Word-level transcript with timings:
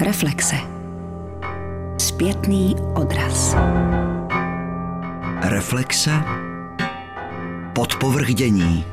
Reflexe. 0.00 0.56
Zpětný 1.98 2.76
odraz. 2.94 3.56
Reflexe. 5.42 6.10
Podpovrdění. 7.74 8.84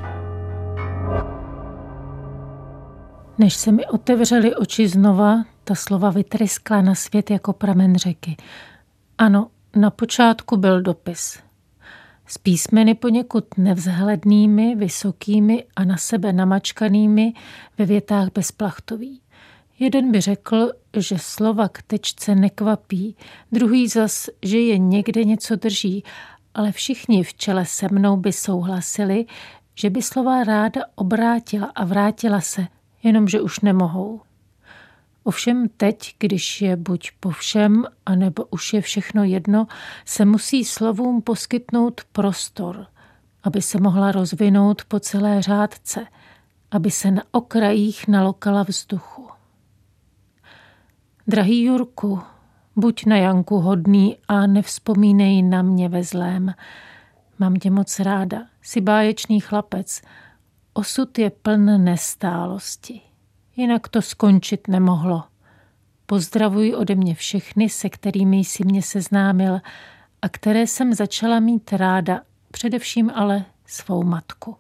Než 3.38 3.54
se 3.54 3.72
mi 3.72 3.86
otevřely 3.86 4.56
oči 4.56 4.88
znova, 4.88 5.46
ta 5.64 5.76
slova 5.76 6.10
vytryskla 6.10 6.82
na 6.82 6.96
svět 6.96 7.32
jako 7.32 7.54
pramen 7.54 7.96
řeky. 7.96 8.38
Ano, 9.18 9.48
na 9.76 9.90
počátku 9.90 10.58
byl 10.58 10.82
dopis. 10.82 11.40
S 12.28 12.38
písmeny 12.38 12.94
poněkud 12.96 13.46
nevzhlednými, 13.58 14.76
vysokými 14.76 15.66
a 15.76 15.84
na 15.84 15.98
sebe 15.98 16.34
namačkanými 16.34 17.34
ve 17.78 17.86
větách 17.86 18.30
bezplachtový. 18.34 19.22
Jeden 19.80 20.12
by 20.12 20.22
řekl, 20.22 20.72
že 21.02 21.20
slova 21.20 21.70
k 21.70 21.82
tečce 21.82 22.36
nekvapí, 22.36 23.16
druhý 23.52 23.88
zas, 23.88 24.30
že 24.42 24.60
je 24.60 24.78
někde 24.78 25.24
něco 25.24 25.56
drží, 25.56 26.04
ale 26.54 26.72
všichni 26.72 27.24
v 27.24 27.34
čele 27.34 27.66
se 27.66 27.88
mnou 27.92 28.18
by 28.18 28.34
souhlasili, 28.34 29.26
že 29.76 29.90
by 29.90 30.02
slova 30.02 30.44
ráda 30.44 30.82
obrátila 30.96 31.72
a 31.76 31.86
vrátila 31.86 32.42
se, 32.42 32.68
jenomže 33.04 33.42
už 33.42 33.60
nemohou. 33.60 34.22
Ovšem 35.24 35.70
teď, 35.78 36.16
když 36.20 36.62
je 36.62 36.76
buď 36.76 37.12
po 37.20 37.30
všem, 37.30 37.84
anebo 38.06 38.46
už 38.46 38.74
je 38.74 38.82
všechno 38.82 39.24
jedno, 39.24 39.68
se 40.06 40.26
musí 40.26 40.66
slovům 40.66 41.22
poskytnout 41.22 42.02
prostor, 42.12 42.88
aby 43.44 43.62
se 43.62 43.80
mohla 43.80 44.12
rozvinout 44.12 44.86
po 44.86 45.00
celé 45.00 45.42
řádce, 45.42 46.06
aby 46.72 46.92
se 46.92 47.12
na 47.12 47.24
okrajích 47.32 48.08
nalokala 48.08 48.64
vzduchu. 48.64 49.25
Drahý 51.28 51.64
Jurku, 51.64 52.20
buď 52.76 53.06
na 53.06 53.18
Janku 53.18 53.60
hodný 53.60 54.18
a 54.28 54.48
nevzpomínej 54.48 55.42
na 55.42 55.62
mě 55.62 55.90
ve 55.90 56.04
zlém. 56.04 56.54
Mám 57.40 57.56
tě 57.56 57.72
moc 57.72 58.00
ráda, 58.00 58.46
jsi 58.62 58.82
báječný 58.82 59.40
chlapec. 59.40 60.02
Osud 60.74 61.20
je 61.20 61.30
pln 61.30 61.84
nestálosti. 61.84 63.02
Jinak 63.56 63.88
to 63.88 64.02
skončit 64.02 64.68
nemohlo. 64.68 65.24
Pozdravuji 66.06 66.76
ode 66.76 66.96
mě 66.96 67.16
všechny, 67.16 67.70
se 67.70 67.90
kterými 67.90 68.38
jsi 68.38 68.64
mě 68.64 68.82
seznámil 68.82 69.60
a 70.22 70.30
které 70.30 70.68
jsem 70.68 70.94
začala 70.94 71.40
mít 71.40 71.74
ráda, 71.74 72.22
především 72.52 73.12
ale 73.16 73.46
svou 73.66 74.04
matku. 74.04 74.56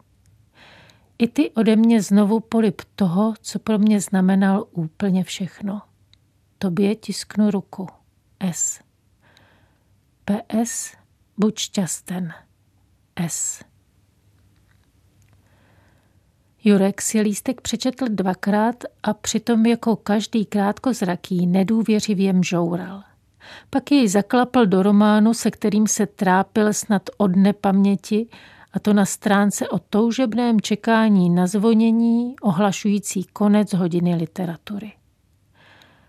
I 1.17 1.27
ty 1.27 1.51
ode 1.51 1.75
mě 1.75 2.01
znovu 2.01 2.39
polip 2.39 2.81
toho, 2.95 3.33
co 3.41 3.59
pro 3.59 3.79
mě 3.79 4.01
znamenal 4.01 4.65
úplně 4.71 5.23
všechno. 5.23 5.81
Tobě 6.57 6.95
tisknu 6.95 7.51
ruku. 7.51 7.87
S. 8.53 8.79
PS. 10.25 10.91
Buď 11.37 11.59
šťasten. 11.59 12.33
S. 13.27 13.63
Jurek 16.63 17.01
si 17.01 17.21
lístek 17.21 17.61
přečetl 17.61 18.05
dvakrát 18.09 18.83
a 19.03 19.13
přitom 19.13 19.65
jako 19.65 19.95
každý 19.95 20.45
krátkozraký 20.45 21.47
nedůvěřivě 21.47 22.33
mžoural. 22.33 23.03
Pak 23.69 23.91
jej 23.91 24.07
zaklapl 24.07 24.65
do 24.65 24.83
románu, 24.83 25.33
se 25.33 25.51
kterým 25.51 25.87
se 25.87 26.05
trápil 26.05 26.73
snad 26.73 27.09
od 27.17 27.35
nepaměti, 27.35 28.27
a 28.73 28.79
to 28.79 28.93
na 28.93 29.05
stránce 29.05 29.69
o 29.69 29.79
toužebném 29.79 30.61
čekání 30.61 31.29
na 31.29 31.47
zvonění 31.47 32.35
ohlašující 32.41 33.23
konec 33.23 33.73
hodiny 33.73 34.15
literatury. 34.15 34.93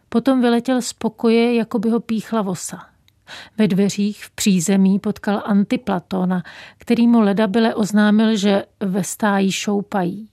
Potom 0.09 0.41
vyletěl 0.41 0.83
z 0.83 0.93
pokoje, 0.93 1.55
jako 1.55 1.79
by 1.79 1.91
ho 1.91 2.01
píchla 2.01 2.43
vosa. 2.43 2.87
Ve 3.59 3.69
dveřích 3.69 4.25
v 4.25 4.31
přízemí 4.31 4.99
potkal 4.99 5.43
Antiplatona, 5.45 6.43
který 6.79 7.07
mu 7.07 7.21
ledabile 7.21 7.75
oznámil, 7.75 8.37
že 8.37 8.65
ve 8.81 9.05
stáji 9.05 9.53
šoupají. 9.53 10.29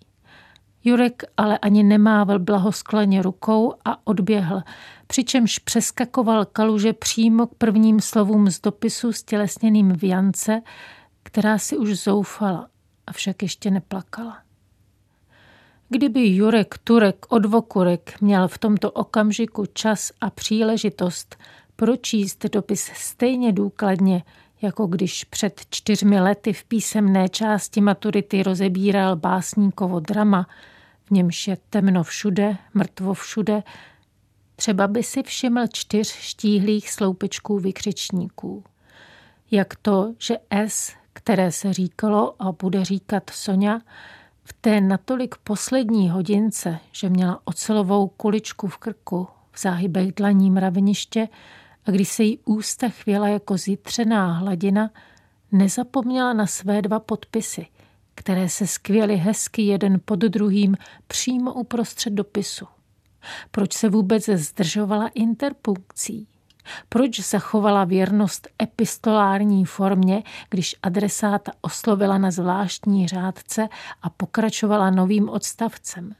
Jurek 0.84 1.23
ale 1.38 1.57
ani 1.57 1.84
nemával 1.84 2.39
blahoskleně 2.39 3.22
rukou 3.22 3.73
a 3.85 4.07
odběhl, 4.07 4.63
přičemž 5.07 5.59
přeskakoval 5.59 6.45
kaluže 6.45 6.94
přímo 6.94 7.47
k 7.47 7.55
prvním 7.55 8.01
slovům 8.01 8.51
z 8.51 8.61
dopisu 8.61 9.13
s 9.13 9.23
tělesněným 9.23 9.94
v 9.94 10.03
Jance, 10.03 10.61
která 11.23 11.57
si 11.57 11.78
už 11.78 12.00
zoufala, 12.00 12.67
avšak 13.07 13.41
ještě 13.41 13.72
neplakala. 13.72 14.42
Kdyby 15.93 16.27
Jurek 16.27 16.77
Turek 16.83 17.25
od 17.29 17.45
Vokurek 17.45 18.21
měl 18.21 18.47
v 18.47 18.57
tomto 18.57 18.91
okamžiku 18.91 19.65
čas 19.73 20.11
a 20.21 20.29
příležitost 20.29 21.35
pročíst 21.75 22.45
dopis 22.45 22.91
stejně 22.93 23.51
důkladně, 23.51 24.23
jako 24.61 24.87
když 24.87 25.23
před 25.23 25.61
čtyřmi 25.69 26.21
lety 26.21 26.53
v 26.53 26.63
písemné 26.63 27.29
části 27.29 27.81
maturity 27.81 28.43
rozebíral 28.43 29.15
básníkovo 29.15 29.99
drama, 29.99 30.47
v 31.05 31.11
němž 31.11 31.47
je 31.47 31.57
temno 31.69 32.03
všude, 32.03 32.57
mrtvo 32.73 33.13
všude, 33.13 33.63
třeba 34.55 34.87
by 34.87 35.03
si 35.03 35.23
všiml 35.23 35.67
čtyř 35.73 36.07
štíhlých 36.07 36.91
sloupečků 36.91 37.59
vykřičníků. 37.59 38.63
Jak 39.51 39.75
to, 39.75 40.13
že 40.19 40.37
S, 40.49 40.93
které 41.13 41.51
se 41.51 41.73
říkalo 41.73 42.35
a 42.39 42.51
bude 42.51 42.85
říkat 42.85 43.29
Sonja, 43.29 43.79
v 44.43 44.53
té 44.53 44.81
natolik 44.81 45.35
poslední 45.43 46.09
hodince, 46.09 46.79
že 46.91 47.09
měla 47.09 47.41
ocelovou 47.45 48.07
kuličku 48.07 48.67
v 48.67 48.77
krku, 48.77 49.27
v 49.51 49.61
záhybech 49.61 50.11
dlaní 50.11 50.51
mraveniště 50.51 51.27
a 51.85 51.91
když 51.91 52.09
se 52.09 52.23
jí 52.23 52.39
ústa 52.45 52.89
chvěla 52.89 53.27
jako 53.27 53.57
zítřená 53.57 54.33
hladina, 54.33 54.91
nezapomněla 55.51 56.33
na 56.33 56.47
své 56.47 56.81
dva 56.81 56.99
podpisy, 56.99 57.67
které 58.15 58.49
se 58.49 58.67
skvěly 58.67 59.15
hezky 59.15 59.61
jeden 59.61 60.01
pod 60.05 60.19
druhým 60.19 60.75
přímo 61.07 61.53
uprostřed 61.53 62.13
dopisu. 62.13 62.65
Proč 63.51 63.73
se 63.73 63.89
vůbec 63.89 64.29
zdržovala 64.29 65.07
interpunkcí? 65.07 66.27
Proč 66.90 67.19
zachovala 67.19 67.84
věrnost 67.84 68.47
epistolární 68.62 69.66
formě, 69.66 70.24
když 70.50 70.75
adresáta 70.84 71.51
oslovila 71.62 72.18
na 72.18 72.31
zvláštní 72.31 73.07
řádce 73.07 73.69
a 74.01 74.09
pokračovala 74.09 74.90
novým 74.90 75.29
odstavcem? 75.29 76.16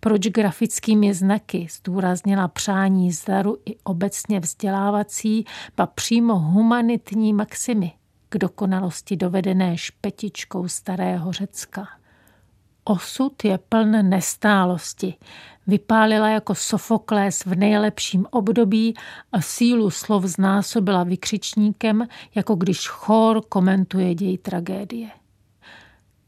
Proč 0.00 0.20
grafickými 0.20 1.14
znaky 1.14 1.68
zdůraznila 1.70 2.48
přání 2.48 3.12
zdaru 3.12 3.56
i 3.66 3.76
obecně 3.84 4.40
vzdělávací, 4.40 5.44
ba 5.76 5.86
přímo 5.86 6.38
humanitní 6.38 7.32
maximy, 7.32 7.92
k 8.28 8.38
dokonalosti 8.38 9.16
dovedené 9.16 9.78
špetičkou 9.78 10.68
starého 10.68 11.32
Řecka? 11.32 11.88
Osud 12.84 13.44
je 13.44 13.58
pln 13.58 14.08
nestálosti, 14.08 15.14
vypálila 15.66 16.28
jako 16.28 16.54
Sofoklés 16.54 17.44
v 17.44 17.54
nejlepším 17.54 18.26
období 18.30 18.94
a 19.32 19.40
sílu 19.40 19.90
slov 19.90 20.24
znásobila 20.24 21.04
vykřičníkem, 21.04 22.06
jako 22.34 22.54
když 22.54 22.88
chór 22.88 23.42
komentuje 23.48 24.14
děj 24.14 24.38
tragédie. 24.38 25.10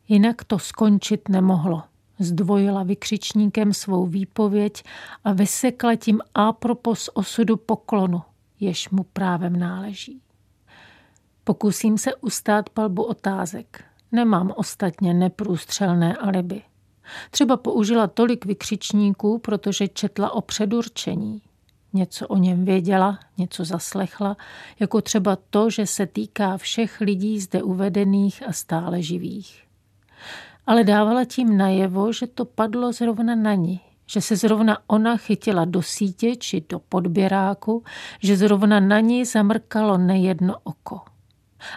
Jinak 0.09 0.45
to 0.45 0.59
skončit 0.59 1.29
nemohlo. 1.29 1.83
Zdvojila 2.19 2.83
vykřičníkem 2.83 3.73
svou 3.73 4.07
výpověď 4.07 4.83
a 5.25 5.33
vysekla 5.33 5.97
tím 5.97 6.21
apropos 6.35 7.11
osudu 7.15 7.57
poklonu, 7.57 8.23
jež 8.61 8.91
mu 8.91 9.03
právem 9.03 9.59
náleží. 9.59 10.21
Pokusím 11.45 11.99
se 11.99 12.15
ustát 12.15 12.71
palbu 12.71 13.03
otázek. 13.03 13.85
Nemám 14.15 14.53
ostatně 14.57 15.15
neprůstřelné 15.15 16.17
alibi. 16.17 16.63
Třeba 17.31 17.57
použila 17.57 18.07
tolik 18.07 18.45
vykřičníků, 18.45 19.39
protože 19.39 19.88
četla 19.88 20.31
o 20.31 20.41
předurčení. 20.41 21.43
Něco 21.93 22.29
o 22.29 22.37
něm 22.37 22.65
věděla, 22.65 23.19
něco 23.38 23.65
zaslechla, 23.65 24.37
jako 24.81 25.00
třeba 25.00 25.38
to, 25.50 25.71
že 25.71 25.87
se 25.87 26.06
týká 26.06 26.56
všech 26.56 27.00
lidí 27.00 27.41
zde 27.41 27.62
uvedených 27.62 28.49
a 28.49 28.53
stále 28.53 29.03
živých. 29.03 29.65
Ale 30.67 30.85
dávala 30.85 31.25
tím 31.25 31.56
najevo, 31.56 32.12
že 32.12 32.27
to 32.27 32.44
padlo 32.44 32.93
zrovna 32.93 33.35
na 33.35 33.55
ní, 33.55 33.81
že 34.06 34.21
se 34.21 34.37
zrovna 34.37 34.79
ona 34.87 35.17
chytila 35.17 35.65
do 35.65 35.83
sítě 35.83 36.37
či 36.37 36.65
do 36.69 36.79
podběráku, 36.79 37.85
že 38.21 38.37
zrovna 38.37 38.81
na 38.81 39.00
ní 39.00 39.25
zamrkalo 39.25 39.99
nejedno 39.99 40.55
oko 40.65 41.13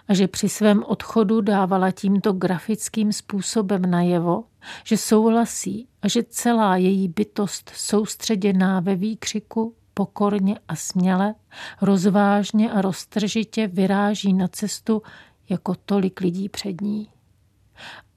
a 0.07 0.13
že 0.13 0.27
při 0.27 0.49
svém 0.49 0.83
odchodu 0.83 1.41
dávala 1.41 1.91
tímto 1.91 2.33
grafickým 2.33 3.13
způsobem 3.13 3.81
najevo, 3.81 4.43
že 4.83 4.97
souhlasí 4.97 5.87
a 6.01 6.07
že 6.07 6.23
celá 6.23 6.75
její 6.75 7.07
bytost 7.07 7.71
soustředěná 7.75 8.79
ve 8.79 8.95
výkřiku 8.95 9.75
pokorně 9.93 10.59
a 10.67 10.75
směle, 10.75 11.35
rozvážně 11.81 12.71
a 12.71 12.81
roztržitě 12.81 13.67
vyráží 13.67 14.33
na 14.33 14.47
cestu 14.47 15.01
jako 15.49 15.75
tolik 15.85 16.21
lidí 16.21 16.49
před 16.49 16.81
ní. 16.81 17.09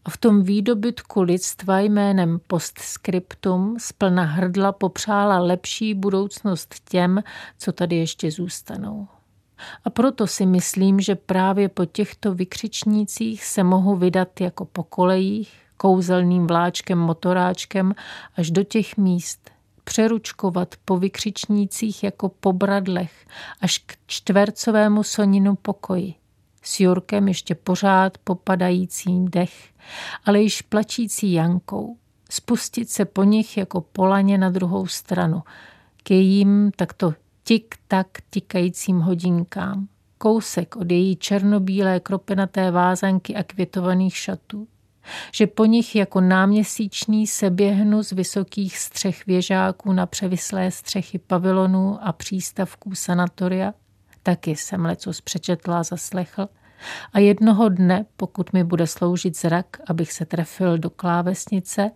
a 0.05 0.11
v 0.11 0.17
tom 0.17 0.43
výdobytku 0.43 1.23
lidstva 1.23 1.81
jménem 1.81 2.41
postscriptum 2.47 3.77
splna 3.79 4.23
hrdla 4.23 4.73
popřála 4.73 5.39
lepší 5.39 5.95
budoucnost 5.95 6.75
těm, 6.91 7.23
co 7.59 7.73
tady 7.73 7.97
ještě 7.97 8.31
zůstanou. 8.31 9.09
A 9.85 9.91
proto 9.91 10.27
si 10.27 10.47
myslím, 10.47 11.01
že 11.01 11.15
právě 11.15 11.69
po 11.69 11.85
těchto 11.85 12.35
vykřičnících 12.35 13.45
se 13.45 13.65
mohu 13.65 13.97
vydat 13.97 14.41
jako 14.41 14.65
po 14.65 14.83
kolejích, 14.83 15.53
kouzelným 15.77 16.47
vláčkem, 16.47 16.99
motoráčkem 16.99 17.95
až 18.37 18.51
do 18.51 18.63
těch 18.63 18.97
míst, 18.97 19.51
přeručkovat 19.85 20.75
po 20.85 20.97
vykřičnících 20.97 22.05
jako 22.05 22.29
po 22.29 22.53
bradlech 22.53 23.27
až 23.61 23.79
k 23.79 23.97
čtvercovému 24.07 25.03
soninu 25.03 25.55
pokoji. 25.55 26.15
S 26.63 26.81
Jurkem 26.81 27.29
ještě 27.29 27.55
pořád 27.55 28.19
popadajícím 28.19 29.29
dech, 29.29 29.69
ale 30.25 30.41
již 30.41 30.63
plačící 30.63 31.33
Jankou. 31.33 31.97
Spustit 32.31 32.91
se 32.91 33.05
po 33.05 33.25
nich 33.25 33.57
jako 33.57 33.81
polaně 33.81 34.39
na 34.39 34.51
druhou 34.51 34.87
stranu, 34.87 35.43
k 36.03 36.11
jejím 36.11 36.71
takto 36.77 37.15
tik-tak 37.51 38.07
tikajícím 38.31 39.01
hodinkám. 39.01 39.89
Kousek 40.19 40.77
od 40.77 40.91
její 40.91 41.17
černobílé 41.17 42.01
kropenaté 42.01 42.71
vázanky 42.71 43.37
a 43.37 43.43
květovaných 43.43 44.17
šatů. 44.17 44.69
Že 45.33 45.47
po 45.47 45.65
nich 45.65 45.97
jako 45.97 46.21
náměsíčný 46.21 47.27
se 47.27 47.51
běhnu 47.51 48.03
z 48.03 48.13
vysokých 48.13 48.79
střech 48.79 49.27
věžáků 49.27 49.93
na 49.93 50.07
převislé 50.07 50.71
střechy 50.71 51.19
pavilonů 51.19 51.99
a 52.03 52.13
přístavků 52.13 52.95
sanatoria, 52.95 53.75
taky 54.23 54.57
jsem 54.57 54.85
leco 54.85 55.11
přečetla 55.25 55.79
a 55.79 55.83
zaslechl, 55.83 56.49
a 57.13 57.19
jednoho 57.19 57.69
dne, 57.69 58.07
pokud 58.17 58.53
mi 58.53 58.65
bude 58.65 58.87
sloužit 58.87 59.39
zrak, 59.39 59.67
abych 59.87 60.13
se 60.13 60.25
trefil 60.25 60.79
do 60.79 60.91
klávesnice 60.91 61.91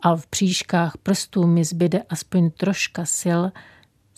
a 0.00 0.16
v 0.16 0.26
příškách 0.26 0.96
prstů 1.02 1.46
mi 1.46 1.64
zbyde 1.64 2.02
aspoň 2.08 2.50
troška 2.50 3.04
sil, 3.20 3.40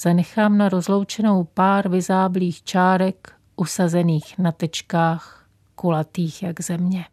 zanechám 0.02 0.58
na 0.58 0.68
rozloučenou 0.68 1.44
pár 1.44 1.88
vyzáblých 1.88 2.62
čárek 2.62 3.32
usazených 3.56 4.38
na 4.38 4.52
tečkách, 4.52 5.46
kulatých 5.74 6.42
jak 6.42 6.60
země. 6.60 7.04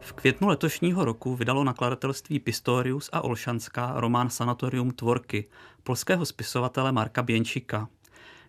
V 0.00 0.12
květnu 0.12 0.48
letošního 0.48 1.04
roku 1.04 1.36
vydalo 1.36 1.64
nakladatelství 1.64 2.40
Pistorius 2.40 3.10
a 3.12 3.20
Olšanská 3.20 3.92
román 3.96 4.30
Sanatorium 4.30 4.90
Tvorky 4.90 5.48
polského 5.82 6.26
spisovatele 6.26 6.92
Marka 6.92 7.22
Běnčika. 7.22 7.88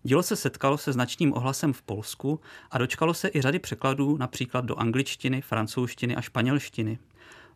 Dílo 0.03 0.23
se 0.23 0.35
setkalo 0.35 0.77
se 0.77 0.93
značným 0.93 1.33
ohlasem 1.33 1.73
v 1.73 1.81
Polsku 1.81 2.39
a 2.71 2.77
dočkalo 2.77 3.13
se 3.13 3.29
i 3.33 3.41
řady 3.41 3.59
překladů 3.59 4.17
například 4.17 4.65
do 4.65 4.75
angličtiny, 4.75 5.41
francouzštiny 5.41 6.15
a 6.15 6.21
španělštiny. 6.21 6.99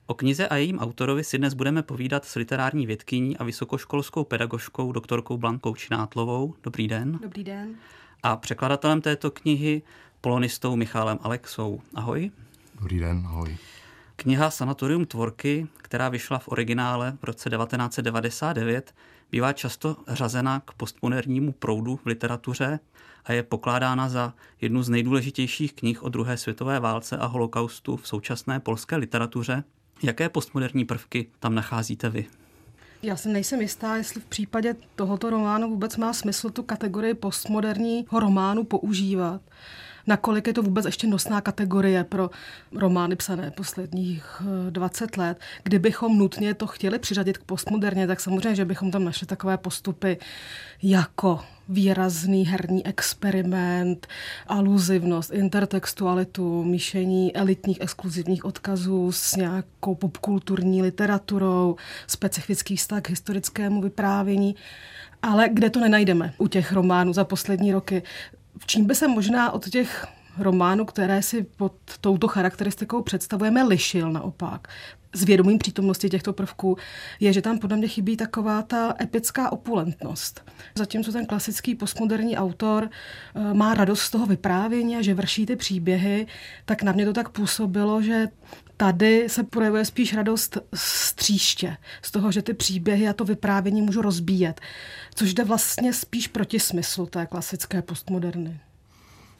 O 0.10 0.14
knize 0.14 0.48
a 0.48 0.56
jejím 0.56 0.80
autorovi 0.80 1.24
si 1.24 1.38
dnes 1.38 1.54
budeme 1.54 1.84
povídat 1.84 2.26
s 2.26 2.36
literární 2.36 2.88
vědkyní 2.88 3.38
a 3.38 3.44
vysokoškolskou 3.44 4.24
pedagožkou 4.24 4.92
doktorkou 4.92 5.38
Blankou 5.38 5.76
Činátlovou. 5.76 6.56
Dobrý 6.64 6.88
den. 6.88 7.20
Dobrý 7.22 7.44
den. 7.44 7.76
A 8.24 8.38
překladatelem 8.38 9.02
této 9.02 9.32
knihy 9.32 9.82
polonistou 10.22 10.76
Michálem 10.76 11.20
Alexou. 11.22 11.82
Ahoj. 11.96 12.32
Dobrý 12.80 13.00
den, 13.00 13.24
ahoj. 13.28 13.58
Kniha 14.16 14.52
Sanatorium 14.52 15.06
Tvorky, 15.06 15.68
která 15.78 16.10
vyšla 16.10 16.40
v 16.40 16.48
originále 16.48 17.18
v 17.22 17.24
roce 17.24 17.50
1999, 17.50 18.96
bývá 19.32 19.54
často 19.54 19.98
řazena 20.08 20.60
k 20.60 20.74
postmodernímu 20.74 21.52
proudu 21.52 21.96
v 21.96 22.06
literatuře 22.06 22.80
a 23.26 23.34
je 23.34 23.44
pokládána 23.44 24.10
za 24.10 24.34
jednu 24.62 24.84
z 24.84 24.90
nejdůležitějších 24.90 25.74
knih 25.74 26.04
o 26.04 26.10
druhé 26.10 26.38
světové 26.38 26.80
válce 26.80 27.18
a 27.18 27.26
holokaustu 27.26 27.98
v 27.98 28.08
současné 28.08 28.60
polské 28.60 28.96
literatuře. 28.96 29.64
Jaké 30.04 30.30
postmoderní 30.30 30.86
prvky 30.86 31.28
tam 31.40 31.56
nacházíte 31.56 32.10
vy? 32.10 32.26
Já 33.04 33.16
si 33.16 33.30
nejsem 33.30 33.62
jistá, 33.62 33.96
jestli 33.96 34.22
v 34.22 34.26
případě 34.26 34.76
tohoto 34.96 35.30
románu 35.30 35.70
vůbec 35.70 35.98
má 35.98 36.14
smysl 36.14 36.50
tu 36.50 36.64
kategorii 36.64 37.14
postmoderního 37.14 38.20
románu 38.20 38.64
používat 38.64 39.42
nakolik 40.08 40.48
je 40.48 40.54
to 40.54 40.62
vůbec 40.62 40.86
ještě 40.86 41.08
nosná 41.08 41.42
kategorie 41.42 42.04
pro 42.04 42.30
romány 42.76 43.16
psané 43.16 43.52
posledních 43.52 44.42
20 44.70 45.18
eh, 45.18 45.22
let. 45.22 45.40
Kdybychom 45.64 46.18
nutně 46.18 46.54
to 46.54 46.68
chtěli 46.68 47.00
přiřadit 47.00 47.38
k 47.38 47.44
postmoderně, 47.44 48.08
tak 48.08 48.20
samozřejmě, 48.20 48.56
že 48.56 48.66
bychom 48.66 48.92
tam 48.92 49.04
našli 49.04 49.28
takové 49.28 49.58
postupy 49.58 50.18
jako 50.84 51.40
výrazný 51.70 52.46
herní 52.46 52.86
experiment, 52.86 54.08
aluzivnost, 54.48 55.34
intertextualitu, 55.34 56.64
míšení 56.64 57.36
elitních 57.36 57.82
exkluzivních 57.82 58.46
odkazů 58.46 59.12
s 59.12 59.36
nějakou 59.36 59.96
popkulturní 59.96 60.82
literaturou, 60.82 61.76
specifický 62.08 62.76
vztah 62.76 63.02
k 63.02 63.10
historickému 63.10 63.82
vyprávění. 63.82 64.56
Ale 65.22 65.50
kde 65.54 65.70
to 65.70 65.80
nenajdeme 65.80 66.34
u 66.38 66.48
těch 66.48 66.72
románů 66.72 67.14
za 67.14 67.24
poslední 67.24 67.72
roky? 67.72 68.04
V 68.60 68.66
čím 68.66 68.86
by 68.86 68.96
se 68.96 69.08
možná 69.08 69.52
od 69.52 69.70
těch 69.70 70.08
románů, 70.40 70.86
které 70.86 71.22
si 71.22 71.44
pod 71.44 71.74
touto 72.02 72.28
charakteristikou 72.28 73.02
představujeme, 73.02 73.64
lišil 73.64 74.12
naopak. 74.12 74.68
S 75.18 75.24
vědomím 75.24 75.58
přítomnosti 75.58 76.10
těchto 76.10 76.34
prvků 76.34 76.78
je, 77.20 77.34
že 77.34 77.42
tam 77.42 77.60
podle 77.60 77.78
mě 77.78 77.88
chybí 77.88 78.18
taková 78.18 78.62
ta 78.62 78.94
epická 79.02 79.52
opulentnost. 79.52 80.52
Zatímco 80.76 81.12
ten 81.12 81.26
klasický 81.26 81.76
postmoderní 81.76 82.38
autor 82.38 82.90
eh, 82.90 83.54
má 83.54 83.74
radost 83.74 84.02
z 84.02 84.10
toho 84.10 84.26
vyprávění 84.26 84.98
a 84.98 85.02
že 85.02 85.14
vrší 85.14 85.46
ty 85.46 85.56
příběhy, 85.56 86.28
tak 86.66 86.84
na 86.84 86.92
mě 86.92 87.06
to 87.06 87.14
tak 87.14 87.30
působilo, 87.30 88.02
že 88.02 88.28
tady 88.78 89.30
se 89.30 89.44
projevuje 89.44 89.86
spíš 89.86 90.14
radost 90.14 90.58
z 90.74 91.14
tříště, 91.14 91.78
z 92.02 92.12
toho, 92.12 92.32
že 92.32 92.42
ty 92.42 92.54
příběhy 92.54 93.08
a 93.08 93.14
to 93.14 93.26
vyprávění 93.26 93.82
můžu 93.82 94.02
rozbíjet, 94.02 94.62
což 95.16 95.34
jde 95.34 95.44
vlastně 95.44 95.94
spíš 95.94 96.28
proti 96.28 96.60
smyslu 96.60 97.06
té 97.06 97.26
klasické 97.26 97.82
postmoderny. 97.82 98.60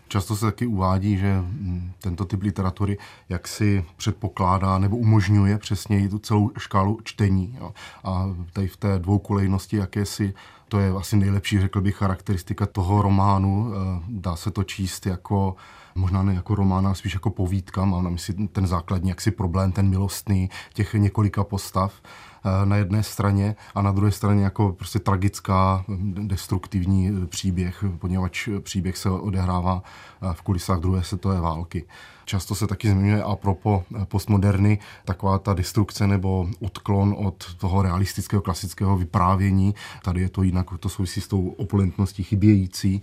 Často 0.08 0.36
se 0.36 0.46
taky 0.46 0.66
uvádí, 0.68 1.18
že 1.18 1.38
mm, 1.42 1.92
tento 2.00 2.26
typ 2.26 2.42
literatury 2.42 2.98
jak 3.30 3.48
si 3.48 3.86
předpokládá 3.98 4.78
nebo 4.78 4.98
umožňuje 4.98 5.58
přesně 5.58 6.10
tu 6.10 6.20
celou 6.20 6.52
škálu 6.58 7.00
čtení. 7.04 7.56
Jo. 7.60 7.74
A 8.04 8.36
tady 8.54 8.68
v 8.68 8.78
té 8.78 9.00
dvoukolejnosti 9.00 9.78
jakési 9.78 10.34
to 10.68 10.80
je 10.80 10.92
asi 10.92 11.18
nejlepší, 11.18 11.60
řekl 11.60 11.82
bych, 11.82 11.96
charakteristika 11.96 12.66
toho 12.66 13.02
románu. 13.02 13.72
Eh, 13.74 14.04
dá 14.08 14.36
se 14.36 14.52
to 14.52 14.64
číst 14.64 15.06
jako 15.06 15.56
možná 15.96 16.24
ne 16.24 16.34
jako 16.34 16.56
román, 16.56 16.86
ale 16.86 16.96
spíš 16.96 17.14
jako 17.14 17.30
povídka. 17.30 17.86
Mám 17.86 18.04
na 18.04 18.10
mysli 18.10 18.34
ten 18.48 18.68
základní 18.68 19.10
jaksi 19.10 19.32
problém, 19.32 19.72
ten 19.72 19.90
milostný 19.90 20.50
těch 20.74 20.94
několika 20.94 21.44
postav 21.44 21.94
eh, 22.04 22.66
na 22.66 22.76
jedné 22.76 23.04
straně 23.04 23.56
a 23.76 23.82
na 23.82 23.92
druhé 23.92 24.12
straně 24.12 24.44
jako 24.44 24.72
prostě 24.72 25.00
tragická, 25.00 25.86
destruktivní 26.14 27.12
příběh, 27.26 27.84
poněvadž 28.00 28.50
příběh 28.60 28.98
se 28.98 29.10
odehrává 29.10 29.84
eh, 29.84 30.34
v 30.34 30.42
kulisách 30.42 30.80
druhé 30.80 31.04
světové 31.04 31.42
války. 31.42 31.86
Často 32.28 32.56
se 32.56 32.68
taky 32.68 32.90
zmiňuje 32.90 33.24
a 33.24 33.36
propo 33.36 33.84
postmoderny 34.06 34.80
taková 35.06 35.40
ta 35.40 35.54
destrukce 35.54 36.08
nebo 36.08 36.50
odklon 36.60 37.16
od 37.18 37.54
toho 37.54 37.82
realistického 37.82 38.42
klasického 38.42 38.98
vyprávění. 38.98 39.76
Tady 40.04 40.22
je 40.22 40.30
to 40.30 40.44
jinak, 40.44 40.68
to 40.80 40.90
souvisí 40.90 41.22
s 41.22 41.28
tou 41.28 41.48
opulentností 41.48 42.24
chybějící 42.24 43.02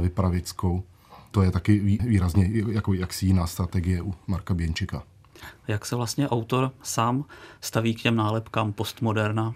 vypravickou 0.00 0.82
to 1.34 1.42
je 1.42 1.50
taky 1.50 1.78
výrazně 1.80 2.50
jako 2.52 2.92
jaksi 2.92 3.26
jiná 3.26 3.46
strategie 3.46 4.02
u 4.02 4.14
Marka 4.26 4.54
Běnčika. 4.54 5.02
Jak 5.68 5.86
se 5.86 5.96
vlastně 5.96 6.28
autor 6.28 6.72
sám 6.82 7.24
staví 7.60 7.94
k 7.94 8.02
těm 8.02 8.16
nálepkám 8.16 8.72
postmoderna? 8.72 9.54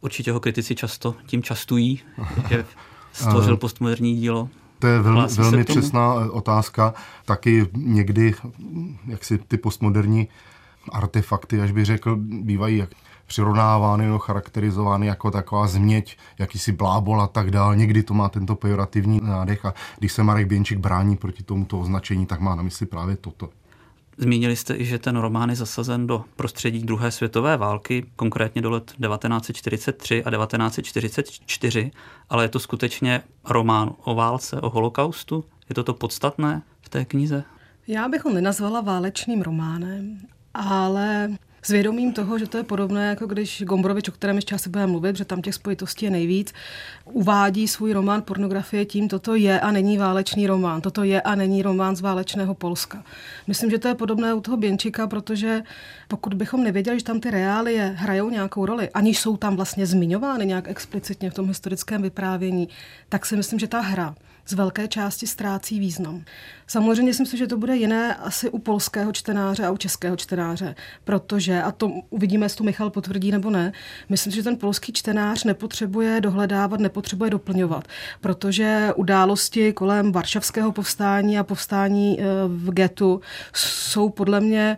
Určitě 0.00 0.32
ho 0.32 0.40
kritici 0.40 0.74
často 0.74 1.14
tím 1.26 1.42
častují, 1.42 2.00
že 2.48 2.64
stvořil 3.12 3.56
postmoderní 3.56 4.16
dílo. 4.16 4.48
To 4.78 4.86
je 4.86 5.00
velmi, 5.00 5.28
velmi 5.36 5.64
přesná 5.64 6.14
otázka. 6.14 6.94
Taky 7.24 7.66
někdy, 7.76 8.34
jak 9.06 9.24
si 9.24 9.38
ty 9.38 9.56
postmoderní 9.56 10.28
artefakty, 10.92 11.60
až 11.60 11.72
bych 11.72 11.84
řekl, 11.84 12.16
bývají 12.18 12.76
jak 12.76 12.90
přirovnávány 13.26 14.06
nebo 14.06 14.18
charakterizovány 14.18 15.06
jako 15.06 15.30
taková 15.30 15.66
změť, 15.66 16.18
jakýsi 16.38 16.72
blábol 16.72 17.22
a 17.22 17.26
tak 17.26 17.50
dál. 17.50 17.76
Někdy 17.76 18.02
to 18.02 18.14
má 18.14 18.28
tento 18.28 18.54
pejorativní 18.54 19.20
nádech 19.22 19.64
a 19.64 19.74
když 19.98 20.12
se 20.12 20.22
Marek 20.22 20.46
Běnčík 20.46 20.78
brání 20.78 21.16
proti 21.16 21.42
tomuto 21.42 21.80
označení, 21.80 22.26
tak 22.26 22.40
má 22.40 22.54
na 22.54 22.62
mysli 22.62 22.86
právě 22.86 23.16
toto. 23.16 23.48
Zmínili 24.18 24.56
jste 24.56 24.76
i, 24.76 24.84
že 24.84 24.98
ten 24.98 25.16
román 25.16 25.50
je 25.50 25.56
zasazen 25.56 26.06
do 26.06 26.24
prostředí 26.36 26.78
druhé 26.78 27.10
světové 27.10 27.56
války, 27.56 28.06
konkrétně 28.16 28.62
do 28.62 28.70
let 28.70 28.84
1943 28.84 30.24
a 30.24 30.30
1944, 30.30 31.90
ale 32.30 32.44
je 32.44 32.48
to 32.48 32.58
skutečně 32.58 33.22
román 33.44 33.92
o 34.04 34.14
válce, 34.14 34.60
o 34.60 34.70
holokaustu? 34.70 35.44
Je 35.68 35.74
to 35.74 35.84
to 35.84 35.94
podstatné 35.94 36.62
v 36.80 36.88
té 36.88 37.04
knize? 37.04 37.44
Já 37.86 38.08
bych 38.08 38.24
ho 38.24 38.32
nenazvala 38.32 38.80
válečným 38.80 39.42
románem, 39.42 40.18
ale 40.54 41.28
s 41.66 41.70
vědomím 41.70 42.12
toho, 42.12 42.38
že 42.38 42.46
to 42.46 42.58
je 42.58 42.64
podobné, 42.64 43.08
jako 43.08 43.26
když 43.26 43.62
Gombrovič, 43.66 44.08
o 44.08 44.12
kterém 44.12 44.36
ještě 44.36 44.54
asi 44.54 44.70
budeme 44.70 44.92
mluvit, 44.92 45.16
že 45.16 45.24
tam 45.24 45.42
těch 45.42 45.54
spojitostí 45.54 46.04
je 46.04 46.10
nejvíc, 46.10 46.52
uvádí 47.04 47.68
svůj 47.68 47.92
román 47.92 48.22
pornografie 48.22 48.84
tím, 48.84 49.08
toto 49.08 49.34
je 49.34 49.60
a 49.60 49.70
není 49.70 49.98
válečný 49.98 50.46
román, 50.46 50.80
toto 50.80 51.02
je 51.02 51.20
a 51.20 51.34
není 51.34 51.62
román 51.62 51.96
z 51.96 52.00
válečného 52.00 52.54
Polska. 52.54 53.04
Myslím, 53.46 53.70
že 53.70 53.78
to 53.78 53.88
je 53.88 53.94
podobné 53.94 54.34
u 54.34 54.40
toho 54.40 54.56
Běnčika, 54.56 55.06
protože 55.06 55.62
pokud 56.08 56.34
bychom 56.34 56.64
nevěděli, 56.64 56.98
že 56.98 57.04
tam 57.04 57.20
ty 57.20 57.30
reálie 57.30 57.94
hrajou 57.96 58.30
nějakou 58.30 58.66
roli, 58.66 58.90
aniž 58.90 59.20
jsou 59.20 59.36
tam 59.36 59.56
vlastně 59.56 59.86
zmiňovány 59.86 60.46
nějak 60.46 60.68
explicitně 60.68 61.30
v 61.30 61.34
tom 61.34 61.48
historickém 61.48 62.02
vyprávění, 62.02 62.68
tak 63.08 63.26
si 63.26 63.36
myslím, 63.36 63.58
že 63.58 63.66
ta 63.66 63.80
hra 63.80 64.14
z 64.46 64.52
velké 64.52 64.88
části 64.88 65.26
ztrácí 65.26 65.80
význam. 65.80 66.24
Samozřejmě 66.66 67.14
si 67.14 67.22
myslím, 67.22 67.38
že 67.38 67.46
to 67.46 67.56
bude 67.56 67.76
jiné 67.76 68.14
asi 68.14 68.50
u 68.50 68.58
polského 68.58 69.12
čtenáře 69.12 69.66
a 69.66 69.70
u 69.70 69.76
českého 69.76 70.16
čtenáře, 70.16 70.74
protože, 71.04 71.62
a 71.62 71.72
to 71.72 71.90
uvidíme, 72.10 72.46
jestli 72.46 72.58
to 72.58 72.64
Michal 72.64 72.90
potvrdí 72.90 73.30
nebo 73.30 73.50
ne, 73.50 73.72
myslím 74.08 74.32
že 74.32 74.42
ten 74.42 74.56
polský 74.56 74.92
čtenář 74.92 75.44
nepotřebuje 75.44 76.20
dohledávat, 76.20 76.80
nepotřebuje 76.80 77.30
doplňovat, 77.30 77.88
protože 78.20 78.92
události 78.96 79.72
kolem 79.72 80.12
Varšavského 80.12 80.72
povstání 80.72 81.38
a 81.38 81.44
povstání 81.44 82.20
eh, 82.20 82.24
v 82.46 82.70
getu 82.70 83.20
jsou 83.52 84.08
podle 84.08 84.40
mě 84.40 84.76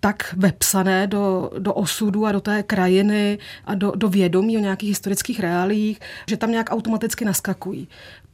tak 0.00 0.34
vepsané 0.36 1.06
do, 1.06 1.50
do 1.58 1.74
osudu 1.74 2.26
a 2.26 2.32
do 2.32 2.40
té 2.40 2.62
krajiny 2.62 3.38
a 3.64 3.74
do, 3.74 3.92
do 3.96 4.08
vědomí 4.08 4.56
o 4.56 4.60
nějakých 4.60 4.88
historických 4.88 5.40
reálích, 5.40 6.00
že 6.28 6.36
tam 6.36 6.50
nějak 6.50 6.70
automaticky 6.70 7.24
naskakují. 7.24 7.88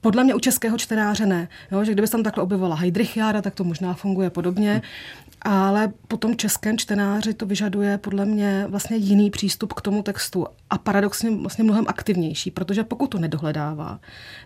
Podle 0.05 0.25
mě 0.25 0.35
u 0.35 0.41
českého 0.41 0.79
čtenáře 0.79 1.27
ne. 1.27 1.49
Jo, 1.73 1.85
že 1.85 1.93
kdyby 1.93 2.09
tam 2.09 2.23
takhle 2.23 2.45
objevila 2.45 2.77
Heidrichiáda, 2.77 3.43
tak 3.43 3.55
to 3.55 3.65
možná 3.65 3.95
funguje 3.95 4.31
podobně. 4.31 4.83
Ale 5.43 5.93
po 6.09 6.17
tom 6.17 6.37
českém 6.37 6.79
čtenáři 6.79 7.35
to 7.35 7.47
vyžaduje 7.47 7.99
podle 7.99 8.25
mě 8.25 8.67
vlastně 8.69 8.97
jiný 8.97 9.31
přístup 9.31 9.73
k 9.73 9.81
tomu 9.81 10.03
textu 10.03 10.47
a 10.71 10.79
paradoxně 10.79 11.31
vlastně 11.31 11.65
mnohem 11.65 11.85
aktivnější, 11.89 12.51
protože 12.51 12.85
pokud 12.85 13.07
to 13.07 13.19
nedohledává, 13.19 14.01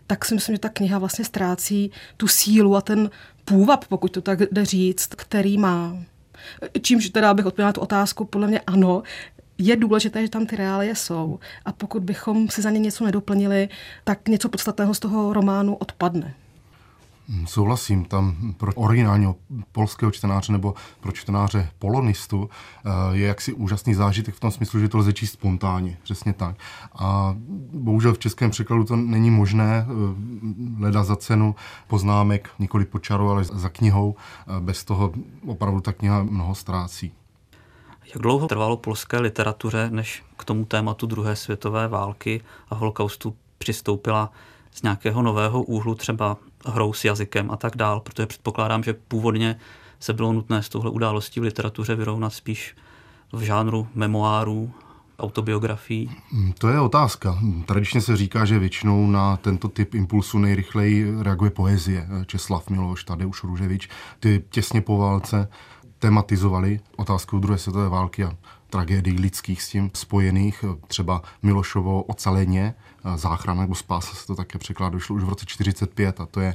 tak 0.07 0.25
si 0.25 0.35
myslím, 0.35 0.55
že 0.55 0.61
ta 0.61 0.69
kniha 0.69 0.99
vlastně 0.99 1.25
ztrácí 1.25 1.91
tu 2.17 2.29
sílu 2.29 2.77
a 2.77 2.81
ten 2.81 3.11
půvab, 3.45 3.85
pokud 3.85 4.13
to 4.13 4.21
tak 4.21 4.39
jde 4.53 4.65
říct, 4.65 5.07
který 5.07 5.59
má. 5.59 5.97
Čímž 6.83 7.11
teda 7.11 7.35
bych 7.35 7.47
odpověděla 7.47 7.73
tu 7.73 7.81
otázku, 7.81 8.25
podle 8.25 8.47
mě 8.47 8.61
ano, 8.61 9.03
je 9.59 9.77
důležité, 9.77 10.23
že 10.23 10.29
tam 10.29 10.47
ty 10.47 10.57
reálie 10.57 10.95
jsou. 10.95 11.39
A 11.65 11.73
pokud 11.73 12.03
bychom 12.03 12.49
si 12.49 12.63
za 12.63 12.71
ně 12.71 12.79
něco 12.79 13.05
nedoplnili, 13.05 13.69
tak 14.05 14.29
něco 14.29 14.49
podstatného 14.49 14.95
z 14.95 14.99
toho 14.99 15.33
románu 15.33 15.75
odpadne. 15.75 16.35
Hmm, 17.31 17.47
souhlasím, 17.47 18.05
tam 18.05 18.55
pro 18.57 18.73
originálního 18.75 19.37
polského 19.73 20.11
čtenáře 20.11 20.53
nebo 20.53 20.75
pro 21.01 21.13
čtenáře 21.13 21.71
polonistu 21.79 22.51
eh, 22.51 22.91
je 23.13 23.27
jaksi 23.27 23.53
úžasný 23.53 23.95
zážitek 23.95 24.35
v 24.35 24.41
tom 24.41 24.51
smyslu, 24.51 24.81
že 24.81 24.89
to 24.89 24.99
lze 24.99 25.13
číst 25.13 25.33
spontánně, 25.33 25.99
přesně 26.03 26.33
tak. 26.33 26.57
A 26.93 27.37
bohužel 27.73 28.15
v 28.15 28.19
českém 28.19 28.51
překladu 28.51 28.85
to 28.85 28.97
není 28.97 29.31
možné, 29.31 29.87
eh, 29.87 30.83
leda 30.83 31.05
za 31.05 31.17
cenu 31.17 31.55
poznámek, 31.87 32.51
nikoli 32.59 32.85
po 32.85 32.99
čaru, 32.99 33.31
ale 33.31 33.45
za 33.45 33.69
knihou. 33.69 34.17
Eh, 34.17 34.61
bez 34.61 34.85
toho 34.85 35.13
opravdu 35.47 35.81
ta 35.81 35.93
kniha 35.93 36.23
mnoho 36.23 36.55
ztrácí. 36.55 37.13
Jak 38.15 38.23
dlouho 38.23 38.47
trvalo 38.49 38.77
polské 38.77 39.21
literatuře, 39.21 39.89
než 39.91 40.23
k 40.37 40.45
tomu 40.45 40.65
tématu 40.65 41.07
druhé 41.07 41.37
světové 41.37 41.89
války 41.89 42.41
a 42.71 42.75
holokaustu 42.75 43.37
přistoupila 43.59 44.33
z 44.73 44.83
nějakého 44.83 45.23
nového 45.23 45.63
úhlu, 45.63 45.95
třeba 45.95 46.37
hrou 46.67 46.93
s 46.93 47.05
jazykem 47.05 47.51
a 47.51 47.57
tak 47.57 47.77
dál, 47.77 48.01
protože 48.01 48.27
předpokládám, 48.27 48.83
že 48.83 48.95
původně 49.09 49.59
se 50.01 50.13
bylo 50.13 50.33
nutné 50.33 50.63
s 50.63 50.69
touhle 50.69 50.91
událostí 50.91 51.41
v 51.41 51.43
literatuře 51.43 51.95
vyrovnat 51.95 52.31
spíš 52.31 52.77
v 53.33 53.41
žánru 53.41 53.89
memoárů, 53.95 54.73
autobiografií? 55.19 56.11
To 56.59 56.69
je 56.69 56.81
otázka. 56.81 57.39
Tradičně 57.67 58.01
se 58.01 58.17
říká, 58.17 58.45
že 58.45 58.59
většinou 58.59 59.07
na 59.07 59.37
tento 59.37 59.69
typ 59.69 59.95
impulsu 59.95 60.39
nejrychleji 60.39 61.23
reaguje 61.23 61.51
poezie. 61.51 62.09
Česlav 62.27 62.71
Miloš, 62.71 63.05
Tadeusz 63.05 63.45
Růževič, 63.45 63.89
ty 64.21 64.45
těsně 64.51 64.81
po 64.81 64.99
válce 64.99 65.49
tematizovali 65.99 66.81
otázku 66.97 67.39
druhé 67.39 67.59
světové 67.59 67.89
války 67.89 68.25
a 68.25 68.37
tragédií 68.71 69.19
lidských 69.19 69.63
s 69.63 69.69
tím 69.69 69.91
spojených, 69.95 70.65
třeba 70.87 71.23
Milošovo 71.43 72.03
ocaleně, 72.03 72.75
záchrana 73.17 73.61
nebo 73.61 73.75
spása 73.75 74.15
se 74.15 74.27
to 74.27 74.35
také 74.35 74.59
překládá, 74.59 74.93
došlo 74.93 75.17
už 75.17 75.23
v 75.23 75.29
roce 75.29 75.47
45 75.47 76.21
a 76.21 76.27
to 76.27 76.41
je 76.41 76.55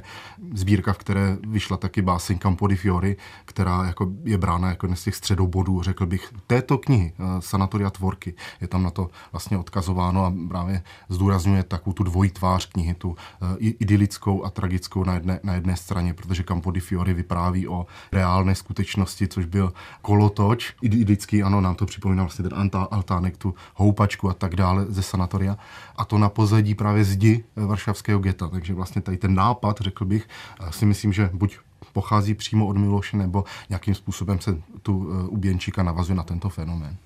sbírka, 0.54 0.92
v 0.92 0.98
které 0.98 1.36
vyšla 1.46 1.76
taky 1.76 2.02
báseň 2.02 2.38
Campo 2.38 2.66
di 2.66 2.76
Fiori, 2.76 3.16
která 3.44 3.84
jako 3.84 4.12
je 4.24 4.38
brána 4.38 4.68
jako 4.68 4.86
jeden 4.86 4.96
z 4.96 5.04
těch 5.04 5.14
středobodů, 5.14 5.82
řekl 5.82 6.06
bych, 6.06 6.32
této 6.46 6.78
knihy, 6.78 7.12
eh, 7.18 7.42
Sanatoria 7.42 7.90
Tvorky. 7.90 8.34
Je 8.60 8.68
tam 8.68 8.82
na 8.82 8.90
to 8.90 9.10
vlastně 9.32 9.58
odkazováno 9.58 10.24
a 10.24 10.32
právě 10.48 10.82
zdůrazňuje 11.08 11.62
takovou 11.62 11.94
tu 11.94 12.02
dvojí 12.02 12.30
tvář 12.30 12.66
knihy, 12.66 12.94
tu 12.94 13.16
eh, 13.42 13.56
idylickou 13.58 14.44
a 14.44 14.50
tragickou 14.50 15.04
na 15.04 15.14
jedné, 15.14 15.40
na 15.42 15.54
jedné 15.54 15.76
straně, 15.76 16.14
protože 16.14 16.42
Campo 16.42 16.70
di 16.70 16.80
Fiori 16.80 17.14
vypráví 17.14 17.68
o 17.68 17.86
reálné 18.12 18.54
skutečnosti, 18.54 19.28
což 19.28 19.44
byl 19.44 19.72
kolotoč, 20.02 20.74
idylický, 20.82 21.42
ano, 21.42 21.60
nám 21.60 21.74
to 21.74 21.86
připomíná 21.86 22.22
vlastně 22.22 22.48
ten 22.48 22.70
altánek, 22.90 23.36
tu 23.36 23.54
houpačku 23.74 24.30
a 24.30 24.34
tak 24.34 24.56
dále 24.56 24.86
ze 24.88 25.02
sanatoria. 25.02 25.56
A 25.96 26.04
to 26.04 26.18
na 26.18 26.28
pozadí 26.34 26.74
právě 26.74 27.04
zdi 27.04 27.44
varšavského 27.56 28.20
geta. 28.20 28.48
Takže 28.48 28.74
vlastně 28.74 29.02
tady 29.02 29.16
ten 29.16 29.34
nápad, 29.34 29.80
řekl 29.80 30.04
bych, 30.04 30.28
si 30.70 30.86
myslím, 30.86 31.12
že 31.12 31.30
buď 31.32 31.58
pochází 31.92 32.34
přímo 32.34 32.66
od 32.66 32.76
Miloše, 32.76 33.16
nebo 33.16 33.44
nějakým 33.68 33.94
způsobem 33.94 34.40
se 34.40 34.62
tu 34.82 35.08
eh, 35.10 35.28
u 35.28 35.36
Běnčíka 35.36 35.82
navazuje 35.82 36.16
na 36.16 36.22
tento 36.22 36.48
fenomén. 36.48 36.96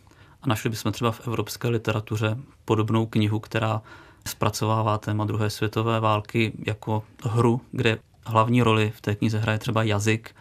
A 0.43 0.49
našli 0.49 0.71
bychom 0.71 0.93
třeba 0.93 1.11
v 1.13 1.29
evropské 1.29 1.69
literatuře 1.69 2.37
podobnou 2.65 3.07
knihu, 3.07 3.41
která 3.41 3.83
zpracovává 4.27 4.99
téma 4.99 5.25
druhé 5.25 5.51
světové 5.51 6.01
války 6.01 6.53
jako 6.67 7.03
hru, 7.25 7.61
kde 7.73 7.99
hlavní 8.27 8.63
roli 8.63 8.93
v 8.97 9.01
té 9.01 9.15
knize 9.15 9.39
hraje 9.39 9.59
třeba 9.59 9.83
jazyk, 9.83 10.35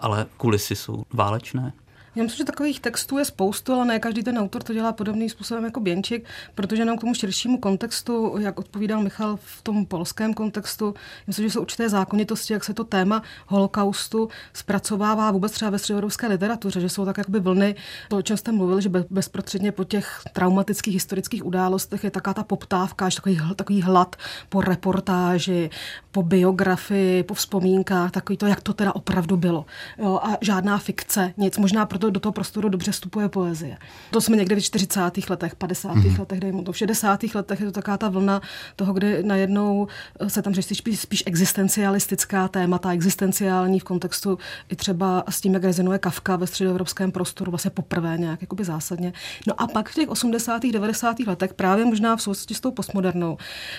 ale 0.00 0.26
kulisy 0.36 0.76
jsou 0.76 1.04
válečné. 1.12 1.72
Já 2.16 2.22
myslím, 2.22 2.38
že 2.38 2.44
takových 2.44 2.80
textů 2.80 3.18
je 3.18 3.24
spoustu, 3.24 3.72
ale 3.72 3.84
ne 3.84 3.98
každý 3.98 4.22
ten 4.22 4.38
autor 4.38 4.62
to 4.62 4.72
dělá 4.72 4.92
podobným 4.92 5.30
způsobem 5.30 5.64
jako 5.64 5.80
Běnčik, 5.80 6.24
protože 6.54 6.84
nám 6.84 6.96
k 6.96 7.00
tomu 7.00 7.14
širšímu 7.14 7.58
kontextu, 7.58 8.34
jak 8.38 8.58
odpovídal 8.58 9.02
Michal 9.02 9.38
v 9.42 9.62
tom 9.62 9.86
polském 9.86 10.34
kontextu, 10.34 10.94
myslím, 11.26 11.46
že 11.46 11.52
jsou 11.52 11.60
určité 11.60 11.88
zákonitosti, 11.88 12.52
jak 12.52 12.64
se 12.64 12.74
to 12.74 12.84
téma 12.84 13.22
holokaustu 13.46 14.28
zpracovává 14.52 15.30
vůbec 15.30 15.52
třeba 15.52 15.70
ve 15.70 15.78
středoevropské 15.78 16.26
literatuře, 16.26 16.80
že 16.80 16.88
jsou 16.88 17.04
tak 17.04 17.18
jakoby 17.18 17.40
vlny, 17.40 17.74
to, 18.08 18.16
o 18.16 18.22
čem 18.22 18.36
jste 18.36 18.52
mluvil, 18.52 18.80
že 18.80 18.88
bezprostředně 18.88 19.72
po 19.72 19.84
těch 19.84 20.20
traumatických 20.32 20.94
historických 20.94 21.46
událostech 21.46 22.04
je 22.04 22.10
taká 22.10 22.34
ta 22.34 22.42
poptávka, 22.42 23.08
že 23.08 23.16
takový, 23.16 23.40
takový 23.56 23.82
hlad 23.82 24.16
po 24.48 24.60
reportáži, 24.60 25.70
po 26.12 26.22
biografii, 26.22 27.22
po 27.22 27.34
vzpomínkách, 27.34 28.10
takový 28.10 28.36
to, 28.36 28.46
jak 28.46 28.60
to 28.60 28.72
teda 28.72 28.94
opravdu 28.94 29.36
bylo. 29.36 29.66
Jo, 29.98 30.20
a 30.22 30.38
žádná 30.40 30.78
fikce, 30.78 31.32
nic. 31.36 31.58
Možná 31.58 31.86
proto 31.86 32.05
do 32.10 32.20
toho 32.20 32.32
prostoru 32.32 32.68
dobře 32.68 32.92
vstupuje 32.92 33.28
poezie. 33.28 33.78
To 34.10 34.20
jsme 34.20 34.36
někde 34.36 34.56
v 34.56 34.60
40. 34.60 35.00
letech, 35.28 35.56
50. 35.56 35.94
Mm-hmm. 35.94 36.18
letech, 36.18 36.40
dejme 36.40 36.62
to. 36.62 36.72
V 36.72 36.76
60. 36.76 37.20
letech 37.34 37.60
je 37.60 37.66
to 37.66 37.72
taková 37.72 37.96
ta 37.96 38.08
vlna 38.08 38.40
toho, 38.76 38.92
kdy 38.92 39.22
najednou 39.22 39.88
se 40.28 40.42
tam 40.42 40.54
řeší 40.54 40.74
spíš, 40.74 41.00
spíš 41.00 41.22
existencialistická 41.26 42.48
témata, 42.48 42.92
existenciální 42.92 43.80
v 43.80 43.84
kontextu 43.84 44.38
i 44.68 44.76
třeba 44.76 45.24
s 45.28 45.40
tím, 45.40 45.54
jak 45.54 45.64
rezonuje 45.64 45.98
Kafka 45.98 46.36
ve 46.36 46.46
středoevropském 46.46 47.12
prostoru 47.12 47.50
vlastně 47.50 47.70
poprvé 47.70 48.18
nějak 48.18 48.40
jakoby 48.40 48.64
zásadně. 48.64 49.12
No 49.46 49.60
a 49.60 49.66
pak 49.66 49.88
v 49.88 49.94
těch 49.94 50.08
80. 50.08 50.62
90. 50.72 51.18
letech 51.20 51.54
právě 51.54 51.84
možná 51.84 52.16
v 52.16 52.22
souvislosti 52.22 52.54
s 52.54 52.60
tou 52.60 52.70
postmodernou, 52.70 53.38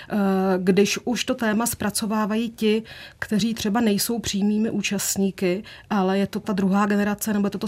eh, 0.10 0.16
když 0.58 1.00
už 1.06 1.26
to 1.26 1.36
téma 1.36 1.66
zpracovávají 1.66 2.50
ti, 2.50 2.84
kteří 3.20 3.54
třeba 3.54 3.82
nejsou 3.82 4.20
přímými 4.20 4.72
účastníky, 4.72 5.64
ale 5.90 6.20
je 6.20 6.28
to 6.28 6.40
ta 6.40 6.54
druhá 6.54 6.86
generace 6.86 7.34
nebo 7.34 7.46
je 7.46 7.52
to 7.52 7.58
to 7.58 7.68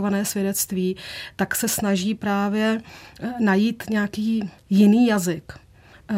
zprostředkované 0.00 0.24
svědectví, 0.24 0.96
tak 1.36 1.54
se 1.54 1.68
snaží 1.68 2.14
právě 2.14 2.80
eh, 3.20 3.32
najít 3.40 3.90
nějaký 3.90 4.50
jiný 4.70 5.06
jazyk 5.06 5.52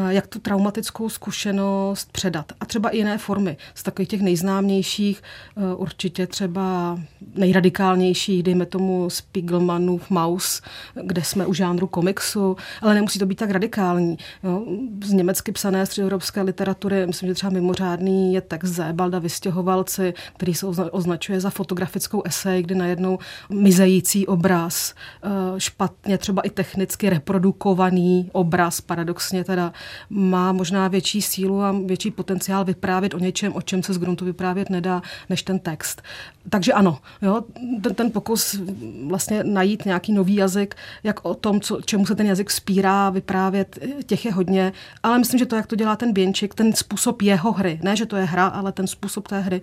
jak 0.09 0.27
tu 0.27 0.39
traumatickou 0.39 1.09
zkušenost 1.09 2.13
předat. 2.13 2.53
A 2.61 2.67
třeba 2.67 2.91
i 2.91 2.97
jiné 2.97 3.19
formy. 3.19 3.57
Z 3.75 3.83
takových 3.83 4.09
těch 4.09 4.21
nejznámějších, 4.21 5.23
eh, 5.57 5.75
určitě 5.75 6.27
třeba 6.27 6.99
nejradikálnějších, 7.35 8.43
dejme 8.43 8.67
tomu 8.67 9.11
Spiegelmanův 9.11 10.11
Maus, 10.11 10.63
kde 11.03 11.25
jsme 11.25 11.47
u 11.47 11.55
žánru 11.55 11.87
komiksu, 11.87 12.57
ale 12.83 12.95
nemusí 12.95 13.19
to 13.19 13.27
být 13.27 13.39
tak 13.39 13.51
radikální. 13.51 14.19
Jo. 14.43 14.65
Z 15.05 15.13
německy 15.13 15.53
psané 15.53 15.87
středoevropské 15.87 16.43
literatury, 16.43 17.07
myslím, 17.07 17.29
že 17.29 17.35
třeba 17.35 17.51
mimořádný 17.51 18.35
je 18.35 18.41
text 18.41 18.71
Zébalda 18.71 19.19
Vystěhovalci, 19.19 20.15
který 20.37 20.55
se 20.55 20.67
označuje 20.67 21.41
za 21.41 21.51
fotografickou 21.51 22.23
esej, 22.25 22.63
kdy 22.63 22.75
najednou 22.75 23.19
mizející 23.51 24.27
obraz, 24.27 24.95
eh, 25.23 25.29
špatně 25.59 26.19
třeba 26.19 26.43
i 26.43 26.51
technicky 26.51 27.11
reprodukovaný 27.11 28.31
obraz, 28.33 28.81
paradoxně 28.81 29.45
teda 29.45 29.73
má 30.11 30.53
možná 30.53 30.89
větší 30.89 31.23
sílu 31.23 31.63
a 31.63 31.75
větší 31.87 32.11
potenciál 32.11 32.65
vyprávět 32.65 33.15
o 33.15 33.19
něčem, 33.19 33.53
o 33.55 33.63
čem 33.63 33.83
se 33.83 33.93
z 33.93 33.99
gruntu 33.99 34.25
vyprávět 34.25 34.71
nedá, 34.71 35.03
než 35.31 35.43
ten 35.43 35.59
text. 35.59 36.03
Takže 36.49 36.73
ano, 36.73 36.99
jo, 37.23 37.43
ten, 37.83 37.95
ten 37.95 38.11
pokus 38.11 38.61
vlastně 39.07 39.45
najít 39.45 39.85
nějaký 39.85 40.13
nový 40.13 40.35
jazyk, 40.35 40.75
jak 41.03 41.25
o 41.25 41.35
tom, 41.35 41.61
co, 41.61 41.81
čemu 41.85 42.07
se 42.07 42.15
ten 42.15 42.27
jazyk 42.27 42.51
spírá, 42.51 43.11
vyprávět, 43.11 43.79
těch 44.07 44.25
je 44.25 44.33
hodně, 44.33 44.73
ale 45.03 45.19
myslím, 45.19 45.39
že 45.39 45.47
to, 45.47 45.57
jak 45.57 45.67
to 45.67 45.77
dělá 45.77 45.97
ten 45.97 46.13
Běnčik, 46.13 46.55
ten 46.55 46.73
způsob 46.73 47.23
jeho 47.23 47.53
hry, 47.53 47.81
ne, 47.83 47.97
že 47.97 48.07
to 48.07 48.17
je 48.17 48.25
hra, 48.25 48.47
ale 48.47 48.73
ten 48.73 48.87
způsob 48.87 49.29
té 49.29 49.41
hry, 49.41 49.61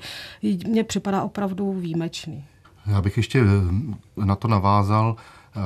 mně 0.67 0.83
připadá 0.83 1.23
opravdu 1.23 1.73
výjimečný. 1.73 2.45
Já 2.85 3.01
bych 3.01 3.17
ještě 3.17 3.43
na 4.15 4.35
to 4.35 4.47
navázal 4.47 5.15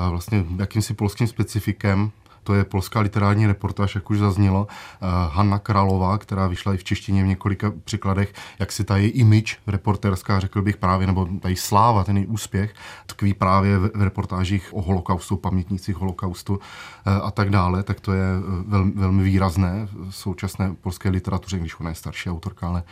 vlastně 0.09 0.45
jakýmsi 0.57 0.93
polským 0.93 1.27
specifikem, 1.27 2.11
to 2.43 2.53
je 2.53 2.63
polská 2.63 2.99
literární 2.99 3.47
reportáž, 3.47 3.95
jak 3.95 4.09
už 4.09 4.17
zaznělo. 4.17 4.67
Eh, 4.69 5.05
Hanna 5.31 5.59
Králová, 5.59 6.17
která 6.17 6.47
vyšla 6.47 6.73
i 6.73 6.77
v 6.77 6.83
češtině 6.83 7.23
v 7.23 7.27
několika 7.27 7.73
překladech, 7.83 8.33
jak 8.59 8.71
si 8.71 8.83
ta 8.83 8.97
její 8.97 9.09
image 9.09 9.57
reportérská, 9.67 10.39
řekl 10.39 10.61
bych 10.61 10.77
právě, 10.77 11.07
nebo 11.07 11.27
ta 11.41 11.49
její 11.49 11.55
sláva, 11.55 12.03
ten 12.03 12.17
její 12.17 12.27
úspěch, 12.27 12.73
tkví 13.05 13.33
právě 13.33 13.77
v 13.77 14.01
reportážích 14.01 14.69
o 14.73 14.81
holokaustu, 14.81 15.37
pamětnících 15.37 15.95
holokaustu 15.95 16.59
eh, 17.05 17.21
a 17.21 17.31
tak 17.31 17.49
dále, 17.49 17.83
tak 17.83 17.99
to 17.99 18.13
je 18.13 18.23
eh, 18.23 18.63
velmi, 18.67 18.91
velmi 18.91 19.23
výrazné 19.23 19.87
v 19.93 20.11
současné 20.11 20.75
polské 20.81 21.09
literatuře, 21.09 21.59
když 21.59 21.79
ona 21.79 21.89
je 21.89 21.95
starší 21.95 22.29
autorka, 22.29 22.67
ale 22.67 22.83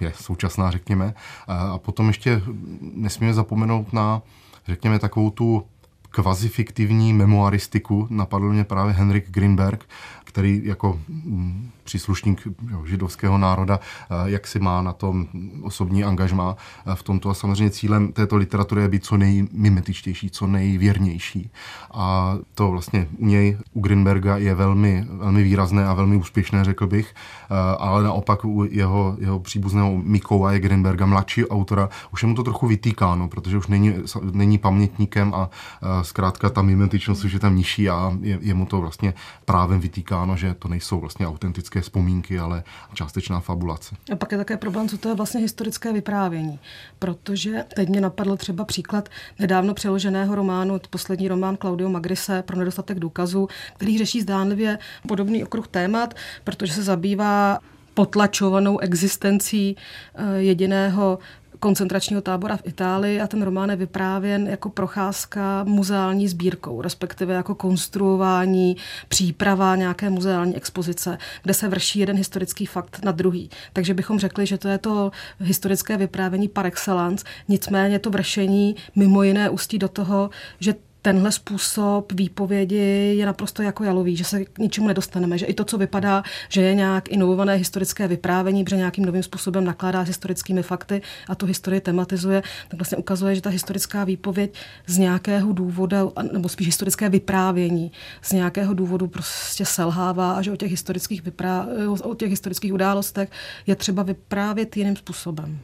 je 0.00 0.12
současná, 0.16 0.70
řekněme. 0.70 1.14
A 1.46 1.78
potom 1.78 2.08
ještě 2.08 2.42
nesmíme 2.80 3.34
zapomenout 3.34 3.92
na, 3.92 4.22
řekněme, 4.66 4.98
takovou 4.98 5.30
tu 5.30 5.66
kvazifiktivní 6.10 7.12
memoaristiku. 7.12 8.06
Napadl 8.10 8.52
mě 8.52 8.64
právě 8.64 8.92
Henrik 8.94 9.30
Greenberg, 9.30 9.84
který 10.30 10.60
jako 10.64 11.00
mm, 11.08 11.70
příslušník 11.84 12.48
židovského 12.84 13.38
národa, 13.38 13.80
eh, 13.82 14.14
jak 14.24 14.46
si 14.46 14.58
má 14.58 14.82
na 14.82 14.92
tom 14.92 15.26
osobní 15.62 16.04
angažmá 16.04 16.56
eh, 16.56 16.94
v 16.94 17.02
tomto. 17.02 17.30
A 17.30 17.34
samozřejmě 17.34 17.70
cílem 17.70 18.12
této 18.12 18.36
literatury 18.36 18.82
je 18.82 18.88
být 18.88 19.04
co 19.04 19.16
nejmimetičtější, 19.16 20.30
co 20.30 20.46
nejvěrnější. 20.46 21.50
A 21.94 22.34
to 22.54 22.70
vlastně 22.70 23.08
u 23.18 23.26
něj, 23.26 23.58
u 23.72 23.80
Greenberga, 23.80 24.36
je 24.36 24.54
velmi, 24.54 25.06
velmi 25.10 25.42
výrazné 25.42 25.86
a 25.86 25.94
velmi 25.94 26.16
úspěšné, 26.16 26.64
řekl 26.64 26.86
bych. 26.86 27.14
Eh, 27.14 27.54
ale 27.78 28.02
naopak 28.02 28.44
u 28.44 28.64
jeho, 28.70 29.16
jeho 29.18 29.40
příbuzného 29.40 29.98
Mikołaje 30.02 30.60
Greenberga, 30.60 31.06
mladší 31.06 31.46
autora, 31.46 31.88
už 32.12 32.22
je 32.22 32.28
mu 32.28 32.34
to 32.34 32.42
trochu 32.42 32.66
vytýkáno, 32.66 33.28
protože 33.28 33.58
už 33.58 33.66
není, 33.66 33.94
není 34.32 34.58
pamětníkem 34.58 35.34
a 35.34 35.50
zkrátka 36.02 36.50
ta 36.50 36.62
mimetičnost 36.62 37.24
už 37.24 37.32
je 37.32 37.40
tam 37.40 37.56
nižší 37.56 37.90
a 37.90 38.12
je, 38.20 38.38
je 38.40 38.54
mu 38.54 38.66
to 38.66 38.80
vlastně 38.80 39.14
právem 39.44 39.80
vytýkáno, 39.80 40.19
že 40.36 40.54
to 40.54 40.68
nejsou 40.68 41.00
vlastně 41.00 41.26
autentické 41.26 41.80
vzpomínky, 41.80 42.38
ale 42.38 42.62
částečná 42.94 43.40
fabulace. 43.40 43.96
A 44.12 44.16
pak 44.16 44.32
je 44.32 44.38
také 44.38 44.56
problém, 44.56 44.88
co 44.88 44.98
to 44.98 45.08
je 45.08 45.14
vlastně 45.14 45.40
historické 45.40 45.92
vyprávění. 45.92 46.58
Protože 46.98 47.64
teď 47.74 47.88
mě 47.88 48.00
napadl 48.00 48.36
třeba 48.36 48.64
příklad 48.64 49.08
nedávno 49.38 49.74
přeloženého 49.74 50.34
románu, 50.34 50.80
poslední 50.90 51.28
román 51.28 51.56
Claudio 51.56 51.88
Magrise 51.88 52.42
pro 52.42 52.56
nedostatek 52.56 52.98
důkazů, 52.98 53.48
který 53.76 53.98
řeší 53.98 54.20
zdánlivě 54.20 54.78
podobný 55.08 55.44
okruh 55.44 55.68
témat, 55.68 56.14
protože 56.44 56.72
se 56.72 56.82
zabývá 56.82 57.58
potlačovanou 57.94 58.78
existencí 58.78 59.76
eh, 60.14 60.36
jediného 60.36 61.18
koncentračního 61.60 62.22
tábora 62.22 62.56
v 62.56 62.62
Itálii 62.64 63.20
a 63.20 63.26
ten 63.26 63.42
román 63.42 63.70
je 63.70 63.76
vyprávěn 63.76 64.46
jako 64.46 64.70
procházka 64.70 65.64
muzeální 65.64 66.28
sbírkou, 66.28 66.82
respektive 66.82 67.34
jako 67.34 67.54
konstruování, 67.54 68.76
příprava 69.08 69.76
nějaké 69.76 70.10
muzeální 70.10 70.56
expozice, 70.56 71.18
kde 71.42 71.54
se 71.54 71.68
vrší 71.68 71.98
jeden 71.98 72.16
historický 72.16 72.66
fakt 72.66 73.04
na 73.04 73.12
druhý. 73.12 73.50
Takže 73.72 73.94
bychom 73.94 74.18
řekli, 74.18 74.46
že 74.46 74.58
to 74.58 74.68
je 74.68 74.78
to 74.78 75.10
historické 75.40 75.96
vyprávění 75.96 76.48
par 76.48 76.66
excellence, 76.66 77.24
nicméně 77.48 77.98
to 77.98 78.10
vršení 78.10 78.76
mimo 78.96 79.22
jiné 79.22 79.50
ústí 79.50 79.78
do 79.78 79.88
toho, 79.88 80.30
že 80.60 80.74
tenhle 81.02 81.32
způsob 81.32 82.12
výpovědi 82.12 82.76
je 83.16 83.26
naprosto 83.26 83.62
jako 83.62 83.84
jalový, 83.84 84.16
že 84.16 84.24
se 84.24 84.44
k 84.44 84.58
ničemu 84.58 84.88
nedostaneme, 84.88 85.38
že 85.38 85.46
i 85.46 85.54
to, 85.54 85.64
co 85.64 85.78
vypadá, 85.78 86.22
že 86.48 86.62
je 86.62 86.74
nějak 86.74 87.08
inovované 87.08 87.54
historické 87.54 88.08
vyprávění, 88.08 88.64
že 88.70 88.76
nějakým 88.76 89.04
novým 89.04 89.22
způsobem 89.22 89.64
nakládá 89.64 90.04
s 90.04 90.08
historickými 90.08 90.62
fakty 90.62 91.02
a 91.28 91.34
tu 91.34 91.46
historii 91.46 91.80
tematizuje, 91.80 92.42
tak 92.68 92.78
vlastně 92.80 92.98
ukazuje, 92.98 93.34
že 93.34 93.40
ta 93.40 93.50
historická 93.50 94.04
výpověď 94.04 94.54
z 94.86 94.98
nějakého 94.98 95.52
důvodu, 95.52 96.12
nebo 96.32 96.48
spíš 96.48 96.66
historické 96.66 97.08
vyprávění, 97.08 97.92
z 98.22 98.32
nějakého 98.32 98.74
důvodu 98.74 99.06
prostě 99.06 99.64
selhává 99.64 100.32
a 100.32 100.42
že 100.42 100.52
o 100.52 100.56
těch 100.56 100.70
historických, 100.70 101.24
vyprá, 101.24 101.66
o 102.02 102.14
těch 102.14 102.30
historických 102.30 102.74
událostech 102.74 103.30
je 103.66 103.76
třeba 103.76 104.02
vyprávět 104.02 104.76
jiným 104.76 104.96
způsobem. 104.96 105.58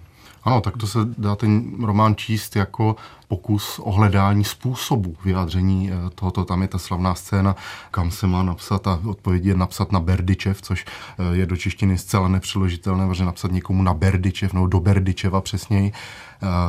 Ano, 0.46 0.60
tak 0.60 0.76
to 0.76 0.86
se 0.86 0.98
dá 1.18 1.36
ten 1.36 1.84
román 1.84 2.16
číst 2.16 2.56
jako 2.56 2.96
pokus 3.28 3.78
o 3.78 3.92
hledání 3.92 4.44
způsobu 4.44 5.16
vyjádření 5.24 5.90
eh, 5.90 6.10
tohoto. 6.14 6.44
Tam 6.44 6.62
je 6.62 6.68
ta 6.68 6.78
slavná 6.78 7.14
scéna, 7.14 7.56
kam 7.90 8.10
se 8.10 8.26
má 8.26 8.42
napsat 8.42 8.86
a 8.86 9.00
odpověď 9.04 9.44
je 9.44 9.54
napsat 9.54 9.92
na 9.92 10.00
Berdičev, 10.00 10.62
což 10.62 10.84
eh, 11.18 11.36
je 11.36 11.46
do 11.46 11.56
češtiny 11.56 11.98
zcela 11.98 12.28
nepřeložitelné, 12.28 13.08
protože 13.08 13.24
napsat 13.24 13.52
někomu 13.52 13.82
na 13.82 13.94
Berdičev 13.94 14.52
nebo 14.52 14.66
do 14.66 14.80
Berdičeva 14.80 15.40
přesněji, 15.40 15.92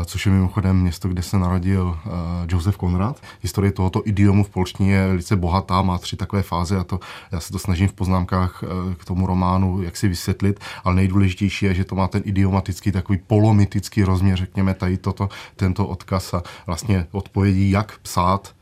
což 0.05 0.25
je 0.25 0.31
mimochodem 0.31 0.81
město, 0.81 1.09
kde 1.09 1.21
se 1.21 1.39
narodil 1.39 1.99
Josef 2.47 2.77
Konrad. 2.77 3.21
Historie 3.41 3.71
tohoto 3.71 4.01
idiomu 4.05 4.43
v 4.43 4.49
polštině 4.49 4.93
je 4.93 5.07
velice 5.07 5.35
bohatá, 5.35 5.81
má 5.81 5.97
tři 5.97 6.15
takové 6.15 6.41
fáze 6.41 6.77
a 6.77 6.83
to 6.83 6.99
já 7.31 7.39
se 7.39 7.51
to 7.51 7.59
snažím 7.59 7.87
v 7.87 7.93
poznámkách 7.93 8.63
k 8.97 9.05
tomu 9.05 9.27
románu 9.27 9.81
jak 9.81 9.97
si 9.97 10.07
vysvětlit, 10.07 10.59
ale 10.83 10.95
nejdůležitější 10.95 11.65
je, 11.65 11.73
že 11.73 11.83
to 11.83 11.95
má 11.95 12.07
ten 12.07 12.21
idiomatický 12.25 12.91
takový 12.91 13.19
polomitický 13.27 14.03
rozměr, 14.03 14.37
řekněme, 14.37 14.73
tady 14.73 14.97
toto, 14.97 15.29
tento 15.55 15.87
odkaz 15.87 16.33
a 16.33 16.43
vlastně 16.65 17.07
odpovědí, 17.11 17.71
jak 17.71 17.97
psát, 17.97 18.55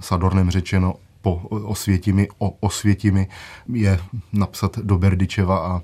Sadornem 0.00 0.50
řečeno, 0.50 0.94
po 1.22 1.34
Osvětimi, 1.48 2.28
o 2.38 2.50
Osvětimi 2.50 3.28
je 3.72 4.00
napsat 4.32 4.78
do 4.78 4.98
Berdičeva 4.98 5.58
a, 5.58 5.82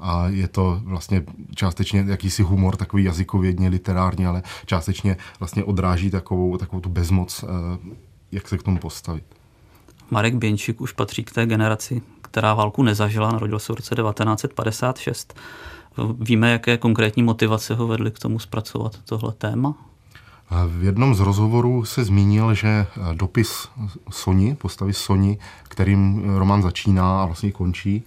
a 0.00 0.28
je 0.28 0.48
to 0.48 0.80
vlastně 0.84 1.24
částečně 1.54 2.04
jakýsi 2.08 2.42
humor, 2.42 2.76
takový 2.76 3.04
jazykovědně 3.04 3.68
literární, 3.68 4.26
ale 4.26 4.42
částečně 4.66 5.16
vlastně 5.40 5.64
odráží 5.64 6.10
takovou, 6.10 6.56
takovou 6.56 6.80
tu 6.80 6.88
bezmoc, 6.88 7.44
eh, 7.44 7.48
jak 8.32 8.48
se 8.48 8.58
k 8.58 8.62
tomu 8.62 8.78
postavit. 8.78 9.24
Marek 10.10 10.34
Běnčík 10.34 10.80
už 10.80 10.92
patří 10.92 11.24
k 11.24 11.32
té 11.32 11.46
generaci, 11.46 12.02
která 12.22 12.54
válku 12.54 12.82
nezažila, 12.82 13.32
narodil 13.32 13.58
se 13.58 13.72
v 13.72 13.76
roce 13.76 13.94
1956. 13.94 15.34
Víme, 16.20 16.50
jaké 16.50 16.76
konkrétní 16.76 17.22
motivace 17.22 17.74
ho 17.74 17.86
vedly 17.86 18.10
k 18.10 18.18
tomu 18.18 18.38
zpracovat 18.38 18.98
tohle 19.04 19.32
téma? 19.32 19.74
V 20.66 20.84
jednom 20.84 21.14
z 21.14 21.20
rozhovorů 21.20 21.84
se 21.84 22.04
zmínil, 22.04 22.54
že 22.54 22.86
dopis 23.14 23.68
Soni, 24.10 24.54
postavy 24.54 24.92
Soni, 24.92 25.38
kterým 25.62 26.30
román 26.36 26.62
začíná 26.62 27.22
a 27.22 27.26
vlastně 27.26 27.52
končí, 27.52 28.02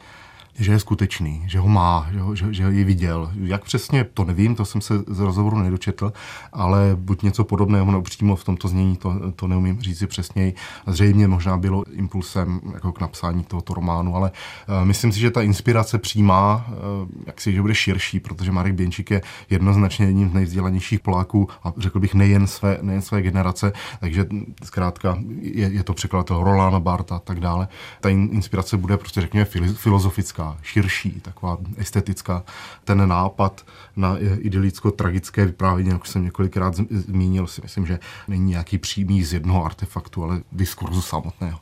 že 0.62 0.72
je 0.72 0.80
skutečný, 0.80 1.44
že 1.48 1.60
ho 1.60 1.68
má, 1.68 2.08
že 2.12 2.20
ho, 2.20 2.36
že, 2.36 2.54
že 2.54 2.64
ji 2.64 2.84
viděl. 2.84 3.32
Jak 3.44 3.64
přesně, 3.64 4.04
to 4.04 4.26
nevím, 4.26 4.56
to 4.56 4.66
jsem 4.66 4.82
se 4.82 5.04
z 5.08 5.20
rozhovoru 5.20 5.58
nedočetl, 5.58 6.14
ale 6.54 6.92
buď 6.96 7.22
něco 7.22 7.44
podobného 7.44 7.92
nebo 7.92 8.02
přímo 8.02 8.36
v 8.36 8.44
tomto 8.44 8.68
znění, 8.68 8.98
to, 8.98 9.32
to 9.36 9.48
neumím 9.48 9.82
říct 9.82 10.00
si 10.00 10.08
přesněji. 10.08 10.54
Zřejmě 10.88 11.28
možná 11.28 11.58
bylo 11.58 11.84
impulsem 11.92 12.62
jako 12.74 12.92
k 12.92 13.02
napsání 13.02 13.44
tohoto 13.44 13.74
románu, 13.74 14.16
ale 14.16 14.32
uh, 14.32 14.86
myslím 14.86 15.12
si, 15.12 15.20
že 15.20 15.32
ta 15.32 15.42
inspirace 15.42 15.98
přímá, 15.98 16.66
uh, 16.68 17.08
jak 17.28 17.42
si, 17.42 17.54
že 17.54 17.62
bude 17.62 17.76
širší, 17.76 18.20
protože 18.20 18.52
Marek 18.52 18.74
Běnčík 18.74 19.12
je 19.12 19.22
jednoznačně 19.50 20.06
jedním 20.06 20.30
z 20.30 20.34
nejvzdělanějších 20.34 21.00
Poláků 21.00 21.48
a 21.64 21.74
řekl 21.78 22.00
bych 22.00 22.14
nejen 22.14 22.48
své, 22.48 22.78
nejen 22.82 23.02
své 23.02 23.22
generace, 23.22 23.74
takže 24.00 24.26
zkrátka 24.64 25.18
je, 25.42 25.68
je 25.68 25.84
to 25.84 25.94
překladatel 25.94 26.44
Rolana 26.44 26.80
Barta 26.80 27.16
a 27.16 27.20
tak 27.20 27.40
dále. 27.40 27.68
Ta 28.02 28.10
inspirace 28.10 28.78
bude 28.78 28.98
prostě 28.98 29.22
řekněme 29.22 29.46
filozofická 29.76 30.51
širší, 30.62 31.12
taková 31.12 31.58
estetická. 31.78 32.44
Ten 32.84 33.10
nápad 33.10 33.66
na 33.96 34.18
idylicko-tragické 34.20 35.46
vyprávění, 35.46 35.90
jak 35.90 36.06
jsem 36.06 36.24
několikrát 36.24 36.76
zmínil, 36.90 37.48
si 37.48 37.62
myslím, 37.62 37.86
že 37.86 38.00
není 38.28 38.50
nějaký 38.50 38.78
přímý 38.78 39.24
z 39.24 39.34
jednoho 39.34 39.66
artefaktu, 39.66 40.24
ale 40.24 40.42
diskurzu 40.52 41.02
samotného. 41.02 41.60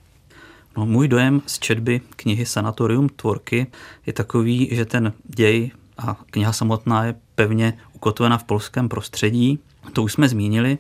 No, 0.77 0.85
můj 0.85 1.07
dojem 1.07 1.41
z 1.45 1.59
četby 1.59 2.01
knihy 2.15 2.45
Sanatorium 2.45 3.09
Tvorky 3.09 3.67
je 4.05 4.13
takový, 4.13 4.69
že 4.71 4.85
ten 4.85 5.13
děj 5.23 5.71
a 5.97 6.17
kniha 6.31 6.53
samotná 6.53 7.05
je 7.05 7.15
pevně 7.35 7.77
ukotvena 7.93 8.37
v 8.37 8.43
polském 8.43 8.89
prostředí. 8.89 9.59
To 9.93 10.03
už 10.03 10.13
jsme 10.13 10.29
zmínili. 10.29 10.77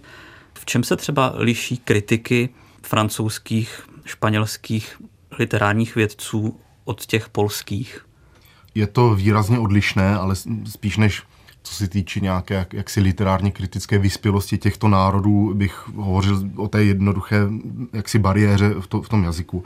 V 0.53 0.65
čem 0.65 0.83
se 0.83 0.95
třeba 0.95 1.33
liší 1.35 1.77
kritiky 1.77 2.49
francouzských, 2.81 3.87
španělských 4.05 5.01
literárních 5.39 5.95
vědců 5.95 6.59
od 6.83 7.05
těch 7.05 7.29
polských? 7.29 8.05
Je 8.75 8.87
to 8.87 9.15
výrazně 9.15 9.59
odlišné, 9.59 10.15
ale 10.15 10.35
spíš 10.65 10.97
než 10.97 11.23
co 11.69 11.75
se 11.75 11.87
týče 11.87 12.19
nějaké 12.19 12.53
jak, 12.53 12.73
jaksi 12.73 13.01
literárně 13.01 13.51
kritické 13.51 13.97
vyspělosti 13.97 14.57
těchto 14.57 14.87
národů, 14.87 15.53
bych 15.53 15.89
hovořil 15.95 16.43
o 16.55 16.67
té 16.67 16.83
jednoduché 16.83 17.47
jaksi 17.93 18.19
bariéře 18.19 18.69
v, 18.79 18.87
to, 18.87 19.01
v 19.01 19.09
tom 19.09 19.23
jazyku. 19.23 19.63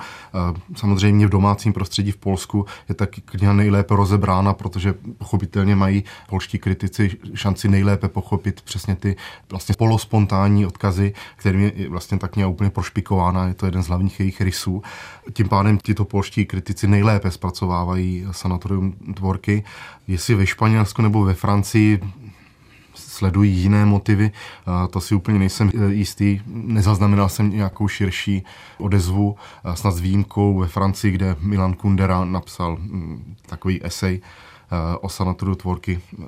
Samozřejmě 0.76 1.28
v 1.28 1.30
domácím 1.30 1.74
prostředí 1.74 2.12
v 2.12 2.18
Polsku 2.18 2.66
je 2.90 2.96
tak 2.96 3.10
kniha 3.26 3.54
nejlépe 3.54 3.96
rozebrána, 3.96 4.54
protože 4.54 4.94
pochopitelně 5.18 5.76
mají 5.76 6.04
polští 6.30 6.60
kritici 6.60 7.18
šanci 7.34 7.68
nejlépe 7.68 8.08
pochopit 8.08 8.62
přesně 8.62 8.96
ty 8.96 9.16
vlastně 9.50 9.76
polospontánní 9.78 10.66
odkazy, 10.66 11.14
kterými 11.36 11.74
je 11.76 11.90
vlastně 11.90 12.18
tak 12.18 12.32
kniha 12.32 12.48
úplně 12.48 12.70
prošpikována, 12.70 13.48
je 13.48 13.54
to 13.54 13.66
jeden 13.66 13.84
z 13.84 13.88
hlavních 13.88 14.20
jejich 14.20 14.42
rysů. 14.42 14.84
Tím 15.34 15.50
pádem 15.50 15.78
tito 15.78 16.06
polští 16.06 16.46
kritici 16.46 16.88
nejlépe 16.88 17.32
zpracovávají 17.32 18.26
sanatorium 18.32 18.94
tvorky. 19.14 19.64
Jestli 20.08 20.36
ve 20.36 20.46
Španělsku 20.46 21.02
nebo 21.02 21.24
ve 21.24 21.34
Francii 21.34 21.93
sledují 22.96 23.52
jiné 23.52 23.86
motivy, 23.86 24.32
to 24.90 25.02
si 25.02 25.16
úplně 25.16 25.40
nejsem 25.40 25.72
e, 25.76 25.94
jistý. 25.94 26.42
Nezaznamenal 26.48 27.30
jsem 27.30 27.50
nějakou 27.50 27.88
širší 27.88 28.44
odezvu, 28.78 29.36
snad 29.74 29.92
s 29.92 30.00
výjimkou 30.00 30.60
ve 30.60 30.68
Francii, 30.68 31.14
kde 31.14 31.36
Milan 31.40 31.74
Kundera 31.74 32.26
napsal 32.26 32.78
mm, 32.80 33.36
takový 33.46 33.86
esej, 33.86 34.22
o 35.02 35.10
sanatoru 35.10 35.56
tvorky, 35.56 36.02
eh, 36.14 36.24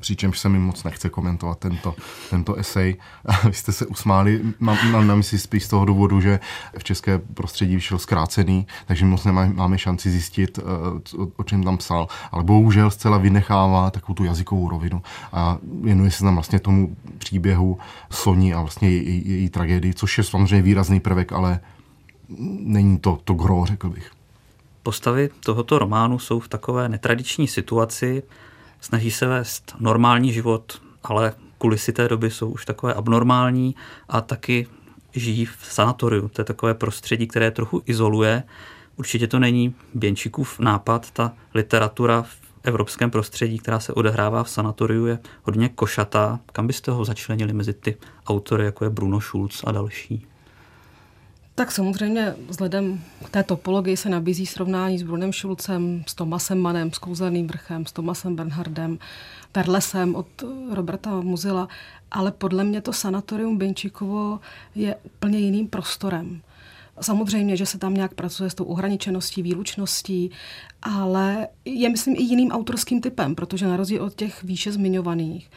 přičemž 0.00 0.38
se 0.38 0.48
mi 0.48 0.58
moc 0.58 0.84
nechce 0.84 1.08
komentovat 1.08 1.58
tento, 1.58 1.94
tento 2.30 2.54
esej. 2.54 2.96
Vy 3.44 3.54
jste 3.54 3.72
se 3.72 3.86
usmáli, 3.86 4.40
mám, 4.60 4.90
mám 4.92 5.06
na 5.06 5.14
mysli 5.14 5.38
spíš 5.38 5.64
z 5.64 5.68
toho 5.68 5.84
důvodu, 5.84 6.20
že 6.20 6.40
v 6.78 6.84
české 6.84 7.18
prostředí 7.18 7.74
vyšel 7.74 7.98
zkrácený, 7.98 8.66
takže 8.86 9.04
moc 9.04 9.24
nemáme 9.24 9.78
šanci 9.78 10.10
zjistit, 10.10 10.58
eh, 10.58 11.16
o, 11.16 11.28
o 11.36 11.44
čem 11.44 11.64
tam 11.64 11.76
psal. 11.76 12.08
Ale 12.32 12.44
bohužel 12.44 12.90
zcela 12.90 13.18
vynechává 13.18 13.90
takovou 13.90 14.14
tu 14.14 14.24
jazykovou 14.24 14.68
rovinu 14.68 15.02
a 15.32 15.58
věnuje 15.82 16.10
se 16.10 16.24
tam 16.24 16.34
vlastně 16.34 16.58
tomu 16.58 16.96
příběhu 17.18 17.78
Soni 18.10 18.54
a 18.54 18.60
vlastně 18.60 18.90
její, 18.90 19.22
její 19.28 19.48
tragédii, 19.48 19.94
což 19.94 20.18
je 20.18 20.24
samozřejmě 20.24 20.62
výrazný 20.62 21.00
prvek, 21.00 21.32
ale 21.32 21.60
není 22.60 22.98
to 22.98 23.18
to 23.24 23.34
gro, 23.34 23.64
řekl 23.66 23.90
bych. 23.90 24.19
Postavy 24.82 25.30
tohoto 25.40 25.78
románu 25.78 26.18
jsou 26.18 26.40
v 26.40 26.48
takové 26.48 26.88
netradiční 26.88 27.48
situaci, 27.48 28.22
snaží 28.80 29.10
se 29.10 29.26
vést 29.26 29.74
normální 29.80 30.32
život, 30.32 30.82
ale 31.02 31.34
kulisy 31.58 31.92
té 31.92 32.08
doby 32.08 32.30
jsou 32.30 32.50
už 32.50 32.64
takové 32.64 32.94
abnormální 32.94 33.74
a 34.08 34.20
taky 34.20 34.66
žijí 35.12 35.44
v 35.44 35.56
sanatoriu. 35.60 36.28
To 36.28 36.40
je 36.40 36.44
takové 36.44 36.74
prostředí, 36.74 37.26
které 37.26 37.50
trochu 37.50 37.82
izoluje. 37.86 38.42
Určitě 38.96 39.26
to 39.26 39.38
není 39.38 39.74
Běnčíkův 39.94 40.58
nápad, 40.58 41.10
ta 41.10 41.32
literatura 41.54 42.22
v 42.22 42.36
evropském 42.62 43.10
prostředí, 43.10 43.58
která 43.58 43.80
se 43.80 43.92
odehrává 43.92 44.44
v 44.44 44.50
sanatoriu, 44.50 45.06
je 45.06 45.18
hodně 45.42 45.68
košatá. 45.68 46.40
Kam 46.52 46.66
byste 46.66 46.90
ho 46.90 47.04
začlenili 47.04 47.52
mezi 47.52 47.72
ty 47.72 47.96
autory, 48.26 48.64
jako 48.64 48.84
je 48.84 48.90
Bruno 48.90 49.20
Schulz 49.20 49.64
a 49.66 49.72
další? 49.72 50.29
Tak 51.60 51.72
samozřejmě 51.72 52.34
vzhledem 52.48 53.00
k 53.24 53.30
té 53.30 53.42
topologii 53.42 53.96
se 53.96 54.08
nabízí 54.08 54.46
srovnání 54.46 54.98
s 54.98 55.02
Brunem 55.02 55.32
Šulcem, 55.32 56.04
s 56.06 56.14
Tomasem 56.14 56.58
Manem, 56.58 56.92
s 56.92 56.98
Kouzelným 56.98 57.46
vrchem, 57.46 57.86
s 57.86 57.92
Tomasem 57.92 58.36
Bernhardem, 58.36 58.98
Perlesem 59.52 60.14
od 60.14 60.26
Roberta 60.70 61.20
Muzila, 61.20 61.68
ale 62.10 62.32
podle 62.32 62.64
mě 62.64 62.80
to 62.80 62.92
sanatorium 62.92 63.58
Benčíkovo 63.58 64.40
je 64.74 64.96
úplně 65.02 65.38
jiným 65.38 65.68
prostorem. 65.68 66.42
Samozřejmě, 67.00 67.56
že 67.56 67.66
se 67.66 67.78
tam 67.78 67.94
nějak 67.94 68.14
pracuje 68.14 68.50
s 68.50 68.54
tou 68.54 68.64
ohraničeností, 68.64 69.42
výlučností, 69.42 70.30
ale 70.82 71.48
je, 71.64 71.88
myslím, 71.88 72.16
i 72.16 72.22
jiným 72.22 72.50
autorským 72.50 73.00
typem, 73.00 73.34
protože 73.34 73.66
na 73.66 73.76
rozdíl 73.76 74.02
od 74.02 74.14
těch 74.14 74.42
výše 74.44 74.72
zmiňovaných 74.72 75.50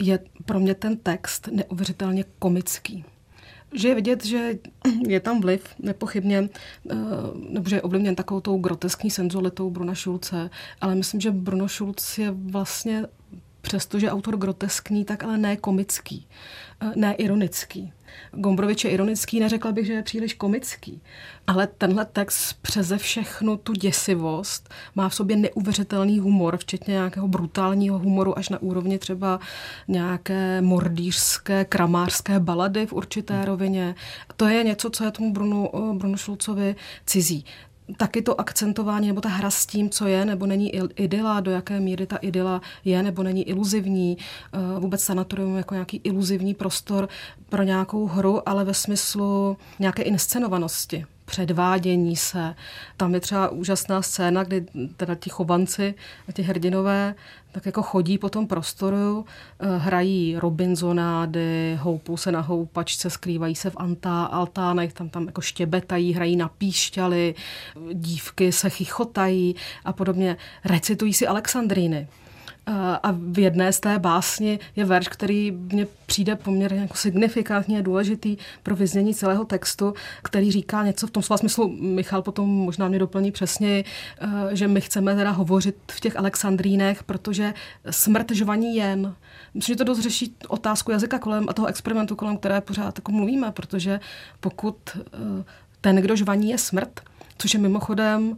je 0.00 0.18
pro 0.44 0.60
mě 0.60 0.74
ten 0.74 0.96
text 0.96 1.48
neuvěřitelně 1.52 2.24
komický 2.38 3.04
že 3.72 3.88
je 3.88 3.94
vidět, 3.94 4.24
že 4.24 4.58
je 5.08 5.20
tam 5.20 5.40
vliv 5.40 5.64
nepochybně, 5.78 6.48
eh, 6.90 6.94
nebo 7.48 7.68
že 7.68 7.76
je 7.76 7.82
ovlivněn 7.82 8.14
takovou 8.14 8.40
tou 8.40 8.58
groteskní 8.58 9.10
senzualitou 9.10 9.70
Bruna 9.70 9.94
Šulce, 9.94 10.50
ale 10.80 10.94
myslím, 10.94 11.20
že 11.20 11.30
Bruno 11.30 11.68
Šulc 11.68 12.18
je 12.18 12.30
vlastně 12.30 13.06
přestože 13.60 14.10
autor 14.10 14.36
groteskní, 14.36 15.04
tak 15.04 15.24
ale 15.24 15.38
ne 15.38 15.56
komický, 15.56 16.26
eh, 16.80 16.92
ne 16.96 17.14
ironický. 17.14 17.92
Gombrovič 18.32 18.84
je 18.84 18.90
ironický, 18.90 19.40
neřekla 19.40 19.72
bych, 19.72 19.86
že 19.86 19.92
je 19.92 20.02
příliš 20.02 20.34
komický. 20.34 21.00
Ale 21.46 21.66
tenhle 21.66 22.04
text 22.04 22.52
přeze 22.62 22.98
všechnu 22.98 23.56
tu 23.56 23.72
děsivost 23.72 24.68
má 24.94 25.08
v 25.08 25.14
sobě 25.14 25.36
neuvěřitelný 25.36 26.18
humor, 26.18 26.56
včetně 26.56 26.92
nějakého 26.92 27.28
brutálního 27.28 27.98
humoru 27.98 28.38
až 28.38 28.48
na 28.48 28.62
úrovni 28.62 28.98
třeba 28.98 29.40
nějaké 29.88 30.60
mordýřské, 30.60 31.64
kramářské 31.64 32.40
balady 32.40 32.86
v 32.86 32.92
určité 32.92 33.44
rovině. 33.44 33.94
To 34.36 34.48
je 34.48 34.64
něco, 34.64 34.90
co 34.90 35.04
je 35.04 35.10
tomu 35.10 35.32
Bruno, 35.32 35.70
Bruno 35.92 36.16
Šulcovi 36.16 36.76
cizí 37.06 37.44
taky 37.96 38.22
to 38.22 38.40
akcentování 38.40 39.06
nebo 39.08 39.20
ta 39.20 39.28
hra 39.28 39.50
s 39.50 39.66
tím, 39.66 39.90
co 39.90 40.06
je 40.06 40.24
nebo 40.24 40.46
není 40.46 40.72
idyla, 40.96 41.40
do 41.40 41.50
jaké 41.50 41.80
míry 41.80 42.06
ta 42.06 42.16
idyla 42.16 42.60
je 42.84 43.02
nebo 43.02 43.22
není 43.22 43.48
iluzivní, 43.48 44.18
eh, 44.52 44.80
vůbec 44.80 45.02
sanatorium 45.02 45.56
jako 45.56 45.74
nějaký 45.74 46.00
iluzivní 46.04 46.54
prostor 46.54 47.08
pro 47.48 47.62
nějakou 47.62 48.06
hru, 48.06 48.48
ale 48.48 48.64
ve 48.64 48.74
smyslu 48.74 49.56
nějaké 49.78 50.02
inscenovanosti 50.02 51.04
předvádění 51.28 52.16
se. 52.16 52.54
Tam 52.96 53.14
je 53.14 53.20
třeba 53.20 53.48
úžasná 53.48 54.02
scéna, 54.02 54.44
kdy 54.44 54.66
teda 54.96 55.14
ti 55.14 55.30
chovanci, 55.30 55.94
ti 56.32 56.42
hrdinové, 56.42 57.14
tak 57.52 57.66
jako 57.66 57.82
chodí 57.82 58.18
po 58.18 58.28
tom 58.28 58.46
prostoru, 58.46 59.24
eh, 59.60 59.78
hrají 59.78 60.36
Robinsonády, 60.38 61.78
houpou 61.80 62.16
se 62.16 62.32
na 62.32 62.40
houpačce, 62.40 63.10
skrývají 63.10 63.54
se 63.54 63.70
v 63.70 63.76
antá, 63.76 64.24
altánech, 64.24 64.92
tam, 64.92 65.08
tam 65.08 65.26
jako 65.26 65.40
štěbetají, 65.40 66.12
hrají 66.12 66.36
na 66.36 66.48
píšťaly, 66.48 67.34
dívky 67.92 68.52
se 68.52 68.70
chichotají 68.70 69.54
a 69.84 69.92
podobně. 69.92 70.36
Recitují 70.64 71.14
si 71.14 71.26
Alexandríny. 71.26 72.08
A 73.02 73.14
v 73.18 73.38
jedné 73.38 73.72
z 73.72 73.80
té 73.80 73.98
básni 73.98 74.58
je 74.76 74.84
verš, 74.84 75.08
který 75.08 75.50
mně 75.50 75.86
přijde 76.06 76.36
poměrně 76.36 76.80
jako 76.80 76.94
signifikantně 76.94 77.82
důležitý 77.82 78.36
pro 78.62 78.76
vyznění 78.76 79.14
celého 79.14 79.44
textu, 79.44 79.94
který 80.22 80.50
říká 80.50 80.84
něco 80.84 81.06
v 81.06 81.10
tom 81.10 81.22
slova 81.22 81.38
smyslu, 81.38 81.68
Michal 81.80 82.22
potom 82.22 82.48
možná 82.48 82.88
mě 82.88 82.98
doplní 82.98 83.32
přesně, 83.32 83.84
eh, 84.20 84.56
že 84.56 84.68
my 84.68 84.80
chceme 84.80 85.16
teda 85.16 85.30
hovořit 85.30 85.76
v 85.90 86.00
těch 86.00 86.16
Alexandrínech, 86.16 87.02
protože 87.02 87.54
smrt 87.90 88.32
žvaní 88.32 88.76
jen. 88.76 89.14
Myslím, 89.54 89.72
že 89.72 89.76
to 89.76 89.84
dost 89.84 90.00
řeší 90.00 90.34
otázku 90.48 90.90
jazyka 90.90 91.18
kolem 91.18 91.46
a 91.48 91.52
toho 91.52 91.68
experimentu, 91.68 92.16
kolem 92.16 92.36
které 92.36 92.60
pořád 92.60 92.98
jako 92.98 93.12
mluvíme, 93.12 93.50
protože 93.50 94.00
pokud 94.40 94.76
eh, 94.96 95.44
ten, 95.80 95.96
kdo 95.96 96.16
žvaní, 96.16 96.50
je 96.50 96.58
smrt, 96.58 97.00
což 97.38 97.54
je 97.54 97.60
mimochodem 97.60 98.36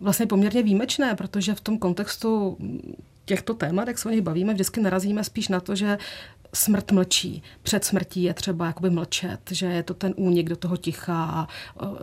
vlastně 0.00 0.26
poměrně 0.26 0.62
výjimečné, 0.62 1.14
protože 1.14 1.54
v 1.54 1.60
tom 1.60 1.78
kontextu 1.78 2.56
těchto 3.28 3.54
témat, 3.54 3.88
jak 3.88 3.98
se 3.98 4.08
o 4.08 4.12
nich 4.12 4.22
bavíme, 4.22 4.54
vždycky 4.54 4.80
narazíme 4.80 5.24
spíš 5.24 5.48
na 5.48 5.60
to, 5.60 5.74
že 5.74 5.98
smrt 6.52 6.92
mlčí. 6.92 7.42
Před 7.62 7.84
smrtí 7.84 8.22
je 8.22 8.34
třeba 8.34 8.66
jakoby 8.66 8.90
mlčet, 8.90 9.40
že 9.50 9.66
je 9.66 9.82
to 9.82 9.94
ten 9.94 10.14
únik 10.16 10.48
do 10.48 10.56
toho 10.56 10.76
ticha 10.76 11.24
a 11.24 11.48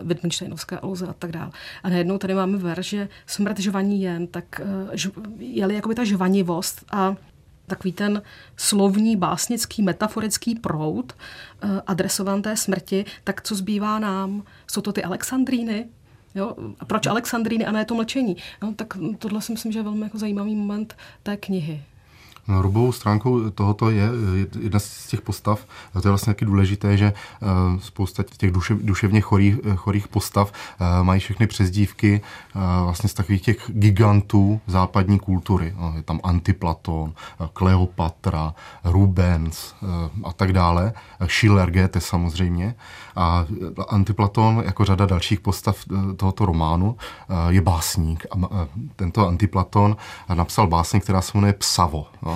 Wittgensteinovské 0.02 0.78
aluze 0.78 1.06
a 1.06 1.12
tak 1.12 1.32
dále. 1.32 1.50
A 1.82 1.88
najednou 1.88 2.18
tady 2.18 2.34
máme 2.34 2.58
ver, 2.58 2.82
že 2.82 3.08
smrt 3.26 3.58
žvaní 3.58 4.02
jen, 4.02 4.26
tak 4.26 4.60
e, 4.60 4.64
je-li 5.38 5.74
jakoby 5.74 5.94
ta 5.94 6.04
žvanivost 6.04 6.84
a 6.90 7.16
takový 7.66 7.92
ten 7.92 8.22
slovní, 8.56 9.16
básnický, 9.16 9.82
metaforický 9.82 10.54
proud 10.54 11.12
e, 11.12 11.16
adresován 11.86 12.42
té 12.42 12.56
smrti, 12.56 13.04
tak 13.24 13.42
co 13.42 13.54
zbývá 13.54 13.98
nám? 13.98 14.42
Jsou 14.66 14.80
to 14.80 14.92
ty 14.92 15.04
Alexandríny, 15.04 15.88
Jo? 16.36 16.54
A 16.78 16.84
proč 16.84 17.06
Alexandríny 17.06 17.66
a 17.66 17.72
ne 17.72 17.84
to 17.84 17.94
mlčení? 17.94 18.36
Jo? 18.62 18.72
Tak 18.76 18.94
tohle 19.18 19.42
si 19.42 19.52
myslím, 19.52 19.72
že 19.72 19.78
je 19.78 19.82
velmi 19.82 20.02
jako 20.02 20.18
zajímavý 20.18 20.56
moment 20.56 20.96
té 21.22 21.36
knihy. 21.36 21.82
Rubovou 22.48 22.92
stránkou 22.92 23.50
tohoto 23.50 23.90
je 23.90 24.08
jedna 24.60 24.78
z 24.78 25.06
těch 25.06 25.20
postav, 25.20 25.66
a 25.94 26.00
to 26.00 26.08
je 26.08 26.10
vlastně 26.10 26.34
taky 26.34 26.44
důležité, 26.44 26.96
že 26.96 27.06
eh, 27.06 27.46
spousta 27.78 28.22
těch 28.36 28.50
dušev, 28.50 28.78
duševně 28.82 29.20
chorých, 29.20 29.56
chorých 29.76 30.08
postav 30.08 30.52
eh, 30.52 31.04
mají 31.04 31.20
všechny 31.20 31.46
přezdívky 31.46 32.20
eh, 32.20 32.58
vlastně 32.84 33.08
z 33.08 33.14
takových 33.14 33.42
těch 33.42 33.70
gigantů 33.74 34.60
západní 34.66 35.18
kultury. 35.18 35.74
No, 35.78 35.92
je 35.96 36.02
tam 36.02 36.20
Antiplaton, 36.22 37.12
Kleopatra, 37.52 38.54
Rubens 38.84 39.74
a 40.24 40.32
tak 40.32 40.52
dále. 40.52 40.92
Schiller, 41.26 41.70
Goethe 41.70 42.00
samozřejmě. 42.00 42.74
A 43.16 43.46
Antiplaton, 43.88 44.62
jako 44.66 44.84
řada 44.84 45.06
dalších 45.06 45.40
postav 45.40 45.76
tohoto 46.16 46.46
románu, 46.46 46.96
je 47.48 47.60
básník. 47.60 48.26
A 48.30 48.66
tento 48.96 49.28
Antiplaton 49.28 49.96
napsal 50.34 50.66
básně, 50.66 51.00
která 51.00 51.20
se 51.20 51.32
jmenuje 51.34 51.52
Psavo. 51.52 52.06
No, 52.22 52.35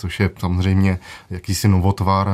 což 0.00 0.20
je 0.20 0.30
samozřejmě 0.38 0.98
jakýsi 1.30 1.68
novotvar 1.68 2.28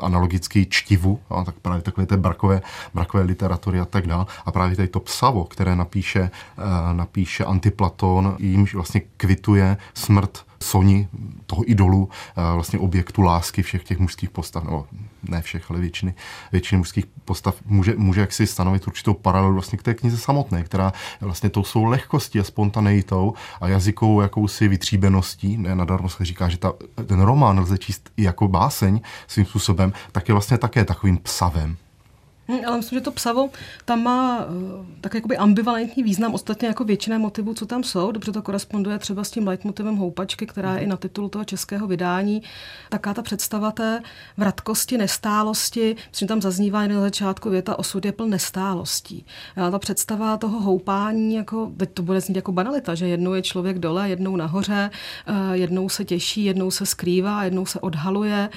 analogický 0.00 0.66
čtivu, 0.70 1.20
a 1.30 1.44
tak 1.44 1.54
právě 1.62 1.82
takové 1.82 2.06
té 2.06 2.16
brakové, 2.16 2.62
brakové 2.94 3.22
literatury 3.22 3.80
a 3.80 3.84
tak 3.84 4.06
dále. 4.06 4.26
A 4.46 4.52
právě 4.52 4.76
tady 4.76 4.88
to 4.88 5.00
psavo, 5.00 5.44
které 5.44 5.76
napíše, 5.76 6.30
napíše 6.92 7.44
Antiplaton, 7.44 8.36
jímž 8.38 8.74
vlastně 8.74 9.00
kvituje 9.16 9.76
smrt 9.94 10.44
Soni, 10.62 11.08
toho 11.46 11.70
idolu, 11.70 12.08
vlastně 12.54 12.78
objektu 12.78 13.22
lásky 13.22 13.62
všech 13.62 13.84
těch 13.84 13.98
mužských 13.98 14.30
postav, 14.30 14.64
no 14.64 14.86
ne 15.22 15.42
všech, 15.42 15.70
ale 15.70 15.80
většiny, 15.80 16.14
většiny 16.52 16.78
mužských 16.78 17.06
postav, 17.24 17.54
může, 17.66 17.94
může 17.96 18.20
jaksi 18.20 18.46
stanovit 18.46 18.86
určitou 18.86 19.14
paralelu 19.14 19.54
vlastně 19.54 19.78
k 19.78 19.82
té 19.82 19.94
knize 19.94 20.18
samotné, 20.18 20.62
která 20.62 20.92
vlastně 21.20 21.50
to 21.50 21.64
jsou 21.64 21.84
lehkostí 21.84 22.40
a 22.40 22.44
spontaneitou 22.44 23.34
a 23.60 23.68
jazykovou 23.68 24.20
jakousi 24.20 24.68
vytříbeností, 24.68 25.56
ne 25.56 25.74
nadarmo 25.74 26.08
se 26.08 26.24
říká, 26.24 26.48
že 26.48 26.58
ta, 26.58 26.72
ten 27.04 27.20
román 27.20 27.60
lze 27.60 27.78
číst 27.78 28.10
i 28.16 28.22
jako 28.22 28.48
báseň 28.48 29.00
svým 29.26 29.46
způsobem, 29.46 29.92
tak 30.12 30.28
je 30.28 30.32
vlastně 30.32 30.58
také 30.58 30.84
takovým 30.84 31.18
psavem. 31.18 31.76
Hm, 32.50 32.60
ale 32.66 32.76
myslím, 32.76 32.96
že 32.96 33.00
to 33.00 33.10
psavo 33.10 33.50
tam 33.84 34.02
má 34.02 34.44
uh, 34.44 34.86
tak 35.00 35.14
jakoby 35.14 35.36
ambivalentní 35.36 36.02
význam, 36.02 36.34
ostatně 36.34 36.68
jako 36.68 36.84
většina 36.84 37.18
motivů, 37.18 37.54
co 37.54 37.66
tam 37.66 37.82
jsou. 37.82 38.12
Dobře 38.12 38.32
to 38.32 38.42
koresponduje 38.42 38.98
třeba 38.98 39.24
s 39.24 39.30
tím 39.30 39.46
leitmotivem 39.46 39.96
houpačky, 39.96 40.46
která 40.46 40.74
je 40.74 40.80
i 40.80 40.86
na 40.86 40.96
titulu 40.96 41.28
toho 41.28 41.44
českého 41.44 41.86
vydání. 41.86 42.42
Taká 42.88 43.14
ta 43.14 43.22
představa 43.22 43.70
té 43.70 44.02
vratkosti, 44.36 44.98
nestálosti, 44.98 45.96
myslím, 46.10 46.28
tam 46.28 46.42
zaznívá 46.42 46.86
na 46.86 47.00
začátku 47.00 47.50
věta 47.50 47.78
osud 47.78 48.04
je 48.04 48.12
pln 48.12 48.30
nestálostí. 48.30 49.24
A 49.56 49.70
ta 49.70 49.78
představa 49.78 50.36
toho 50.36 50.60
houpání, 50.60 51.34
jako, 51.34 51.72
teď 51.76 51.90
to 51.94 52.02
bude 52.02 52.20
znít 52.20 52.36
jako 52.36 52.52
banalita, 52.52 52.94
že 52.94 53.08
jednou 53.08 53.34
je 53.34 53.42
člověk 53.42 53.78
dole, 53.78 54.08
jednou 54.08 54.36
nahoře, 54.36 54.90
uh, 55.28 55.34
jednou 55.52 55.88
se 55.88 56.04
těší, 56.04 56.44
jednou 56.44 56.70
se 56.70 56.86
skrývá, 56.86 57.44
jednou 57.44 57.66
se 57.66 57.80
odhaluje. 57.80 58.48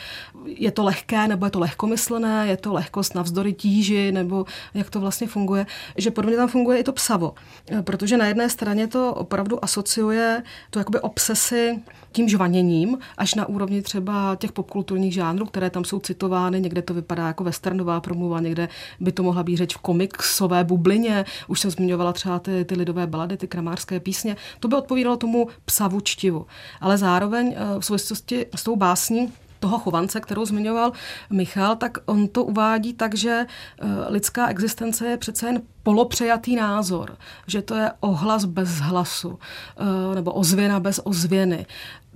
Je 0.45 0.71
to 0.71 0.83
lehké 0.83 1.27
nebo 1.27 1.45
je 1.45 1.51
to 1.51 1.59
lehkomyslné, 1.59 2.47
je 2.47 2.57
to 2.57 2.73
lehkost 2.73 3.15
navzdory 3.15 3.53
tíži, 3.53 3.82
kříži, 3.83 4.11
nebo 4.11 4.45
jak 4.73 4.89
to 4.89 4.99
vlastně 4.99 5.27
funguje, 5.27 5.65
že 5.97 6.11
podobně 6.11 6.37
tam 6.37 6.47
funguje 6.47 6.79
i 6.79 6.83
to 6.83 6.91
psavo. 6.93 7.33
Eh, 7.71 7.81
protože 7.81 8.17
na 8.17 8.27
jedné 8.27 8.49
straně 8.49 8.87
to 8.87 9.13
opravdu 9.13 9.63
asociuje 9.63 10.43
tu 10.69 10.79
jakoby 10.79 10.99
obsesy 10.99 11.79
tím 12.11 12.29
žvaněním, 12.29 12.97
až 13.17 13.35
na 13.35 13.45
úrovni 13.45 13.81
třeba 13.81 14.35
těch 14.35 14.51
popkulturních 14.51 15.13
žánrů, 15.13 15.45
které 15.45 15.69
tam 15.69 15.85
jsou 15.85 15.99
citovány, 15.99 16.61
někde 16.61 16.81
to 16.81 16.93
vypadá 16.93 17.27
jako 17.27 17.43
westernová 17.43 18.01
promluva, 18.01 18.39
někde 18.39 18.69
by 18.99 19.11
to 19.11 19.23
mohla 19.23 19.43
být 19.43 19.57
řeč 19.57 19.75
v 19.75 19.77
komiksové 19.77 20.63
bublině, 20.63 21.25
už 21.47 21.59
jsem 21.59 21.71
zmiňovala 21.71 22.13
třeba 22.13 22.39
ty, 22.39 22.65
ty 22.65 22.75
lidové 22.75 23.07
balady, 23.07 23.37
ty 23.37 23.47
kramářské 23.47 23.99
písně, 23.99 24.35
to 24.59 24.67
by 24.67 24.75
odpovídalo 24.75 25.17
tomu 25.17 25.47
psavu 25.65 26.01
čtivu. 26.01 26.45
Ale 26.81 26.97
zároveň 26.97 27.55
eh, 27.55 27.79
v 27.79 27.85
souvislosti 27.85 28.45
s 28.55 28.63
tou 28.63 28.75
básní 28.75 29.33
toho 29.63 29.79
chovance, 29.79 30.19
kterou 30.19 30.45
zmiňoval 30.45 30.91
Michal, 31.29 31.75
tak 31.75 31.97
on 32.05 32.27
to 32.27 32.43
uvádí 32.43 32.93
tak, 32.93 33.15
že 33.15 33.45
eh, 33.45 33.85
lidská 34.09 34.47
existence 34.47 35.07
je 35.07 35.17
přece 35.17 35.47
jen 35.47 35.61
polopřejatý 35.83 36.55
názor, 36.55 37.17
že 37.47 37.61
to 37.61 37.75
je 37.75 37.91
ohlas 37.99 38.45
bez 38.45 38.69
hlasu 38.69 39.39
eh, 39.39 40.15
nebo 40.15 40.31
ozvěna 40.31 40.79
bez 40.79 40.99
ozvěny. 41.03 41.65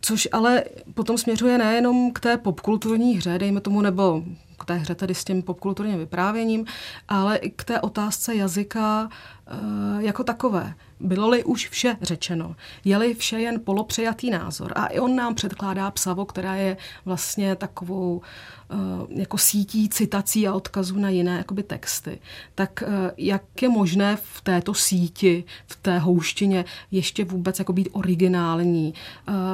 Což 0.02 0.28
ale 0.32 0.64
potom 0.94 1.18
směřuje 1.18 1.58
nejenom 1.58 2.12
k 2.12 2.20
té 2.20 2.38
popkulturní 2.38 3.18
hře, 3.18 3.40
dejme 3.40 3.62
tomu, 3.62 3.82
nebo 3.82 4.24
k 4.58 4.65
té 4.65 4.74
hře 4.74 4.96
tedy 4.96 5.15
s 5.15 5.24
tím 5.24 5.41
popkulturním 5.41 5.98
vyprávěním, 5.98 6.65
ale 7.08 7.38
i 7.38 7.50
k 7.50 7.63
té 7.63 7.82
otázce 7.82 8.36
jazyka 8.36 9.10
e, 9.48 10.04
jako 10.04 10.24
takové. 10.24 10.74
Bylo-li 11.00 11.43
už 11.43 11.70
vše 11.70 11.98
řečeno, 12.02 12.56
je-li 12.86 13.13
vše 13.13 13.39
jen 13.39 13.60
polopřejatý 13.60 14.30
názor 14.30 14.74
a 14.76 14.86
i 14.86 15.00
on 15.00 15.15
nám 15.15 15.36
předkládá 15.36 15.91
psavo, 15.91 16.26
která 16.26 16.56
je 16.56 16.78
vlastně 17.06 17.56
takovou 17.56 18.22
e, 18.22 19.20
jako 19.22 19.38
sítí 19.38 19.89
citací 19.89 20.48
a 20.48 20.54
odkazů 20.54 21.00
na 21.00 21.10
jiné 21.10 21.38
jakoby 21.38 21.63
texty, 21.63 22.20
tak 22.56 22.84
e, 22.84 22.88
jak 23.17 23.62
je 23.62 23.70
možné 23.70 24.15
v 24.15 24.41
této 24.41 24.74
síti, 24.74 25.43
v 25.67 25.76
té 25.76 26.00
houštině 26.00 26.65
ještě 26.91 27.26
vůbec 27.26 27.60
jako 27.60 27.74
být 27.74 27.89
originální, 27.91 28.93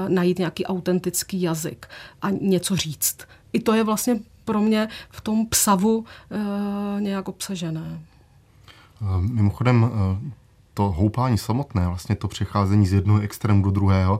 najít 0.08 0.40
nějaký 0.40 0.66
autentický 0.66 1.42
jazyk 1.42 1.88
a 2.22 2.30
něco 2.30 2.76
říct. 2.76 3.18
I 3.54 3.60
to 3.60 3.74
je 3.74 3.84
vlastně 3.84 4.20
pro 4.46 4.62
mě 4.62 4.88
v 5.10 5.22
tom 5.22 5.48
psavu 5.48 6.06
e, 6.32 7.02
nějak 7.02 7.28
obsažené. 7.28 8.00
Eh, 9.04 9.22
mimochodem, 9.22 9.92
eh, 9.94 10.32
to 10.74 10.84
houpání 10.92 11.38
samotné, 11.38 11.88
vlastně 11.88 12.16
to 12.16 12.28
přecházení 12.28 12.88
z 12.88 12.94
jednoho 12.94 13.20
extrému 13.20 13.64
do 13.64 13.72
druhého, 13.72 14.20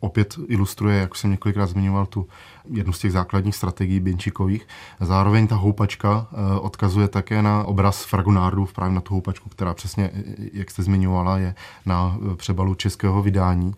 opět 0.00 0.38
ilustruje, 0.48 0.98
jak 0.98 1.16
jsem 1.16 1.30
několikrát 1.30 1.66
zmiňoval, 1.66 2.06
tu 2.06 2.26
jednu 2.70 2.92
z 2.92 2.98
těch 2.98 3.12
základních 3.12 3.56
strategií 3.56 4.00
Běnčikových. 4.00 4.68
Zároveň 5.00 5.46
ta 5.46 5.56
houpačka 5.56 6.26
odkazuje 6.60 7.08
také 7.08 7.42
na 7.42 7.64
obraz 7.64 8.04
Fragonardů, 8.04 8.68
právě 8.74 8.94
na 8.94 9.00
tu 9.00 9.14
houpačku, 9.14 9.48
která 9.48 9.74
přesně, 9.74 10.10
jak 10.52 10.70
jste 10.70 10.82
zmiňovala, 10.82 11.38
je 11.38 11.54
na 11.86 12.18
přebalu 12.36 12.74
českého 12.74 13.22
vydání, 13.22 13.74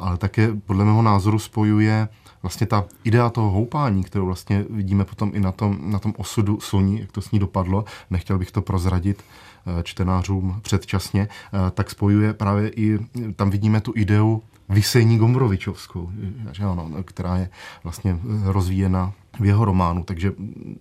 ale 0.00 0.16
také 0.16 0.48
podle 0.66 0.84
mého 0.84 1.02
názoru 1.02 1.38
spojuje 1.38 2.08
vlastně 2.42 2.66
ta 2.66 2.84
idea 3.04 3.30
toho 3.30 3.50
houpání, 3.50 4.04
kterou 4.04 4.26
vlastně 4.26 4.64
vidíme 4.70 5.04
potom 5.04 5.30
i 5.34 5.40
na 5.40 5.52
tom, 5.52 5.78
na 5.82 5.98
tom 5.98 6.14
osudu 6.16 6.60
Soní, 6.60 7.00
jak 7.00 7.12
to 7.12 7.22
s 7.22 7.30
ní 7.30 7.38
dopadlo, 7.38 7.84
nechtěl 8.10 8.38
bych 8.38 8.50
to 8.50 8.62
prozradit 8.62 9.22
eh, 9.22 9.82
čtenářům 9.82 10.60
předčasně, 10.62 11.28
eh, 11.28 11.70
tak 11.70 11.90
spojuje 11.90 12.32
právě 12.32 12.68
i, 12.68 12.98
tam 13.36 13.50
vidíme 13.50 13.80
tu 13.80 13.92
ideu 13.96 14.42
Vysení 14.68 15.18
Gombrovičovskou, 15.18 16.10
že 16.52 16.64
ano, 16.64 16.90
která 17.04 17.36
je 17.36 17.50
vlastně 17.84 18.18
rozvíjena 18.44 19.12
v 19.40 19.44
jeho 19.44 19.64
románu, 19.64 20.04
takže 20.04 20.32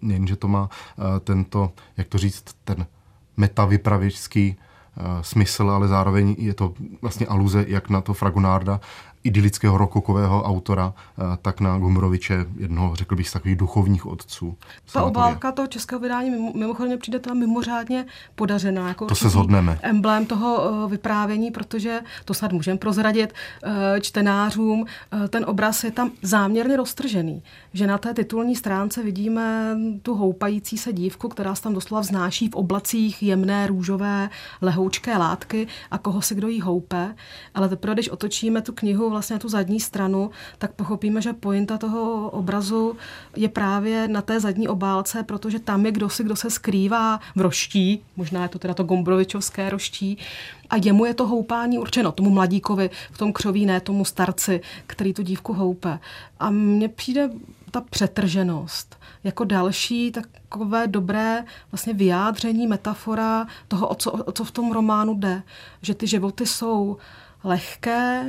nejen, 0.01 0.27
že 0.27 0.35
to 0.35 0.47
má 0.47 0.69
eh, 0.69 1.19
tento, 1.19 1.71
jak 1.97 2.07
to 2.07 2.17
říct, 2.17 2.43
ten 2.63 2.85
metavypravěčský 3.37 4.55
smysl, 5.21 5.69
ale 5.69 5.87
zároveň 5.87 6.35
je 6.37 6.53
to 6.53 6.73
vlastně 7.01 7.27
aluze 7.27 7.65
jak 7.67 7.89
na 7.89 8.01
to 8.01 8.13
Fragonárda, 8.13 8.79
idylického 9.23 9.77
rokokového 9.77 10.43
autora, 10.43 10.93
eh, 10.93 11.37
tak 11.41 11.59
na 11.59 11.77
Gomroviče, 11.77 12.45
jednoho, 12.57 12.95
řekl 12.95 13.15
bych, 13.15 13.29
z 13.29 13.33
takových 13.33 13.57
duchovních 13.57 14.05
otců. 14.05 14.57
Ta 14.93 15.03
obálka 15.03 15.51
toho 15.51 15.67
českého 15.67 15.99
vydání 15.99 16.51
mimochodem 16.55 16.99
přijde 16.99 17.19
tam 17.19 17.37
mimořádně 17.37 18.05
podařená. 18.35 18.87
Jako 18.87 19.05
to 19.05 19.15
se 19.15 19.29
zhodneme. 19.29 19.79
Emblém 19.81 20.25
toho 20.25 20.61
eh, 20.63 20.89
vyprávění, 20.89 21.51
protože 21.51 22.01
to 22.25 22.33
snad 22.33 22.51
můžeme 22.51 22.77
prozradit 22.77 23.33
eh, 23.63 24.01
čtenářům. 24.01 24.85
Ten 25.29 25.45
obraz 25.47 25.83
je 25.83 25.91
tam 25.91 26.11
záměrně 26.21 26.77
roztržený. 26.77 27.43
Že 27.73 27.87
na 27.87 27.97
té 27.97 28.13
titulní 28.13 28.55
stránce 28.55 29.03
vidíme 29.03 29.75
tu 30.01 30.15
houpající 30.15 30.77
se 30.77 30.93
dívku, 30.93 31.29
která 31.29 31.55
se 31.55 31.61
tam 31.61 31.73
doslova 31.73 32.01
vznáší 32.01 32.49
v 32.49 32.55
oblacích 32.55 33.23
jemné 33.23 33.67
růžové 33.67 34.29
lehoučké 34.61 35.17
látky 35.17 35.67
a 35.91 35.97
koho 35.97 36.21
si 36.21 36.35
kdo 36.35 36.47
jí 36.47 36.61
houpe. 36.61 37.15
Ale 37.55 37.69
teprve, 37.69 37.93
když 37.93 38.09
otočíme 38.09 38.61
tu 38.61 38.73
knihu 38.73 39.10
vlastně 39.11 39.39
tu 39.39 39.49
zadní 39.49 39.79
stranu, 39.79 40.31
tak 40.57 40.73
pochopíme, 40.73 41.21
že 41.21 41.33
pointa 41.33 41.77
toho 41.77 42.29
obrazu 42.29 42.95
je 43.35 43.49
právě 43.49 44.07
na 44.07 44.21
té 44.21 44.39
zadní 44.39 44.67
obálce, 44.67 45.23
protože 45.23 45.59
tam 45.59 45.85
je 45.85 45.91
kdo 45.91 46.09
si, 46.09 46.23
kdo 46.23 46.35
se 46.35 46.49
skrývá 46.49 47.19
v 47.35 47.41
roští, 47.41 48.03
možná 48.15 48.43
je 48.43 48.49
to 48.49 48.59
teda 48.59 48.73
to 48.73 48.83
Gombrovičovské 48.83 49.69
roští, 49.69 50.17
a 50.69 50.75
jemu 50.75 51.05
je 51.05 51.13
to 51.13 51.27
houpání 51.27 51.79
určeno, 51.79 52.11
tomu 52.11 52.29
mladíkovi 52.29 52.89
v 53.11 53.17
tom 53.17 53.33
křoví, 53.33 53.65
ne 53.65 53.79
tomu 53.79 54.05
starci, 54.05 54.61
který 54.87 55.13
tu 55.13 55.21
dívku 55.21 55.53
houpe. 55.53 55.99
A 56.39 56.49
mně 56.49 56.89
přijde 56.89 57.29
ta 57.71 57.81
přetrženost 57.81 58.99
jako 59.23 59.43
další 59.43 60.11
takové 60.11 60.87
dobré 60.87 61.45
vlastně 61.71 61.93
vyjádření, 61.93 62.67
metafora 62.67 63.47
toho, 63.67 63.87
o 63.87 63.95
co, 63.95 64.11
o 64.11 64.31
co 64.31 64.43
v 64.43 64.51
tom 64.51 64.71
románu 64.71 65.13
jde. 65.13 65.43
Že 65.81 65.95
ty 65.95 66.07
životy 66.07 66.45
jsou 66.45 66.97
lehké, 67.43 68.25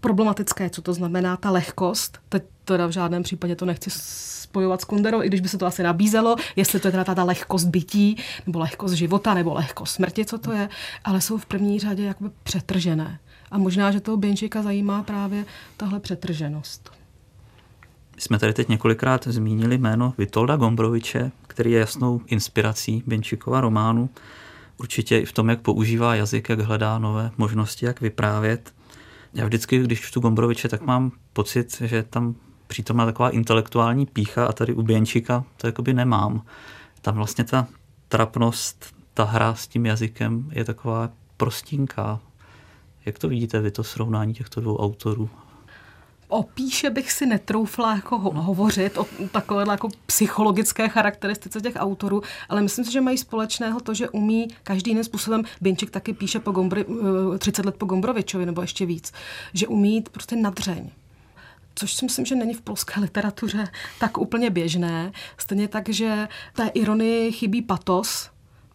problematické, 0.00 0.70
co 0.70 0.82
to 0.82 0.94
znamená 0.94 1.36
ta 1.36 1.50
lehkost. 1.50 2.18
Teď 2.28 2.42
teda 2.64 2.86
v 2.86 2.90
žádném 2.90 3.22
případě 3.22 3.56
to 3.56 3.64
nechci 3.64 3.90
spojovat 3.90 4.80
s 4.80 4.84
Kunderou, 4.84 5.22
i 5.22 5.26
když 5.26 5.40
by 5.40 5.48
se 5.48 5.58
to 5.58 5.66
asi 5.66 5.82
nabízelo, 5.82 6.36
jestli 6.56 6.80
to 6.80 6.88
je 6.88 6.92
teda 6.92 7.14
ta 7.14 7.24
lehkost 7.24 7.68
bytí, 7.68 8.16
nebo 8.46 8.58
lehkost 8.58 8.94
života, 8.94 9.34
nebo 9.34 9.54
lehkost 9.54 9.94
smrti, 9.94 10.24
co 10.24 10.38
to 10.38 10.52
je, 10.52 10.68
ale 11.04 11.20
jsou 11.20 11.38
v 11.38 11.46
první 11.46 11.78
řadě 11.78 12.04
jakoby 12.04 12.30
přetržené. 12.42 13.18
A 13.50 13.58
možná, 13.58 13.90
že 13.90 14.00
toho 14.00 14.16
Benčíka 14.16 14.62
zajímá 14.62 15.02
právě 15.02 15.44
tahle 15.76 16.00
přetrženost. 16.00 16.90
My 18.16 18.20
jsme 18.20 18.38
tady 18.38 18.52
teď 18.52 18.68
několikrát 18.68 19.26
zmínili 19.26 19.78
jméno 19.78 20.14
Vitolda 20.18 20.56
Gombroviče, 20.56 21.32
který 21.46 21.72
je 21.72 21.80
jasnou 21.80 22.20
inspirací 22.26 23.02
Benčíkova 23.06 23.60
románu. 23.60 24.10
Určitě 24.76 25.18
i 25.18 25.24
v 25.24 25.32
tom, 25.32 25.48
jak 25.48 25.60
používá 25.60 26.14
jazyk, 26.14 26.48
jak 26.48 26.60
hledá 26.60 26.98
nové 26.98 27.30
možnosti, 27.38 27.86
jak 27.86 28.00
vyprávět. 28.00 28.72
Já 29.34 29.46
vždycky, 29.46 29.78
když 29.78 30.00
čtu 30.00 30.20
Gombroviče, 30.20 30.68
tak 30.68 30.82
mám 30.82 31.12
pocit, 31.32 31.82
že 31.84 32.02
tam 32.02 32.34
přítomná 32.66 33.06
taková 33.06 33.30
intelektuální 33.30 34.06
pícha 34.06 34.46
a 34.46 34.52
tady 34.52 34.74
u 34.74 34.82
Běnčíka 34.82 35.44
to 35.56 35.66
jakoby 35.66 35.94
nemám. 35.94 36.42
Tam 37.02 37.14
vlastně 37.14 37.44
ta 37.44 37.66
trapnost, 38.08 38.94
ta 39.14 39.24
hra 39.24 39.54
s 39.54 39.66
tím 39.66 39.86
jazykem 39.86 40.50
je 40.52 40.64
taková 40.64 41.10
prostínká. 41.36 42.20
Jak 43.06 43.18
to 43.18 43.28
vidíte 43.28 43.60
vy, 43.60 43.70
to 43.70 43.84
srovnání 43.84 44.34
těchto 44.34 44.60
dvou 44.60 44.78
autorů? 44.78 45.30
O 46.30 46.42
píše 46.42 46.90
bych 46.90 47.12
si 47.12 47.26
netroufla 47.26 47.94
jako 47.94 48.18
ho- 48.18 48.42
hovořit 48.42 48.98
o 48.98 49.06
takové 49.32 49.64
jako 49.70 49.88
psychologické 50.06 50.88
charakteristice 50.88 51.60
těch 51.60 51.74
autorů, 51.76 52.22
ale 52.48 52.62
myslím 52.62 52.84
si, 52.84 52.92
že 52.92 53.00
mají 53.00 53.18
společného 53.18 53.80
to, 53.80 53.94
že 53.94 54.08
umí 54.08 54.48
každý 54.62 54.90
jiným 54.90 55.04
způsobem. 55.04 55.44
Binčik 55.60 55.90
taky 55.90 56.12
píše 56.12 56.40
po 56.40 56.50
Gombry, 56.50 56.84
30 57.38 57.66
let 57.66 57.76
po 57.76 57.86
Gombrovičovi 57.86 58.46
nebo 58.46 58.60
ještě 58.60 58.86
víc, 58.86 59.12
že 59.54 59.66
umí 59.66 59.94
jít 59.94 60.08
prostě 60.08 60.36
nadřeň 60.36 60.90
což 61.74 61.94
si 61.94 62.04
myslím, 62.04 62.26
že 62.26 62.34
není 62.34 62.54
v 62.54 62.60
polské 62.60 63.00
literatuře 63.00 63.68
tak 64.00 64.18
úplně 64.18 64.50
běžné. 64.50 65.12
Stejně 65.36 65.68
tak, 65.68 65.88
že 65.88 66.28
té 66.52 66.66
ironii 66.66 67.32
chybí 67.32 67.62
patos 67.62 68.30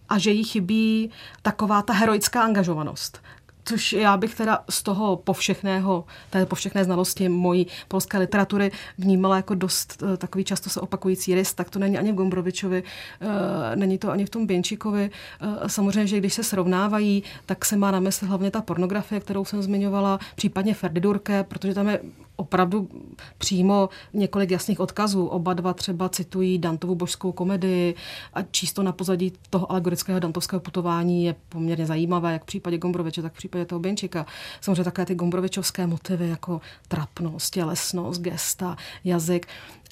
a 0.10 0.18
že 0.18 0.32
jí 0.32 0.44
chybí 0.44 1.12
taková 1.42 1.82
ta 1.82 1.94
heroická 1.94 2.42
angažovanost 2.44 3.22
což 3.66 3.94
já 3.94 4.18
bych 4.18 4.36
teda 4.36 4.60
z 4.70 4.84
toho 4.84 5.16
povšechného, 5.16 6.06
té 6.30 6.46
povšechné 6.46 6.84
znalosti 6.84 7.30
mojí 7.30 7.68
polské 7.88 8.18
literatury 8.18 8.72
vnímala 8.98 9.36
jako 9.36 9.56
dost 9.56 10.02
uh, 10.02 10.18
takový 10.18 10.44
často 10.44 10.70
se 10.70 10.82
opakující 10.82 11.36
rys, 11.36 11.54
tak 11.54 11.70
to 11.70 11.80
není 11.80 11.98
ani 11.98 12.12
v 12.12 12.16
Gombrovičovi, 12.16 12.84
uh, 12.84 13.30
není 13.76 13.98
to 13.98 14.12
ani 14.12 14.26
v 14.26 14.30
tom 14.30 14.48
Běnčíkovi. 14.48 15.10
Uh, 15.42 15.68
samozřejmě, 15.68 16.08
že 16.08 16.18
když 16.18 16.34
se 16.34 16.44
srovnávají, 16.44 17.24
tak 17.46 17.66
se 17.66 17.78
má 17.78 17.92
na 17.92 18.00
mysli 18.00 18.28
hlavně 18.28 18.52
ta 18.52 18.62
pornografie, 18.62 19.20
kterou 19.22 19.46
jsem 19.46 19.62
zmiňovala, 19.62 20.20
případně 20.36 20.74
Ferdidurke, 20.74 21.44
protože 21.44 21.74
tam 21.74 21.90
je 21.90 22.00
opravdu 22.36 22.90
přímo 23.38 23.90
několik 24.14 24.52
jasných 24.52 24.80
odkazů. 24.80 25.26
Oba 25.26 25.54
dva 25.54 25.74
třeba 25.74 26.10
citují 26.10 26.60
Dantovu 26.60 26.96
božskou 26.96 27.32
komedii 27.32 27.96
a 28.34 28.42
čísto 28.42 28.84
na 28.84 28.92
pozadí 28.92 29.34
toho 29.50 29.72
alegorického 29.72 30.20
dantovského 30.20 30.60
putování 30.60 31.26
je 31.26 31.36
poměrně 31.50 31.86
zajímavé, 31.86 32.34
jak 32.34 32.44
v 32.44 32.46
případě 32.46 32.78
Gombroviče, 32.78 33.22
tak 33.22 33.34
v 33.34 33.38
případě 33.38 33.66
toho 33.66 33.80
Benčika. 33.80 34.26
Samozřejmě 34.62 34.84
také 34.84 35.06
ty 35.06 35.16
Gombrovičovské 35.16 35.88
motivy 35.88 36.30
jako 36.30 36.62
trapnost, 36.88 37.54
tělesnost, 37.54 38.22
gesta, 38.22 38.76
jazyk. 39.04 39.48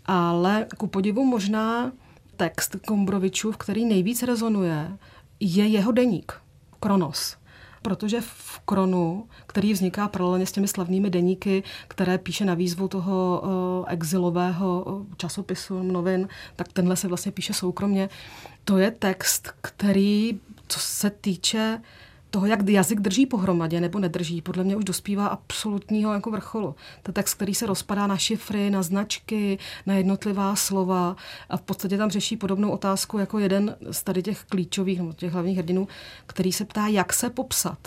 Ale 0.06 0.68
ku 0.78 0.88
podivu 0.88 1.26
možná 1.26 1.92
text 2.38 2.76
Gombrovičův, 2.88 3.58
který 3.58 3.86
nejvíc 3.86 4.24
rezonuje, 4.24 4.98
je 5.40 5.68
jeho 5.68 5.92
deník, 5.92 6.34
Kronos 6.80 7.43
protože 7.84 8.22
v 8.22 8.60
Kronu, 8.66 9.28
který 9.48 9.74
vzniká 9.74 10.08
paralelně 10.08 10.46
s 10.46 10.52
těmi 10.52 10.68
slavnými 10.68 11.10
deníky, 11.10 11.64
které 11.88 12.18
píše 12.18 12.46
na 12.46 12.54
výzvu 12.54 12.88
toho 12.88 13.42
uh, 13.44 13.86
exilového 13.88 14.84
uh, 14.84 15.06
časopisu, 15.18 15.84
novin, 15.84 16.28
tak 16.56 16.74
tenhle 16.74 16.96
se 16.96 17.08
vlastně 17.08 17.32
píše 17.32 17.54
soukromně. 17.54 18.10
To 18.66 18.78
je 18.78 18.92
text, 18.92 19.52
který, 19.62 20.40
co 20.68 20.80
se 20.80 21.10
týče 21.10 21.82
toho, 22.34 22.46
jak 22.46 22.70
jazyk 22.70 23.00
drží 23.00 23.26
pohromadě 23.26 23.82
nebo 23.82 24.00
nedrží, 24.00 24.42
podle 24.42 24.64
mě 24.64 24.76
už 24.76 24.84
dospívá 24.84 25.28
absolutního 25.28 26.14
jako 26.14 26.32
vrcholu. 26.32 26.76
To 27.04 27.12
text, 27.12 27.34
který 27.34 27.56
se 27.56 27.66
rozpadá 27.66 28.08
na 28.08 28.18
šifry, 28.18 28.70
na 28.70 28.84
značky, 28.84 29.58
na 29.86 29.94
jednotlivá 29.94 30.56
slova 30.56 31.16
a 31.50 31.58
v 31.58 31.62
podstatě 31.62 31.98
tam 31.98 32.10
řeší 32.10 32.38
podobnou 32.38 32.70
otázku 32.70 33.18
jako 33.18 33.40
jeden 33.40 33.76
z 33.92 34.04
tady 34.04 34.24
těch 34.24 34.44
klíčových, 34.44 34.98
nebo 35.00 35.14
těch 35.14 35.34
hlavních 35.34 35.58
hrdinů, 35.58 35.88
který 36.26 36.52
se 36.52 36.66
ptá, 36.66 36.88
jak 36.88 37.14
se 37.14 37.30
popsat. 37.30 37.78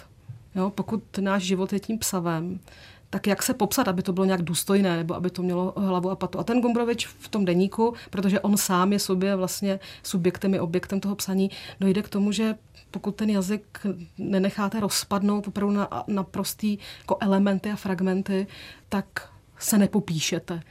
Jo, 0.55 0.71
pokud 0.71 1.03
náš 1.21 1.43
život 1.43 1.73
je 1.73 1.81
tím 1.81 1.99
psavem, 1.99 2.61
tak 3.11 3.27
jak 3.27 3.43
se 3.43 3.55
popsat, 3.55 3.89
aby 3.89 4.03
to 4.03 4.13
bylo 4.13 4.27
nějak 4.27 4.43
důstojné, 4.43 4.97
nebo 4.97 5.15
aby 5.15 5.31
to 5.31 5.43
mělo 5.43 5.73
hlavu 5.77 6.11
a 6.11 6.17
patu. 6.17 6.39
A 6.39 6.45
ten 6.45 6.61
Gombrovič 6.61 7.07
v 7.07 7.29
tom 7.29 7.45
deníku, 7.45 7.95
protože 8.11 8.41
on 8.41 8.57
sám 8.57 8.93
je 8.93 8.99
sobě 8.99 9.37
vlastně 9.37 9.81
subjektem 10.03 10.55
i 10.55 10.61
objektem 10.61 11.01
toho 11.01 11.15
psaní, 11.17 11.51
dojde 11.81 12.03
k 12.03 12.09
tomu, 12.09 12.33
že 12.33 12.55
pokud 12.91 13.17
ten 13.17 13.31
jazyk 13.31 13.87
nenecháte 14.19 14.81
rozpadnout 14.81 15.49
opravdu 15.49 15.75
na, 15.75 15.89
na 16.07 16.23
prostý 16.23 16.79
jako 17.01 17.17
elementy 17.21 17.71
a 17.71 17.77
fragmenty, 17.77 18.47
tak 18.89 19.07
se 19.59 19.79
nepopíšete. 19.79 20.63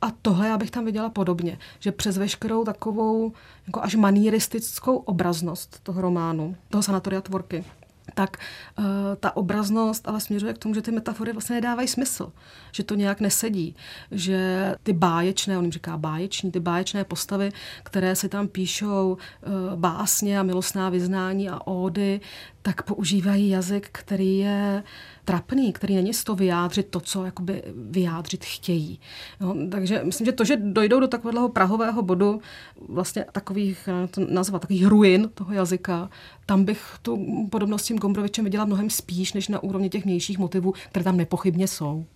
A 0.00 0.10
tohle 0.22 0.48
já 0.48 0.58
bych 0.58 0.70
tam 0.70 0.84
viděla 0.84 1.10
podobně, 1.10 1.58
že 1.78 1.92
přes 1.92 2.18
veškerou 2.18 2.64
takovou 2.64 3.32
jako 3.66 3.82
až 3.82 3.94
manieristickou 3.94 4.96
obraznost 4.96 5.80
toho 5.82 6.00
románu, 6.00 6.56
toho 6.68 6.82
sanatoria 6.82 7.20
tvorky, 7.20 7.64
tak 8.16 8.36
uh, 8.78 8.84
ta 9.20 9.36
obraznost 9.36 10.08
ale 10.08 10.20
směřuje 10.20 10.52
k 10.52 10.58
tomu, 10.58 10.74
že 10.74 10.82
ty 10.82 10.90
metafory 10.90 11.32
vlastně 11.32 11.54
nedávají 11.54 11.88
smysl, 11.88 12.32
že 12.72 12.84
to 12.84 12.94
nějak 12.94 13.20
nesedí, 13.20 13.76
že 14.10 14.74
ty 14.82 14.92
báječné, 14.92 15.58
on 15.58 15.64
jim 15.64 15.72
říká 15.72 15.96
báječní, 15.96 16.52
ty 16.52 16.60
báječné 16.60 17.04
postavy, 17.04 17.52
které 17.82 18.16
si 18.16 18.28
tam 18.28 18.48
píšou 18.48 19.12
uh, 19.12 19.76
básně 19.76 20.40
a 20.40 20.42
milostná 20.42 20.88
vyznání 20.88 21.48
a 21.48 21.66
ódy, 21.66 22.20
tak 22.66 22.82
používají 22.82 23.48
jazyk, 23.48 23.88
který 23.92 24.38
je 24.38 24.82
trapný, 25.24 25.72
který 25.72 25.94
není 25.94 26.14
z 26.14 26.24
toho 26.24 26.36
vyjádřit 26.36 26.86
to, 26.90 27.00
co 27.00 27.24
jakoby 27.24 27.62
vyjádřit 27.90 28.44
chtějí. 28.44 29.00
No, 29.40 29.56
takže 29.70 30.00
myslím, 30.04 30.24
že 30.24 30.32
to, 30.32 30.44
že 30.44 30.56
dojdou 30.56 31.00
do 31.00 31.08
takového 31.08 31.48
prahového 31.48 32.02
bodu 32.02 32.40
vlastně 32.88 33.24
takových, 33.32 33.88
to 34.10 34.20
nazvat, 34.30 34.62
takových 34.62 34.86
ruin 34.86 35.30
toho 35.34 35.52
jazyka, 35.52 36.10
tam 36.46 36.64
bych 36.64 36.82
tu 37.02 37.46
podobnost 37.50 37.82
s 37.82 37.86
tím 37.86 37.98
Gombrovičem 37.98 38.44
viděla 38.44 38.64
mnohem 38.64 38.90
spíš, 38.90 39.32
než 39.32 39.48
na 39.48 39.62
úrovni 39.62 39.90
těch 39.90 40.04
mějších 40.04 40.38
motivů, 40.38 40.74
které 40.90 41.04
tam 41.04 41.16
nepochybně 41.16 41.68
jsou 41.68 42.06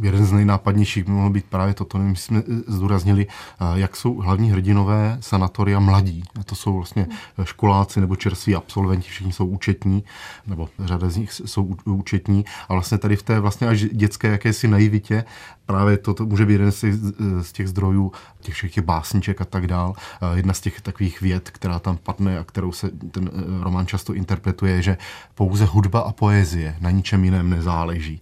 jeden 0.00 0.26
z 0.26 0.32
nejnápadnějších 0.32 1.04
by 1.04 1.10
mohl 1.10 1.30
být 1.30 1.44
právě 1.44 1.74
toto, 1.74 1.98
my 1.98 2.16
jsme 2.16 2.38
eh, 2.38 2.42
zdůraznili, 2.66 3.26
eh, 3.26 3.64
jak 3.74 3.96
jsou 3.96 4.16
hlavní 4.16 4.50
hrdinové 4.50 5.18
sanatoria 5.20 5.80
mladí. 5.80 6.22
A 6.40 6.44
to 6.44 6.54
jsou 6.54 6.74
vlastně 6.74 7.06
eh, 7.38 7.44
školáci 7.46 8.00
nebo 8.00 8.16
čerství 8.16 8.54
absolventi, 8.54 9.08
všichni 9.08 9.32
jsou 9.32 9.46
účetní, 9.46 10.04
nebo 10.46 10.68
řada 10.84 11.08
z 11.08 11.16
nich 11.16 11.32
jsou 11.32 11.76
účetní. 11.84 12.44
A 12.68 12.72
vlastně 12.72 12.98
tady 12.98 13.16
v 13.16 13.22
té 13.22 13.40
vlastně 13.40 13.68
až 13.68 13.80
dětské 13.80 14.28
jakési 14.28 14.68
naivitě 14.68 15.24
právě 15.66 15.98
to, 15.98 16.14
to 16.14 16.26
může 16.26 16.46
být 16.46 16.52
jeden 16.52 16.72
z 16.72 16.80
těch, 16.80 16.94
z 17.40 17.52
těch 17.52 17.68
zdrojů, 17.68 18.12
těch 18.40 18.54
všech 18.54 18.74
těch 18.74 18.84
básniček 18.84 19.40
a 19.40 19.44
tak 19.44 19.66
dál. 19.66 19.94
Jedna 20.34 20.54
z 20.54 20.60
těch 20.60 20.80
takových 20.80 21.20
věd, 21.20 21.50
která 21.50 21.78
tam 21.78 21.96
padne 21.96 22.38
a 22.38 22.44
kterou 22.44 22.72
se 22.72 22.90
ten 23.10 23.30
román 23.62 23.86
často 23.86 24.14
interpretuje, 24.14 24.82
že 24.82 24.98
pouze 25.34 25.64
hudba 25.64 26.00
a 26.00 26.12
poezie 26.12 26.76
na 26.80 26.90
ničem 26.90 27.24
jiném 27.24 27.50
nezáleží. 27.50 28.20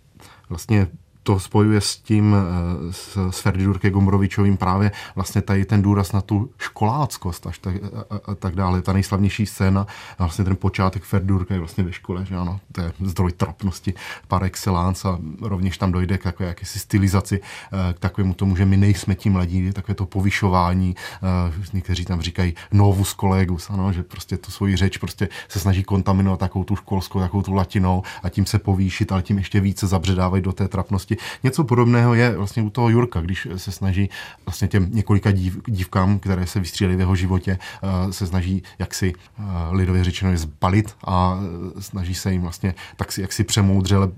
Vlastně 0.49 0.87
to 1.27 1.39
spojuje 1.39 1.81
s 1.81 1.97
tím, 1.97 2.37
eh, 2.39 2.93
s, 2.93 3.31
s 3.31 3.41
Ferdinurke 3.41 3.91
Gombrovičovým 3.91 4.57
právě 4.57 4.93
vlastně 5.15 5.43
tady 5.43 5.65
ten 5.65 5.83
důraz 5.83 6.13
na 6.13 6.21
tu 6.21 6.51
školáckost 6.59 7.47
až 7.47 7.59
tak, 7.59 7.75
a, 8.11 8.31
a 8.31 8.35
tak 8.35 8.55
dále. 8.55 8.83
Ta 8.83 8.93
nejslavnější 8.93 9.47
scéna, 9.47 9.87
vlastně 10.19 10.45
ten 10.45 10.57
počátek 10.57 11.03
Ferdinurka 11.03 11.55
je 11.55 11.61
vlastně 11.61 11.85
ve 11.85 11.93
škole, 11.93 12.25
že 12.25 12.37
ano, 12.37 12.61
to 12.73 12.81
je 12.81 12.93
zdroj 13.05 13.33
trapnosti 13.33 13.95
par 14.29 14.45
excellence 14.45 15.09
a 15.09 15.19
rovněž 15.41 15.79
tam 15.79 15.93
dojde 15.93 16.19
k 16.19 16.23
takové 16.23 16.49
jakési 16.49 16.79
stylizaci, 16.79 17.41
eh, 17.41 17.93
k 17.93 17.99
takovému 17.99 18.35
tomu, 18.35 18.57
že 18.57 18.65
my 18.65 18.77
nejsme 18.77 19.15
tím 19.15 19.33
mladí, 19.33 19.73
takové 19.73 19.95
to 19.95 20.07
povyšování, 20.07 20.97
eh, 20.97 21.73
někteří 21.73 22.05
tam 22.05 22.21
říkají 22.21 22.55
novus 22.73 23.13
kolegus, 23.13 23.71
ano, 23.71 23.93
že 23.93 24.03
prostě 24.03 24.37
tu 24.37 24.51
svoji 24.51 24.77
řeč 24.77 24.99
prostě 24.99 25.29
se 25.49 25.61
snaží 25.61 25.85
kontaminovat 25.85 26.41
takovou 26.41 26.65
tu 26.65 26.77
školskou, 26.77 27.21
takovou 27.21 27.43
tu 27.43 27.53
latinou 27.53 28.03
a 28.23 28.29
tím 28.29 28.47
se 28.47 28.59
povýšit, 28.59 29.13
ale 29.13 29.23
tím 29.23 29.39
ještě 29.39 29.61
více 29.61 29.87
zabředávají 29.87 30.43
do 30.43 30.53
té 30.53 30.69
trapnosti 30.69 31.16
Něco 31.43 31.65
podobného 31.65 32.15
je 32.15 32.37
vlastně 32.37 32.63
u 32.63 32.71
toho 32.71 32.89
Jurka, 32.89 33.21
když 33.21 33.49
se 33.57 33.73
snaží 33.73 34.11
vlastně 34.47 34.69
těm 34.69 34.89
několika 34.93 35.31
dív, 35.31 35.59
dívkám, 35.67 36.19
které 36.19 36.47
se 36.47 36.61
vystřílely 36.61 36.97
v 36.97 37.01
jeho 37.01 37.17
životě, 37.17 37.59
eh, 37.83 38.13
se 38.13 38.27
snaží 38.27 38.63
jaksi 38.79 39.13
eh, 39.39 39.43
lidově 39.71 40.05
řečeno 40.05 40.31
je 40.31 40.39
zbalit 40.39 40.95
a 41.05 41.39
eh, 41.77 41.83
snaží 41.83 42.15
se 42.15 42.33
jim 42.33 42.43
vlastně 42.43 42.75
tak 42.97 43.13
si 43.13 43.21
jaksi 43.21 43.45
přemoudřele 43.45 44.09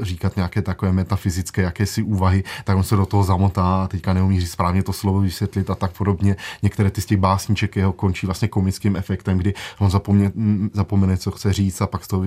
říkat 0.00 0.36
nějaké 0.36 0.62
takové 0.62 0.92
metafyzické 0.92 1.62
jakési 1.62 2.02
úvahy, 2.02 2.44
tak 2.64 2.76
on 2.76 2.82
se 2.82 2.96
do 2.96 3.06
toho 3.06 3.22
zamotá 3.22 3.82
a 3.82 3.88
teďka 3.88 4.12
neumí 4.12 4.46
správně 4.46 4.82
to 4.82 4.92
slovo 4.92 5.20
vysvětlit 5.20 5.70
a 5.70 5.74
tak 5.74 5.92
podobně. 5.92 6.36
Některé 6.62 6.90
ty 6.90 7.00
z 7.00 7.06
těch 7.06 7.18
básniček 7.18 7.76
jeho 7.76 7.92
končí 7.92 8.26
vlastně 8.26 8.48
komickým 8.48 8.96
efektem, 8.96 9.38
kdy 9.38 9.54
on 9.78 9.90
zapomně, 9.90 10.32
zapomene, 10.72 11.16
co 11.16 11.30
chce 11.30 11.52
říct 11.52 11.80
a 11.80 11.86
pak 11.86 12.04
z 12.04 12.08
toho 12.08 12.24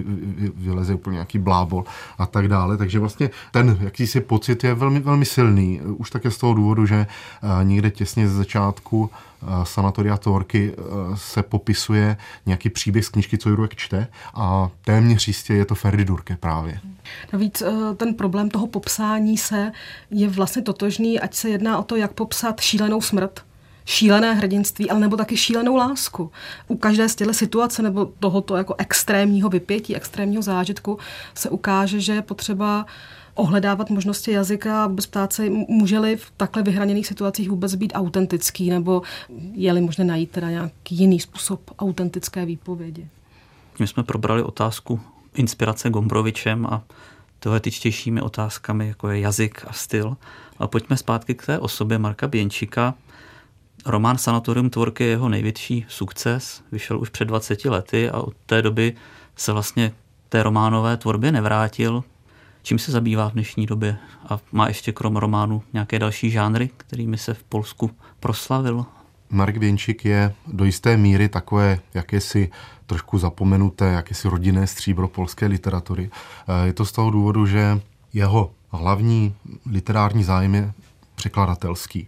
vyleze 0.55 0.93
úplně 0.93 1.13
nějaký 1.13 1.39
blábol 1.39 1.85
a 2.17 2.25
tak 2.25 2.47
dále. 2.47 2.77
Takže 2.77 2.99
vlastně 2.99 3.29
ten 3.51 3.77
jaký 3.81 4.07
si 4.13 4.21
pocit 4.21 4.63
je 4.63 4.73
velmi, 4.73 4.99
velmi 4.99 5.25
silný. 5.25 5.81
Už 5.81 6.09
také 6.09 6.31
z 6.31 6.37
toho 6.37 6.53
důvodu, 6.53 6.85
že 6.85 6.95
eh, 6.95 7.63
někde 7.63 7.91
těsně 7.91 8.27
ze 8.27 8.35
začátku 8.35 9.09
eh, 9.09 9.45
sanatoria 9.63 10.17
Torky 10.17 10.73
eh, 10.73 10.81
se 11.15 11.43
popisuje 11.43 12.17
nějaký 12.45 12.69
příběh 12.69 13.05
z 13.05 13.09
knižky, 13.09 13.37
co 13.37 13.49
Jurek 13.49 13.75
čte 13.75 14.07
a 14.33 14.69
téměř 14.85 15.27
jistě 15.27 15.53
je 15.53 15.65
to 15.65 15.75
Ferdy 15.75 16.05
Durke 16.05 16.37
právě. 16.39 16.79
Navíc 17.33 17.63
ten 17.97 18.13
problém 18.13 18.49
toho 18.49 18.67
popsání 18.67 19.37
se 19.37 19.71
je 20.11 20.29
vlastně 20.29 20.61
totožný, 20.61 21.19
ať 21.19 21.33
se 21.33 21.49
jedná 21.49 21.77
o 21.77 21.83
to, 21.83 21.95
jak 21.95 22.13
popsat 22.13 22.61
šílenou 22.61 23.01
smrt, 23.01 23.41
šílené 23.85 24.33
hrdinství, 24.33 24.89
ale 24.89 24.99
nebo 24.99 25.17
taky 25.17 25.37
šílenou 25.37 25.75
lásku. 25.75 26.31
U 26.67 26.77
každé 26.77 27.09
z 27.09 27.15
těchto 27.15 27.33
situace 27.33 27.81
nebo 27.81 28.05
tohoto 28.05 28.55
jako 28.55 28.75
extrémního 28.77 29.49
vypětí, 29.49 29.95
extrémního 29.95 30.41
zážitku 30.41 30.97
se 31.33 31.49
ukáže, 31.49 31.99
že 31.99 32.13
je 32.13 32.21
potřeba 32.21 32.85
ohledávat 33.33 33.89
možnosti 33.89 34.31
jazyka 34.31 34.83
a 34.83 34.87
vůbec 34.87 35.05
ptát 35.05 35.33
se, 35.33 35.49
může-li 35.49 36.15
v 36.15 36.31
takhle 36.37 36.63
vyhraněných 36.63 37.07
situacích 37.07 37.49
vůbec 37.49 37.75
být 37.75 37.93
autentický, 37.95 38.69
nebo 38.69 39.01
je-li 39.53 39.81
možné 39.81 40.05
najít 40.05 40.31
teda 40.31 40.49
nějaký 40.49 40.95
jiný 40.95 41.19
způsob 41.19 41.61
autentické 41.79 42.45
výpovědi. 42.45 43.07
My 43.79 43.87
jsme 43.87 44.03
probrali 44.03 44.43
otázku 44.43 44.99
inspirace 45.35 45.89
Gombrovičem 45.89 46.65
a 46.65 46.83
teoretičtějšími 47.39 48.21
otázkami, 48.21 48.87
jako 48.87 49.09
je 49.09 49.19
jazyk 49.19 49.65
a 49.67 49.73
styl. 49.73 50.17
A 50.57 50.67
pojďme 50.67 50.97
zpátky 50.97 51.35
k 51.35 51.45
té 51.45 51.59
osobě 51.59 51.97
Marka 51.97 52.27
Běnčíka. 52.27 52.93
Román 53.85 54.17
Sanatorium 54.17 54.69
Tvorky 54.69 55.03
je 55.03 55.09
jeho 55.09 55.29
největší 55.29 55.85
sukces, 55.89 56.63
vyšel 56.71 56.99
už 56.99 57.09
před 57.09 57.25
20 57.25 57.65
lety 57.65 58.09
a 58.09 58.21
od 58.21 58.33
té 58.45 58.61
doby 58.61 58.95
se 59.35 59.51
vlastně 59.51 59.91
té 60.29 60.43
románové 60.43 60.97
tvorbě 60.97 61.31
nevrátil. 61.31 62.03
Čím 62.65 62.79
se 62.79 62.91
zabývá 62.91 63.29
v 63.29 63.33
dnešní 63.33 63.65
době? 63.65 63.97
A 64.29 64.39
má 64.51 64.67
ještě 64.67 64.91
krom 64.91 65.15
románu 65.15 65.63
nějaké 65.73 65.99
další 65.99 66.31
žánry, 66.31 66.69
kterými 66.77 67.17
se 67.17 67.33
v 67.33 67.43
Polsku 67.43 67.91
proslavil? 68.19 68.85
Mark 69.29 69.57
Věnčík 69.57 70.05
je 70.05 70.33
do 70.47 70.65
jisté 70.65 70.97
míry 70.97 71.29
takové 71.29 71.79
jakési 71.93 72.51
trošku 72.85 73.17
zapomenuté, 73.17 73.85
jakési 73.85 74.27
rodinné 74.27 74.67
stříbro 74.67 75.07
polské 75.07 75.45
literatury. 75.45 76.09
Eh, 76.47 76.67
je 76.67 76.73
to 76.73 76.85
z 76.85 76.91
toho 76.91 77.11
důvodu, 77.11 77.45
že 77.45 77.81
jeho 78.13 78.51
hlavní 78.71 79.35
literární 79.71 80.23
zájem 80.23 80.55
je 80.55 80.73
překladatelský. 81.15 82.07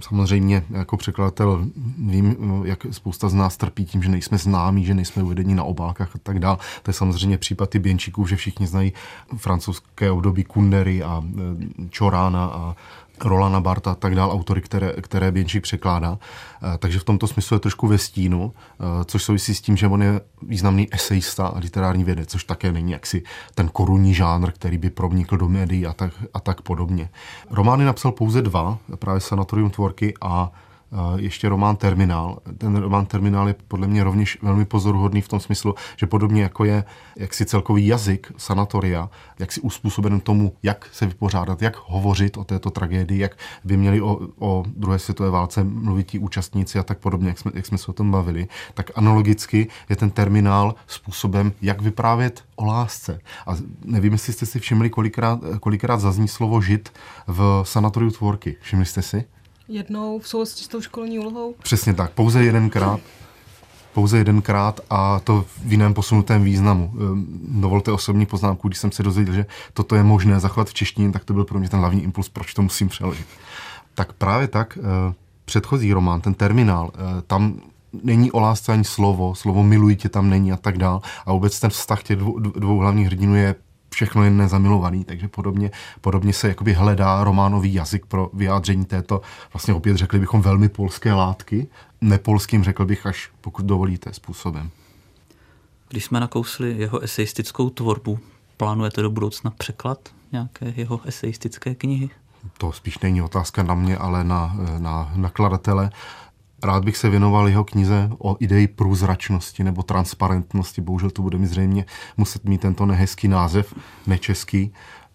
Samozřejmě 0.00 0.64
jako 0.70 0.96
překladatel 0.96 1.66
vím, 1.98 2.36
jak 2.64 2.86
spousta 2.90 3.28
z 3.28 3.34
nás 3.34 3.56
trpí 3.56 3.84
tím, 3.84 4.02
že 4.02 4.08
nejsme 4.08 4.38
známí, 4.38 4.84
že 4.84 4.94
nejsme 4.94 5.22
uvedení 5.22 5.54
na 5.54 5.64
obálkách 5.64 6.16
a 6.16 6.18
tak 6.22 6.38
dále. 6.38 6.58
To 6.82 6.90
je 6.90 6.94
samozřejmě 6.94 7.38
případ 7.38 7.74
i 7.74 7.78
Běnčíků, 7.78 8.26
že 8.26 8.36
všichni 8.36 8.66
znají 8.66 8.92
francouzské 9.36 10.10
období 10.10 10.44
Kundery 10.44 11.02
a 11.02 11.22
e, 11.24 11.88
Čorána 11.90 12.44
a 12.44 12.76
Rolana 13.24 13.60
Barta 13.60 13.92
a 13.92 13.94
tak 13.94 14.14
dál, 14.14 14.30
autory, 14.32 14.60
které, 14.60 14.92
které 15.00 15.32
Běnčík 15.32 15.62
překládá. 15.62 16.18
Eh, 16.62 16.78
takže 16.78 16.98
v 16.98 17.04
tomto 17.04 17.26
smyslu 17.26 17.54
je 17.54 17.60
trošku 17.60 17.86
ve 17.86 17.98
stínu, 17.98 18.52
eh, 18.54 19.04
což 19.04 19.22
souvisí 19.22 19.54
s 19.54 19.60
tím, 19.60 19.76
že 19.76 19.86
on 19.86 20.02
je 20.02 20.20
významný 20.42 20.94
esejista 20.94 21.46
a 21.46 21.58
literární 21.58 22.04
vědec, 22.04 22.30
což 22.30 22.44
také 22.44 22.72
není 22.72 22.92
jaksi 22.92 23.22
ten 23.54 23.68
korunní 23.68 24.14
žánr, 24.14 24.50
který 24.50 24.78
by 24.78 24.90
pronikl 24.90 25.36
do 25.36 25.48
médií 25.48 25.86
a 25.86 25.92
tak, 25.92 26.12
a 26.34 26.40
tak 26.40 26.62
podobně. 26.62 27.08
Romány 27.50 27.84
napsal 27.84 28.12
pouze 28.12 28.42
dva, 28.42 28.78
právě 28.98 29.20
Sanatorium 29.20 29.70
tvorky 29.70 30.14
a 30.20 30.52
ještě 31.16 31.48
román 31.48 31.76
Terminál. 31.76 32.38
Ten 32.58 32.76
román 32.76 33.06
Terminál 33.06 33.48
je 33.48 33.54
podle 33.68 33.86
mě 33.86 34.04
rovněž 34.04 34.38
velmi 34.42 34.64
pozoruhodný 34.64 35.20
v 35.20 35.28
tom 35.28 35.40
smyslu, 35.40 35.74
že 35.96 36.06
podobně 36.06 36.42
jako 36.42 36.64
je 36.64 36.84
jaksi 37.16 37.46
celkový 37.46 37.86
jazyk 37.86 38.32
sanatoria, 38.36 39.10
jak 39.38 39.52
si 39.52 39.60
uspůsoben 39.60 40.20
tomu, 40.20 40.52
jak 40.62 40.88
se 40.92 41.06
vypořádat, 41.06 41.62
jak 41.62 41.76
hovořit 41.86 42.36
o 42.36 42.44
této 42.44 42.70
tragédii, 42.70 43.20
jak 43.20 43.36
by 43.64 43.76
měli 43.76 44.00
o, 44.00 44.18
o 44.38 44.64
druhé 44.76 44.98
světové 44.98 45.30
válce 45.30 45.64
mluvit 45.64 46.06
ti 46.06 46.18
účastníci 46.18 46.78
a 46.78 46.82
tak 46.82 46.98
podobně, 46.98 47.28
jak 47.28 47.38
jsme, 47.38 47.50
jak 47.54 47.66
jsme 47.66 47.78
se 47.78 47.86
o 47.86 47.92
tom 47.92 48.10
bavili, 48.10 48.48
tak 48.74 48.90
analogicky 48.94 49.68
je 49.88 49.96
ten 49.96 50.10
terminál 50.10 50.74
způsobem, 50.86 51.52
jak 51.62 51.82
vyprávět 51.82 52.44
o 52.56 52.64
lásce. 52.64 53.20
A 53.46 53.56
nevím, 53.84 54.12
jestli 54.12 54.32
jste 54.32 54.46
si 54.46 54.60
všimli, 54.60 54.90
kolikrát, 54.90 55.40
kolikrát 55.60 56.00
zazní 56.00 56.28
slovo 56.28 56.60
žid 56.60 56.92
v 57.26 57.62
sanatoriu 57.64 58.10
tvorky. 58.10 58.56
Všimli 58.60 58.86
jste 58.86 59.02
si? 59.02 59.24
Jednou 59.70 60.18
v 60.18 60.28
souvislosti 60.28 60.64
s 60.64 60.68
tou 60.68 60.80
školní 60.80 61.18
úlohou? 61.18 61.54
Přesně 61.62 61.94
tak, 61.94 62.10
pouze 62.10 62.44
jedenkrát. 62.44 63.00
Pouze 63.94 64.18
jedenkrát 64.18 64.80
a 64.90 65.20
to 65.20 65.44
v 65.66 65.72
jiném 65.72 65.94
posunutém 65.94 66.44
významu. 66.44 66.92
Ehm, 66.94 67.26
dovolte 67.60 67.92
osobní 67.92 68.26
poznámku, 68.26 68.68
když 68.68 68.78
jsem 68.78 68.92
se 68.92 69.02
dozvěděl, 69.02 69.34
že 69.34 69.46
toto 69.72 69.94
je 69.96 70.02
možné 70.02 70.40
zachovat 70.40 70.68
v 70.68 70.74
češtině, 70.74 71.12
tak 71.12 71.24
to 71.24 71.32
byl 71.32 71.44
pro 71.44 71.58
mě 71.58 71.68
ten 71.68 71.80
hlavní 71.80 72.02
impuls, 72.02 72.28
proč 72.28 72.54
to 72.54 72.62
musím 72.62 72.88
přeložit. 72.88 73.26
Tak 73.94 74.12
právě 74.12 74.48
tak 74.48 74.78
eh, 74.80 75.14
předchozí 75.44 75.92
román, 75.92 76.20
ten 76.20 76.34
terminál, 76.34 76.90
eh, 76.94 77.22
tam 77.26 77.60
není 78.02 78.32
o 78.32 78.40
lásce 78.40 78.72
ani 78.72 78.84
slovo, 78.84 79.34
slovo 79.34 79.62
miluji 79.62 79.96
tě 79.96 80.08
tam 80.08 80.30
není 80.30 80.52
a 80.52 80.56
tak 80.56 80.78
dál. 80.78 81.02
A 81.26 81.32
vůbec 81.32 81.60
ten 81.60 81.70
vztah 81.70 82.02
těch 82.02 82.16
dvou, 82.16 82.38
dvou 82.38 82.78
hlavních 82.78 83.06
hrdinů 83.06 83.34
je 83.34 83.54
všechno 83.90 84.24
jen 84.24 84.36
nezamilovaný, 84.36 85.04
takže 85.04 85.28
podobně, 85.28 85.70
podobně 86.00 86.32
se 86.32 86.48
jakoby 86.48 86.72
hledá 86.72 87.24
románový 87.24 87.74
jazyk 87.74 88.06
pro 88.06 88.30
vyjádření 88.32 88.84
této, 88.84 89.20
vlastně 89.52 89.74
opět 89.74 89.96
řekli 89.96 90.18
bychom 90.18 90.42
velmi 90.42 90.68
polské 90.68 91.12
látky, 91.12 91.66
nepolským 92.00 92.64
řekl 92.64 92.86
bych 92.86 93.06
až, 93.06 93.30
pokud 93.40 93.64
dovolíte, 93.64 94.12
způsobem. 94.12 94.70
Když 95.88 96.04
jsme 96.04 96.20
nakousli 96.20 96.74
jeho 96.78 97.00
eseistickou 97.00 97.70
tvorbu, 97.70 98.18
plánujete 98.56 99.02
do 99.02 99.10
budoucna 99.10 99.50
překlad 99.50 99.98
nějaké 100.32 100.72
jeho 100.76 101.00
eseistické 101.04 101.74
knihy? 101.74 102.10
To 102.58 102.72
spíš 102.72 102.98
není 102.98 103.22
otázka 103.22 103.62
na 103.62 103.74
mě, 103.74 103.96
ale 103.96 104.24
na, 104.24 104.56
na 104.78 105.12
nakladatele. 105.16 105.90
Rád 106.62 106.84
bych 106.84 106.96
se 106.96 107.10
věnoval 107.10 107.48
jeho 107.48 107.64
knize 107.64 108.10
o 108.18 108.36
ideji 108.40 108.68
průzračnosti 108.68 109.64
nebo 109.64 109.82
transparentnosti. 109.82 110.80
Bohužel 110.80 111.10
to 111.10 111.22
bude 111.22 111.38
mi 111.38 111.46
zřejmě 111.46 111.84
muset 112.16 112.44
mít 112.44 112.60
tento 112.60 112.86
nehezký 112.86 113.28
název, 113.28 113.74
nečeský, 114.06 114.72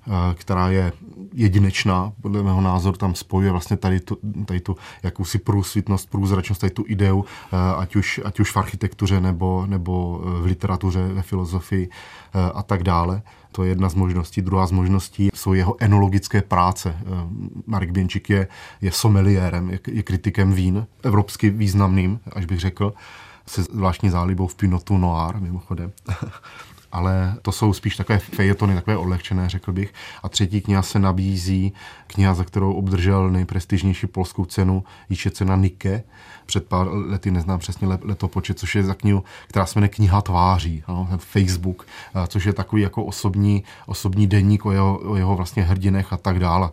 eh, 0.07 0.11
která 0.33 0.69
je 0.69 0.93
jedinečná, 1.33 2.11
podle 2.21 2.43
mého 2.43 2.61
názoru 2.61 2.97
tam 2.97 3.15
spojuje 3.15 3.51
vlastně 3.51 3.77
tady 3.77 3.99
tu, 3.99 4.17
tady 4.45 4.59
tu 4.59 4.77
jakousi 5.03 5.39
průsvitnost, 5.39 6.09
průzračnost, 6.09 6.61
tady 6.61 6.71
tu 6.71 6.83
ideu, 6.87 7.25
eh, 7.25 7.57
ať 7.77 7.95
už, 7.95 8.21
ať 8.25 8.39
už 8.39 8.51
v 8.51 8.57
architektuře 8.57 9.21
nebo, 9.21 9.65
nebo 9.67 10.21
eh, 10.21 10.41
v 10.41 10.45
literatuře, 10.45 11.07
ve 11.07 11.21
filozofii 11.21 11.89
a 12.53 12.63
tak 12.63 12.83
dále. 12.83 13.21
To 13.55 13.63
je 13.63 13.69
jedna 13.69 13.89
z 13.89 13.95
možností. 13.95 14.41
Druhá 14.41 14.67
z 14.67 14.71
možností 14.71 15.29
jsou 15.33 15.53
jeho 15.53 15.75
enologické 15.79 16.41
práce. 16.41 16.95
Eh, 16.99 17.03
Marek 17.67 17.91
Běnčík 17.91 18.29
je, 18.29 18.47
je 18.81 18.91
someliérem, 18.91 19.69
je, 19.69 19.79
je 19.87 20.03
kritikem 20.03 20.53
vín, 20.53 20.87
evropsky 21.03 21.49
významným, 21.49 22.19
až 22.33 22.45
bych 22.45 22.59
řekl, 22.59 22.93
se 23.47 23.63
zvláštní 23.63 24.09
zálibou 24.09 24.47
v 24.47 24.55
Pinotu 24.55 24.97
Noir, 24.97 25.35
mimochodem. 25.39 25.91
ale 26.91 27.35
to 27.41 27.51
jsou 27.51 27.73
spíš 27.73 27.95
takové 27.95 28.19
fejetony, 28.19 28.75
takové 28.75 28.97
odlehčené, 28.97 29.49
řekl 29.49 29.71
bych. 29.71 29.93
A 30.23 30.29
třetí 30.29 30.61
kniha 30.61 30.81
se 30.81 30.99
nabízí, 30.99 31.73
kniha, 32.07 32.33
za 32.33 32.43
kterou 32.43 32.73
obdržel 32.73 33.29
nejprestižnější 33.29 34.07
polskou 34.07 34.45
cenu, 34.45 34.83
již 35.09 35.25
je 35.25 35.31
cena 35.31 35.55
Nike, 35.55 36.03
před 36.45 36.65
pár 36.67 36.87
lety, 36.91 37.31
neznám 37.31 37.59
přesně 37.59 37.87
letopočet, 37.87 38.59
což 38.59 38.75
je 38.75 38.83
za 38.83 38.93
knihu, 38.93 39.23
která 39.47 39.65
se 39.65 39.79
jmenuje 39.79 39.89
Kniha 39.89 40.21
tváří, 40.21 40.83
ano, 40.87 41.09
Facebook, 41.17 41.87
což 42.27 42.45
je 42.45 42.53
takový 42.53 42.81
jako 42.81 43.03
osobní, 43.03 43.63
osobní 43.85 44.27
denník 44.27 44.65
o 44.65 44.71
jeho, 44.71 44.99
o 45.03 45.15
jeho 45.15 45.35
vlastně 45.35 45.63
hrdinech 45.63 46.13
a 46.13 46.17
tak 46.17 46.39
dále. 46.39 46.69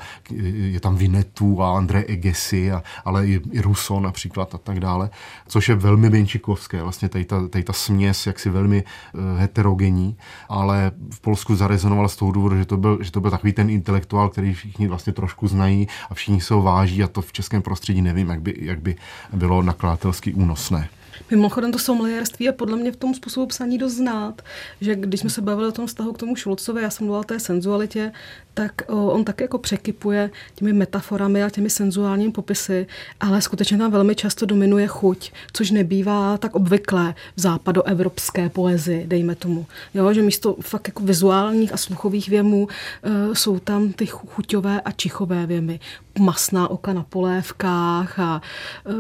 Je 0.55 0.81
tam 0.81 0.97
Vinetu 0.97 1.63
a 1.63 1.77
André 1.77 2.05
Egesi, 2.09 2.73
a, 2.73 2.83
ale 3.05 3.27
i, 3.27 3.41
i 3.51 3.61
Russo 3.61 4.01
například 4.01 4.55
a 4.55 4.59
tak 4.59 4.81
dále, 4.81 5.11
což 5.47 5.69
je 5.69 5.75
velmi 5.75 6.11
benčikovské, 6.11 6.83
vlastně 6.83 7.09
tady 7.09 7.25
ta, 7.25 7.49
tady 7.49 7.65
ta 7.65 7.73
směs 7.73 8.27
jaksi 8.27 8.51
velmi 8.51 8.85
uh, 9.15 9.21
heterogenní, 9.39 10.17
ale 10.49 10.93
v 11.11 11.21
Polsku 11.21 11.57
zarezonoval 11.57 12.09
z 12.09 12.17
toho 12.17 12.33
důvodu, 12.33 12.57
že 12.57 12.65
to 12.65 12.77
byl, 12.77 12.99
že 13.03 13.13
to 13.13 13.21
byl 13.21 13.31
takový 13.31 13.53
ten 13.53 13.71
intelektuál, 13.71 14.29
který 14.29 14.55
všichni 14.55 14.89
vlastně 14.89 15.13
trošku 15.23 15.49
znají 15.49 15.89
a 16.11 16.15
všichni 16.15 16.41
se 16.41 16.55
ho 16.55 16.63
váží 16.63 17.03
a 17.03 17.09
to 17.09 17.23
v 17.23 17.33
českém 17.33 17.63
prostředí 17.63 18.03
nevím, 18.03 18.29
jak 18.31 18.43
by, 18.43 18.55
jak 18.59 18.81
by 18.83 18.97
bylo 19.33 19.63
nakladatelsky 19.63 20.35
únosné. 20.35 20.89
Mimochodem 21.31 21.73
to 21.73 21.79
sommelierství 21.79 22.45
je 22.45 22.53
podle 22.53 22.77
mě 22.77 22.93
v 22.93 22.97
tom 22.97 23.15
způsobu 23.15 23.47
psaní 23.47 23.79
dost 23.79 23.93
znát, 23.93 24.43
že 24.81 24.95
když 24.95 25.21
jsme 25.21 25.31
se 25.31 25.43
bavili 25.43 25.69
o 25.69 25.73
tom 25.73 25.87
vztahu 25.87 26.13
k 26.13 26.19
tomu 26.19 26.37
Šulcovi, 26.37 26.83
já 26.83 26.91
jsem 26.91 27.07
mluvila 27.07 27.21
o 27.21 27.25
té 27.25 27.41
senzualitě, 27.41 28.13
tak 28.55 28.83
on 28.89 29.25
tak 29.25 29.41
jako 29.41 29.59
překypuje 29.59 30.31
těmi 30.55 30.73
metaforami 30.73 31.43
a 31.45 31.51
těmi 31.51 31.71
senzuálními 31.71 32.33
popisy, 32.33 32.87
ale 33.21 33.43
skutečně 33.43 33.79
tam 33.79 33.91
velmi 33.91 34.15
často 34.15 34.47
dominuje 34.47 34.87
chuť, 34.87 35.33
což 35.53 35.71
nebývá 35.71 36.39
tak 36.39 36.55
obvyklé 36.55 37.15
v 37.37 37.41
západoevropské 37.41 38.49
poezii, 38.49 39.07
dejme 39.07 39.35
tomu. 39.35 39.67
Jo, 39.95 40.13
že 40.13 40.23
místo 40.23 40.57
fakt 40.61 40.89
jako 40.89 41.03
vizuálních 41.03 41.73
a 41.73 41.77
sluchových 41.77 42.29
věmů 42.29 42.69
uh, 42.69 43.35
jsou 43.35 43.59
tam 43.59 43.93
ty 43.93 44.07
chuťové 44.07 44.81
a 44.81 44.91
čichové 44.93 45.47
věmy. 45.47 45.81
Masná 46.19 46.69
oka 46.69 46.93
na 46.93 47.03
polévkách 47.03 48.19
a, 48.19 48.43
uh, 48.87 48.95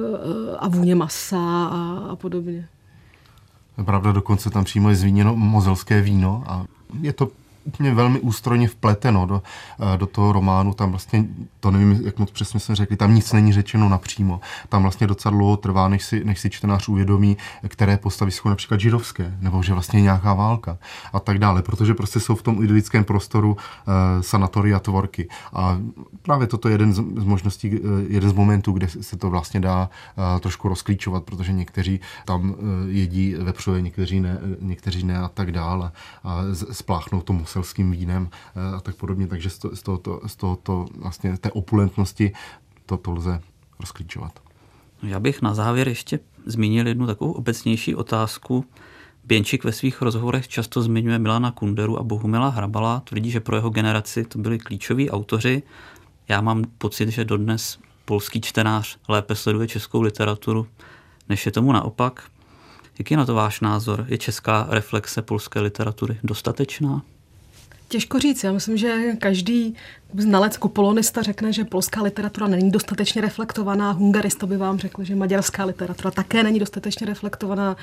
a 0.58 0.68
vůně 0.68 0.94
masa 0.94 1.38
a, 1.64 2.11
a 2.12 2.16
podobně. 2.16 2.68
Pravda, 3.84 4.12
dokonce 4.12 4.50
tam 4.50 4.64
přímo 4.64 4.90
je 4.90 4.96
zmíněno 4.96 5.36
mozelské 5.36 6.00
víno 6.00 6.44
a 6.46 6.66
je 7.00 7.12
to 7.12 7.28
úplně 7.64 7.94
velmi 7.94 8.20
ústrojně 8.20 8.68
vpleteno 8.68 9.26
do, 9.26 9.42
eh, 9.94 9.98
do 9.98 10.06
toho 10.06 10.32
románu. 10.32 10.74
Tam 10.74 10.90
vlastně, 10.90 11.24
to 11.60 11.70
nevím, 11.70 12.00
jak 12.04 12.18
moc 12.18 12.30
přesně 12.30 12.60
jsme 12.60 12.74
řekli, 12.74 12.96
tam 12.96 13.14
nic 13.14 13.32
není 13.32 13.52
řečeno 13.52 13.88
napřímo. 13.88 14.40
Tam 14.68 14.82
vlastně 14.82 15.06
docela 15.06 15.36
dlouho 15.36 15.56
trvá, 15.56 15.88
než 15.88 16.04
si, 16.04 16.24
než 16.24 16.40
si 16.40 16.50
čtenář 16.50 16.88
uvědomí, 16.88 17.36
které 17.68 17.96
postavy 17.96 18.30
jsou 18.30 18.48
například 18.48 18.80
židovské, 18.80 19.36
nebo 19.40 19.62
že 19.62 19.72
vlastně 19.72 20.02
nějaká 20.02 20.34
válka 20.34 20.78
a 21.12 21.20
tak 21.20 21.38
dále, 21.38 21.62
protože 21.62 21.94
prostě 21.94 22.20
jsou 22.20 22.34
v 22.34 22.42
tom 22.42 22.64
idylickém 22.64 23.04
prostoru 23.04 23.50
uh, 23.52 23.56
sanatoria 24.20 24.80
tvorky. 24.80 25.28
A 25.52 25.78
právě 26.22 26.46
toto 26.46 26.68
je 26.68 26.74
jeden 26.74 26.92
z, 26.92 26.96
z 26.96 27.24
možností, 27.24 27.80
uh, 27.80 27.90
jeden 28.08 28.30
z 28.30 28.32
momentů, 28.32 28.72
kde 28.72 28.88
se 28.88 29.16
to 29.16 29.30
vlastně 29.30 29.60
dá 29.60 29.90
uh, 30.16 30.40
trošku 30.40 30.68
rozklíčovat, 30.68 31.24
protože 31.24 31.52
někteří 31.52 32.00
tam 32.24 32.50
uh, 32.50 32.56
jedí 32.86 33.34
vepřové, 33.34 33.80
někteří 33.80 34.20
ne, 34.20 34.38
někteří 34.60 35.04
ne 35.04 35.18
a 35.18 35.28
tak 35.28 35.52
dále 35.52 35.90
a 36.24 36.40
spláchnou 36.72 37.20
tomu 37.20 37.44
selským 37.52 37.90
vínem 37.90 38.30
eh, 38.32 38.76
a 38.76 38.80
tak 38.80 38.96
podobně, 38.96 39.26
takže 39.26 39.50
z 39.50 39.82
tohoto, 39.82 40.20
z 40.26 40.36
tohoto 40.36 40.86
vlastně 40.96 41.38
té 41.38 41.50
opulentnosti 41.50 42.32
to, 42.86 42.96
to 42.96 43.12
lze 43.12 43.40
rozklíčovat. 43.80 44.40
Já 45.02 45.20
bych 45.20 45.42
na 45.42 45.54
závěr 45.54 45.88
ještě 45.88 46.20
zmínil 46.46 46.86
jednu 46.86 47.06
takovou 47.06 47.32
obecnější 47.32 47.94
otázku. 47.94 48.64
Běnčík 49.24 49.64
ve 49.64 49.72
svých 49.72 50.02
rozhovorech 50.02 50.48
často 50.48 50.82
zmiňuje 50.82 51.18
Milana 51.18 51.50
Kunderu 51.50 51.98
a 51.98 52.02
Bohumila 52.02 52.48
Hrabala, 52.48 53.00
tvrdí, 53.00 53.30
že 53.30 53.40
pro 53.40 53.56
jeho 53.56 53.70
generaci 53.70 54.24
to 54.24 54.38
byli 54.38 54.58
klíčoví 54.58 55.10
autoři. 55.10 55.62
Já 56.28 56.40
mám 56.40 56.64
pocit, 56.78 57.08
že 57.08 57.24
dodnes 57.24 57.78
polský 58.04 58.40
čtenář 58.40 58.98
lépe 59.08 59.34
sleduje 59.34 59.68
českou 59.68 60.02
literaturu, 60.02 60.66
než 61.28 61.46
je 61.46 61.52
tomu 61.52 61.72
naopak. 61.72 62.30
Jaký 62.98 63.14
je 63.14 63.18
na 63.18 63.26
to 63.26 63.34
váš 63.34 63.60
názor? 63.60 64.04
Je 64.08 64.18
česká 64.18 64.66
reflexe 64.70 65.22
polské 65.22 65.60
literatury 65.60 66.18
dostatečná? 66.24 67.02
Těžko 67.92 68.18
říct. 68.18 68.44
Já 68.44 68.52
myslím, 68.52 68.76
že 68.76 69.16
každý 69.18 69.74
znalec 70.18 70.56
kupolonista 70.56 71.22
řekne, 71.22 71.52
že 71.52 71.64
polská 71.64 72.02
literatura 72.02 72.46
není 72.46 72.70
dostatečně 72.70 73.20
reflektovaná, 73.22 73.90
hungarista 73.90 74.46
by 74.46 74.56
vám 74.56 74.78
řekl, 74.78 75.04
že 75.04 75.14
maďarská 75.14 75.64
literatura 75.64 76.10
také 76.10 76.42
není 76.42 76.58
dostatečně 76.58 77.06
reflektovaná. 77.06 77.76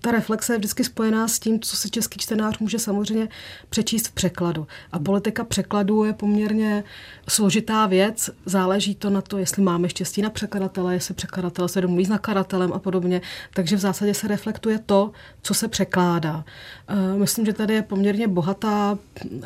Ta 0.00 0.10
reflexe 0.10 0.54
je 0.54 0.58
vždycky 0.58 0.84
spojená 0.84 1.28
s 1.28 1.38
tím, 1.38 1.60
co 1.60 1.76
si 1.76 1.90
český 1.90 2.18
čtenář 2.18 2.58
může 2.58 2.78
samozřejmě 2.78 3.28
přečíst 3.70 4.08
v 4.08 4.12
překladu. 4.12 4.66
A 4.92 4.98
politika 4.98 5.44
překladu 5.44 6.04
je 6.04 6.12
poměrně 6.12 6.84
složitá 7.28 7.86
věc. 7.86 8.30
Záleží 8.46 8.94
to 8.94 9.10
na 9.10 9.20
to, 9.20 9.38
jestli 9.38 9.62
máme 9.62 9.88
štěstí 9.88 10.22
na 10.22 10.30
překladatele, 10.30 10.94
jestli 10.94 11.14
překladatel 11.14 11.68
se 11.68 11.80
domluví 11.80 12.04
s 12.04 12.08
nakladatelem 12.08 12.72
a 12.72 12.78
podobně. 12.78 13.20
Takže 13.54 13.76
v 13.76 13.80
zásadě 13.80 14.14
se 14.14 14.28
reflektuje 14.28 14.78
to, 14.86 15.10
co 15.42 15.54
se 15.54 15.68
překládá. 15.68 16.44
Eh, 16.88 17.18
myslím, 17.18 17.46
že 17.46 17.52
tady 17.52 17.74
je 17.74 17.82
poměrně 17.82 18.28
bohatá 18.28 18.98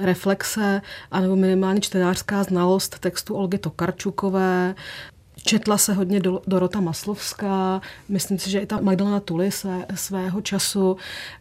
reflexe, 0.02 0.82
anebo 1.10 1.36
minimálně 1.36 1.80
čtenářská 1.80 2.42
znalost 2.42 2.98
textu 2.98 3.34
Olgy 3.34 3.58
Tokarčukové, 3.58 4.74
Četla 5.44 5.78
se 5.78 5.92
hodně 5.92 6.20
Dorota 6.46 6.80
Maslovská, 6.80 7.80
myslím 8.08 8.38
si, 8.38 8.50
že 8.50 8.58
i 8.58 8.66
ta 8.66 8.80
Magdalena 8.80 9.20
Tuly 9.20 9.50
své, 9.50 9.86
svého 9.94 10.40
času, 10.40 10.96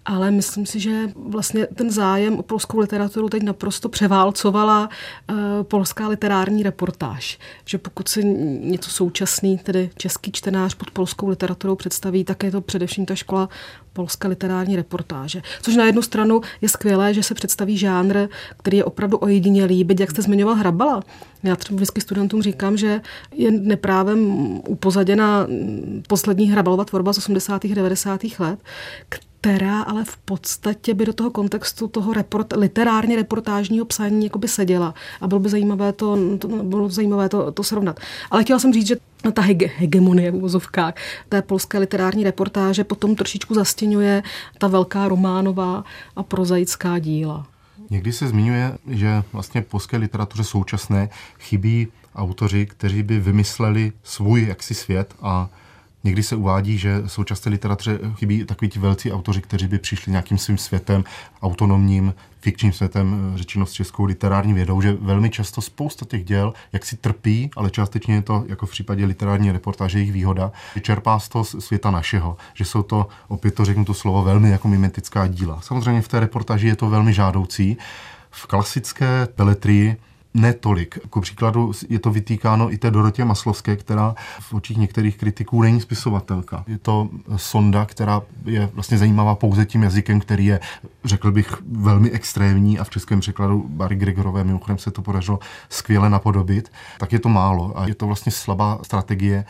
ale 0.05 0.31
myslím 0.31 0.65
si, 0.65 0.79
že 0.79 1.09
vlastně 1.15 1.67
ten 1.75 1.91
zájem 1.91 2.39
o 2.39 2.43
polskou 2.43 2.79
literaturu 2.79 3.29
teď 3.29 3.43
naprosto 3.43 3.89
převálcovala 3.89 4.89
uh, 5.29 5.37
polská 5.63 6.07
literární 6.07 6.63
reportáž. 6.63 7.39
Že 7.65 7.77
pokud 7.77 8.07
si 8.07 8.23
něco 8.63 8.89
současný, 8.89 9.57
tedy 9.57 9.89
český 9.97 10.31
čtenář 10.31 10.73
pod 10.75 10.91
polskou 10.91 11.27
literaturou 11.27 11.75
představí, 11.75 12.23
tak 12.23 12.43
je 12.43 12.51
to 12.51 12.61
především 12.61 13.05
ta 13.05 13.15
škola 13.15 13.49
polské 13.93 14.27
literární 14.27 14.75
reportáže. 14.75 15.41
Což 15.61 15.75
na 15.75 15.85
jednu 15.85 16.01
stranu 16.01 16.41
je 16.61 16.69
skvělé, 16.69 17.13
že 17.13 17.23
se 17.23 17.33
představí 17.33 17.77
žánr, 17.77 18.27
který 18.57 18.77
je 18.77 18.83
opravdu 18.83 19.17
ojedinělý, 19.17 19.83
byť 19.83 19.99
jak 19.99 20.11
jste 20.11 20.21
zmiňoval 20.21 20.55
Hrabala. 20.55 21.03
Já 21.43 21.55
třeba 21.55 21.75
vždycky 21.75 22.01
studentům 22.01 22.41
říkám, 22.41 22.77
že 22.77 23.01
je 23.35 23.51
neprávem 23.91 24.61
upozaděna 24.67 25.47
poslední 26.07 26.51
Hrabalova 26.51 26.85
tvorba 26.85 27.13
z 27.13 27.17
80. 27.17 27.65
a 27.65 27.75
90. 27.75 28.21
let, 28.39 28.59
která 29.09 29.81
ale 29.81 30.05
v 30.05 30.17
podstatě 30.17 30.93
by 30.93 31.05
do 31.05 31.13
toho 31.13 31.31
kontextu 31.31 31.87
toho 31.87 32.13
report, 32.13 32.53
literárně 32.55 33.15
reportážního 33.15 33.85
psaní 33.85 34.25
jako 34.25 34.39
by 34.39 34.47
seděla 34.47 34.93
a 35.21 35.27
bylo 35.27 35.39
by 35.39 35.49
zajímavé 35.49 35.93
to, 35.93 36.17
to, 36.37 36.47
bylo 36.47 36.89
zajímavé 36.89 37.29
to, 37.29 37.51
to 37.51 37.63
srovnat. 37.63 37.99
Ale 38.31 38.43
chtěla 38.43 38.59
jsem 38.59 38.73
říct, 38.73 38.87
že 38.87 38.95
ta 39.33 39.41
hege, 39.41 39.71
hegemonie 39.77 40.31
v 40.31 40.35
uvozovkách 40.35 40.93
té 41.29 41.41
polské 41.41 41.79
literární 41.79 42.23
reportáže 42.23 42.83
potom 42.83 43.15
trošičku 43.15 43.53
zastěňuje 43.53 44.23
ta 44.57 44.67
velká 44.67 45.07
románová 45.07 45.83
a 46.15 46.23
prozaická 46.23 46.99
díla. 46.99 47.47
Někdy 47.89 48.11
se 48.11 48.27
zmiňuje, 48.27 48.77
že 48.87 49.23
vlastně 49.33 49.61
polské 49.61 49.97
literatuře 49.97 50.43
současné 50.43 51.09
chybí 51.39 51.87
autoři, 52.15 52.65
kteří 52.65 53.03
by 53.03 53.19
vymysleli 53.19 53.91
svůj 54.03 54.47
jaksi 54.47 54.73
svět 54.73 55.15
a 55.21 55.49
Někdy 56.03 56.23
se 56.23 56.35
uvádí, 56.35 56.77
že 56.77 57.03
současné 57.05 57.51
literatuře 57.51 57.99
chybí 58.15 58.45
takový 58.45 58.69
ti 58.69 58.79
velcí 58.79 59.11
autoři, 59.11 59.41
kteří 59.41 59.67
by 59.67 59.79
přišli 59.79 60.11
nějakým 60.11 60.37
svým 60.37 60.57
světem, 60.57 61.03
autonomním, 61.41 62.13
fikčním 62.39 62.73
světem, 62.73 63.33
řečeno 63.35 63.65
s 63.65 63.71
českou 63.71 64.03
literární 64.03 64.53
vědou, 64.53 64.81
že 64.81 64.97
velmi 65.01 65.29
často 65.29 65.61
spousta 65.61 66.05
těch 66.05 66.23
děl, 66.23 66.53
jak 66.73 66.85
si 66.85 66.97
trpí, 66.97 67.51
ale 67.55 67.69
částečně 67.69 68.15
je 68.15 68.21
to, 68.21 68.43
jako 68.47 68.65
v 68.65 68.71
případě 68.71 69.05
literární 69.05 69.51
reportáže, 69.51 69.99
jejich 69.99 70.11
výhoda, 70.11 70.51
čerpá 70.81 71.19
z 71.19 71.29
toho 71.29 71.43
světa 71.43 71.91
našeho, 71.91 72.37
že 72.53 72.65
jsou 72.65 72.83
to, 72.83 73.07
opět 73.27 73.55
to 73.55 73.65
řeknu 73.65 73.85
to 73.85 73.93
slovo, 73.93 74.23
velmi 74.23 74.49
jako 74.49 74.67
mimetická 74.67 75.27
díla. 75.27 75.61
Samozřejmě 75.61 76.01
v 76.01 76.07
té 76.07 76.19
reportáži 76.19 76.67
je 76.67 76.75
to 76.75 76.89
velmi 76.89 77.13
žádoucí. 77.13 77.77
V 78.31 78.47
klasické 78.47 79.27
peletrii 79.35 79.97
netolik. 80.33 80.99
Jako 81.03 81.21
příkladu 81.21 81.71
je 81.89 81.99
to 81.99 82.11
vytýkáno 82.11 82.73
i 82.73 82.77
té 82.77 82.91
Dorotě 82.91 83.25
Maslovské, 83.25 83.75
která 83.75 84.15
v 84.39 84.53
očích 84.53 84.77
některých 84.77 85.17
kritiků 85.17 85.61
není 85.61 85.81
spisovatelka. 85.81 86.63
Je 86.67 86.77
to 86.77 87.09
sonda, 87.35 87.85
která 87.85 88.21
je 88.45 88.69
vlastně 88.73 88.97
zajímavá 88.97 89.35
pouze 89.35 89.65
tím 89.65 89.83
jazykem, 89.83 90.19
který 90.19 90.45
je, 90.45 90.59
řekl 91.05 91.31
bych, 91.31 91.55
velmi 91.71 92.11
extrémní 92.11 92.79
a 92.79 92.83
v 92.83 92.89
českém 92.89 93.19
překladu 93.19 93.65
Barry 93.67 93.95
Gregorové 93.95 94.43
mimochodem 94.43 94.77
se 94.77 94.91
to 94.91 95.01
podařilo 95.01 95.39
skvěle 95.69 96.09
napodobit, 96.09 96.71
tak 96.99 97.13
je 97.13 97.19
to 97.19 97.29
málo 97.29 97.79
a 97.79 97.87
je 97.87 97.95
to 97.95 98.07
vlastně 98.07 98.31
slabá 98.31 98.79
strategie 98.83 99.45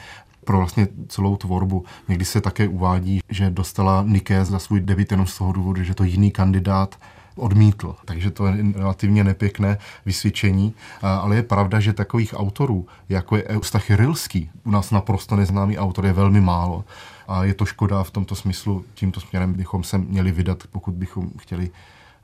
pro 0.45 0.57
vlastně 0.57 0.87
celou 1.07 1.35
tvorbu. 1.35 1.85
Někdy 2.07 2.25
se 2.25 2.41
také 2.41 2.67
uvádí, 2.67 3.21
že 3.29 3.49
dostala 3.49 4.03
Niké 4.07 4.45
za 4.45 4.59
svůj 4.59 4.81
debit 4.81 5.11
jenom 5.11 5.27
z 5.27 5.37
toho 5.37 5.51
důvodu, 5.51 5.83
že 5.83 5.95
to 5.95 6.03
jiný 6.03 6.31
kandidát 6.31 6.95
odmítl. 7.41 7.95
Takže 8.05 8.31
to 8.31 8.47
je 8.47 8.55
relativně 8.75 9.23
nepěkné 9.23 9.77
vysvědčení. 10.05 10.73
Ale 11.01 11.35
je 11.35 11.43
pravda, 11.43 11.79
že 11.79 11.93
takových 11.93 12.33
autorů, 12.37 12.87
jako 13.09 13.35
je 13.35 13.43
Eustachy 13.43 13.95
Rilský, 13.95 14.49
u 14.63 14.71
nás 14.71 14.91
naprosto 14.91 15.35
neznámý 15.35 15.77
autor, 15.77 16.05
je 16.05 16.13
velmi 16.13 16.41
málo. 16.41 16.85
A 17.27 17.43
je 17.43 17.53
to 17.53 17.65
škoda 17.65 18.03
v 18.03 18.11
tomto 18.11 18.35
smyslu, 18.35 18.85
tímto 18.93 19.19
směrem 19.19 19.53
bychom 19.53 19.83
se 19.83 19.97
měli 19.97 20.31
vydat, 20.31 20.63
pokud 20.71 20.93
bychom 20.93 21.29
chtěli 21.37 21.69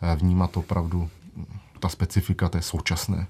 eh, 0.02 0.16
vnímat 0.16 0.58
opravdu 0.58 1.10
ta 1.80 1.90
specifika 1.90 2.50
té 2.50 2.62
současné 2.62 3.28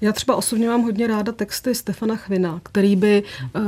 já 0.00 0.12
třeba 0.12 0.36
osobně 0.36 0.68
mám 0.68 0.82
hodně 0.82 1.06
ráda 1.06 1.32
texty 1.32 1.74
Stefana 1.74 2.16
Chvina, 2.16 2.60
který 2.62 2.96
by 2.96 3.22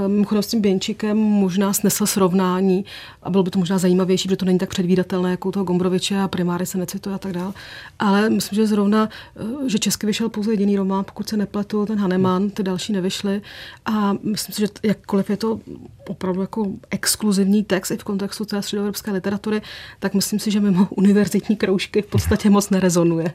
um, 0.06 0.26
s 0.40 0.46
tím 0.46 0.60
Běnčikem 0.60 1.16
možná 1.16 1.72
snesl 1.72 2.06
srovnání 2.06 2.84
a 3.22 3.30
bylo 3.30 3.42
by 3.42 3.50
to 3.50 3.58
možná 3.58 3.78
zajímavější, 3.78 4.28
protože 4.28 4.36
to 4.36 4.44
není 4.44 4.58
tak 4.58 4.68
předvídatelné 4.68 5.30
jako 5.30 5.48
u 5.48 5.52
toho 5.52 5.64
Gombroviče 5.64 6.20
a 6.20 6.28
primáry 6.28 6.66
se 6.66 6.78
necituje 6.78 7.14
a 7.14 7.18
tak 7.18 7.32
dále. 7.32 7.52
Ale 7.98 8.30
myslím, 8.30 8.56
že 8.56 8.66
zrovna, 8.66 9.08
eh, 9.36 9.68
že 9.68 9.78
česky 9.78 10.06
vyšel 10.06 10.28
pouze 10.28 10.52
jediný 10.52 10.76
román, 10.76 11.04
pokud 11.04 11.28
se 11.28 11.36
nepletu, 11.36 11.86
ten 11.86 11.98
Haneman, 11.98 12.50
ty 12.50 12.62
další 12.62 12.92
nevyšly. 12.92 13.42
A 13.86 14.12
myslím 14.12 14.54
si, 14.54 14.60
že 14.60 14.68
jakkoliv 14.82 15.30
je 15.30 15.36
to 15.36 15.60
opravdu 16.08 16.40
jako 16.40 16.66
exkluzivní 16.90 17.64
text 17.64 17.90
i 17.90 17.96
v 17.96 18.04
kontextu 18.04 18.44
té 18.44 18.62
středoevropské 18.62 19.10
literatury, 19.10 19.62
tak 19.98 20.14
myslím 20.14 20.38
si, 20.40 20.50
že 20.50 20.60
mimo 20.60 20.88
univerzitní 20.90 21.56
kroužky 21.56 22.02
v 22.02 22.06
podstatě 22.06 22.50
moc 22.50 22.70
nerezonuje. 22.70 23.32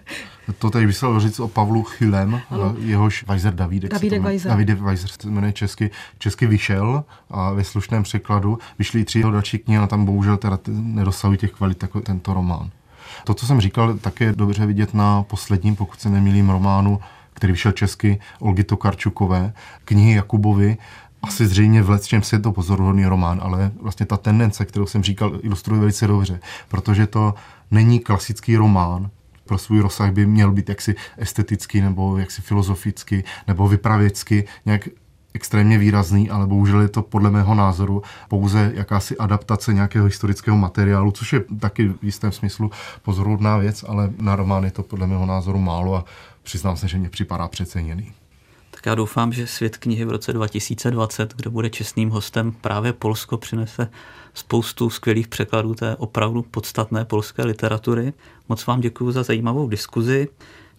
To 0.59 0.69
tady 0.69 0.85
vysel 0.85 1.19
říct 1.19 1.39
o 1.39 1.47
Pavlu 1.47 1.83
Chylem, 1.83 2.41
ano. 2.49 2.75
jehož 2.79 3.25
Weiser 3.27 3.55
Davidek. 3.55 3.91
Davidek 3.91 4.21
Weiser. 4.21 4.51
Davidek 4.51 4.79
Weiser 4.79 5.09
se 5.09 5.29
jmenuje 5.29 5.53
česky. 5.53 5.91
Česky 6.17 6.47
vyšel 6.47 7.03
a 7.29 7.51
ve 7.51 7.63
slušném 7.63 8.03
překladu 8.03 8.59
vyšly 8.79 9.03
tři 9.03 9.19
jeho 9.19 9.31
další 9.31 9.57
knihy 9.57 9.79
a 9.79 9.87
tam 9.87 10.05
bohužel 10.05 10.37
teda 10.37 10.59
nedosahují 10.67 11.37
těch 11.37 11.51
kvalit 11.51 11.81
jako 11.81 12.01
tento 12.01 12.33
román. 12.33 12.69
To, 13.23 13.33
co 13.33 13.45
jsem 13.45 13.61
říkal, 13.61 13.97
také 13.97 14.25
je 14.25 14.33
dobře 14.33 14.65
vidět 14.65 14.93
na 14.93 15.23
posledním, 15.23 15.75
pokud 15.75 15.99
se 15.99 16.09
nemýlím, 16.09 16.49
románu, 16.49 16.99
který 17.33 17.53
vyšel 17.53 17.71
česky, 17.71 18.19
Olgy 18.39 18.63
Tokarčukové, 18.63 19.53
knihy 19.85 20.13
Jakubovi, 20.13 20.77
asi 21.27 21.47
zřejmě 21.47 21.81
v 21.81 21.99
čem 21.99 22.23
se 22.23 22.35
je 22.35 22.39
to 22.39 22.51
pozoruhodný 22.51 23.05
román, 23.05 23.39
ale 23.43 23.71
vlastně 23.81 24.05
ta 24.05 24.17
tendence, 24.17 24.65
kterou 24.65 24.85
jsem 24.85 25.03
říkal, 25.03 25.39
ilustruje 25.43 25.79
velice 25.79 26.07
dobře, 26.07 26.39
protože 26.67 27.07
to 27.07 27.33
není 27.71 27.99
klasický 27.99 28.55
román, 28.55 29.09
pro 29.45 29.57
svůj 29.57 29.79
rozsah 29.79 30.11
by 30.11 30.25
měl 30.25 30.51
být 30.51 30.69
jaksi 30.69 30.95
estetický 31.17 31.81
nebo 31.81 32.17
jaksi 32.17 32.41
filozoficky 32.41 33.23
nebo 33.47 33.67
vypravěcky 33.67 34.47
nějak 34.65 34.87
extrémně 35.33 35.77
výrazný, 35.77 36.29
ale 36.29 36.47
bohužel 36.47 36.81
je 36.81 36.87
to 36.87 37.01
podle 37.01 37.31
mého 37.31 37.55
názoru 37.55 38.03
pouze 38.27 38.71
jakási 38.75 39.17
adaptace 39.17 39.73
nějakého 39.73 40.05
historického 40.05 40.57
materiálu, 40.57 41.11
což 41.11 41.33
je 41.33 41.43
taky 41.59 41.87
v 41.87 42.03
jistém 42.03 42.31
smyslu 42.31 42.71
pozoruhodná 43.01 43.57
věc, 43.57 43.85
ale 43.87 44.09
na 44.21 44.35
román 44.35 44.63
je 44.63 44.71
to 44.71 44.83
podle 44.83 45.07
mého 45.07 45.25
názoru 45.25 45.59
málo 45.59 45.95
a 45.95 46.05
přiznám 46.43 46.77
se, 46.77 46.87
že 46.87 46.97
mě 46.97 47.09
připadá 47.09 47.47
přeceněný. 47.47 48.13
Já 48.87 48.95
doufám, 48.95 49.33
že 49.33 49.47
svět 49.47 49.77
knihy 49.77 50.05
v 50.05 50.11
roce 50.11 50.33
2020, 50.33 51.33
kdo 51.35 51.51
bude 51.51 51.69
čestným 51.69 52.09
hostem, 52.09 52.51
právě 52.51 52.93
Polsko 52.93 53.37
přinese 53.37 53.89
spoustu 54.33 54.89
skvělých 54.89 55.27
překladů 55.27 55.73
té 55.73 55.95
opravdu 55.95 56.41
podstatné 56.41 57.05
polské 57.05 57.45
literatury. 57.45 58.13
Moc 58.49 58.65
vám 58.65 58.81
děkuji 58.81 59.11
za 59.11 59.23
zajímavou 59.23 59.67
diskuzi. 59.67 60.27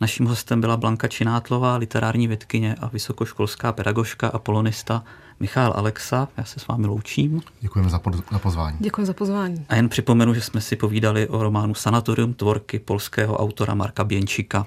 Naším 0.01 0.27
hostem 0.27 0.61
byla 0.61 0.77
Blanka 0.77 1.09
Činátlová, 1.09 1.77
literární 1.77 2.29
vědkyně 2.29 2.75
a 2.81 2.87
vysokoškolská 2.89 3.73
pedagožka 3.73 4.29
a 4.29 4.39
polonista 4.39 5.05
Michal 5.41 5.73
Alexa. 5.77 6.29
Já 6.37 6.45
se 6.45 6.61
s 6.61 6.67
vámi 6.67 6.87
loučím. 6.87 7.43
Děkujeme 7.61 7.91
za, 7.91 7.99
pod, 7.99 8.15
za 8.33 8.39
pozvání. 8.39 8.77
Děkuji 8.81 9.07
za 9.07 9.13
pozvání. 9.13 9.67
A 9.69 9.77
jen 9.77 9.89
připomenu, 9.89 10.35
že 10.35 10.41
jsme 10.41 10.61
si 10.61 10.77
povídali 10.77 11.29
o 11.29 11.43
románu 11.43 11.75
Sanatorium 11.75 12.35
tvorky 12.35 12.79
polského 12.79 13.37
autora 13.37 13.75
Marka 13.75 14.05
Běnčíka. 14.05 14.67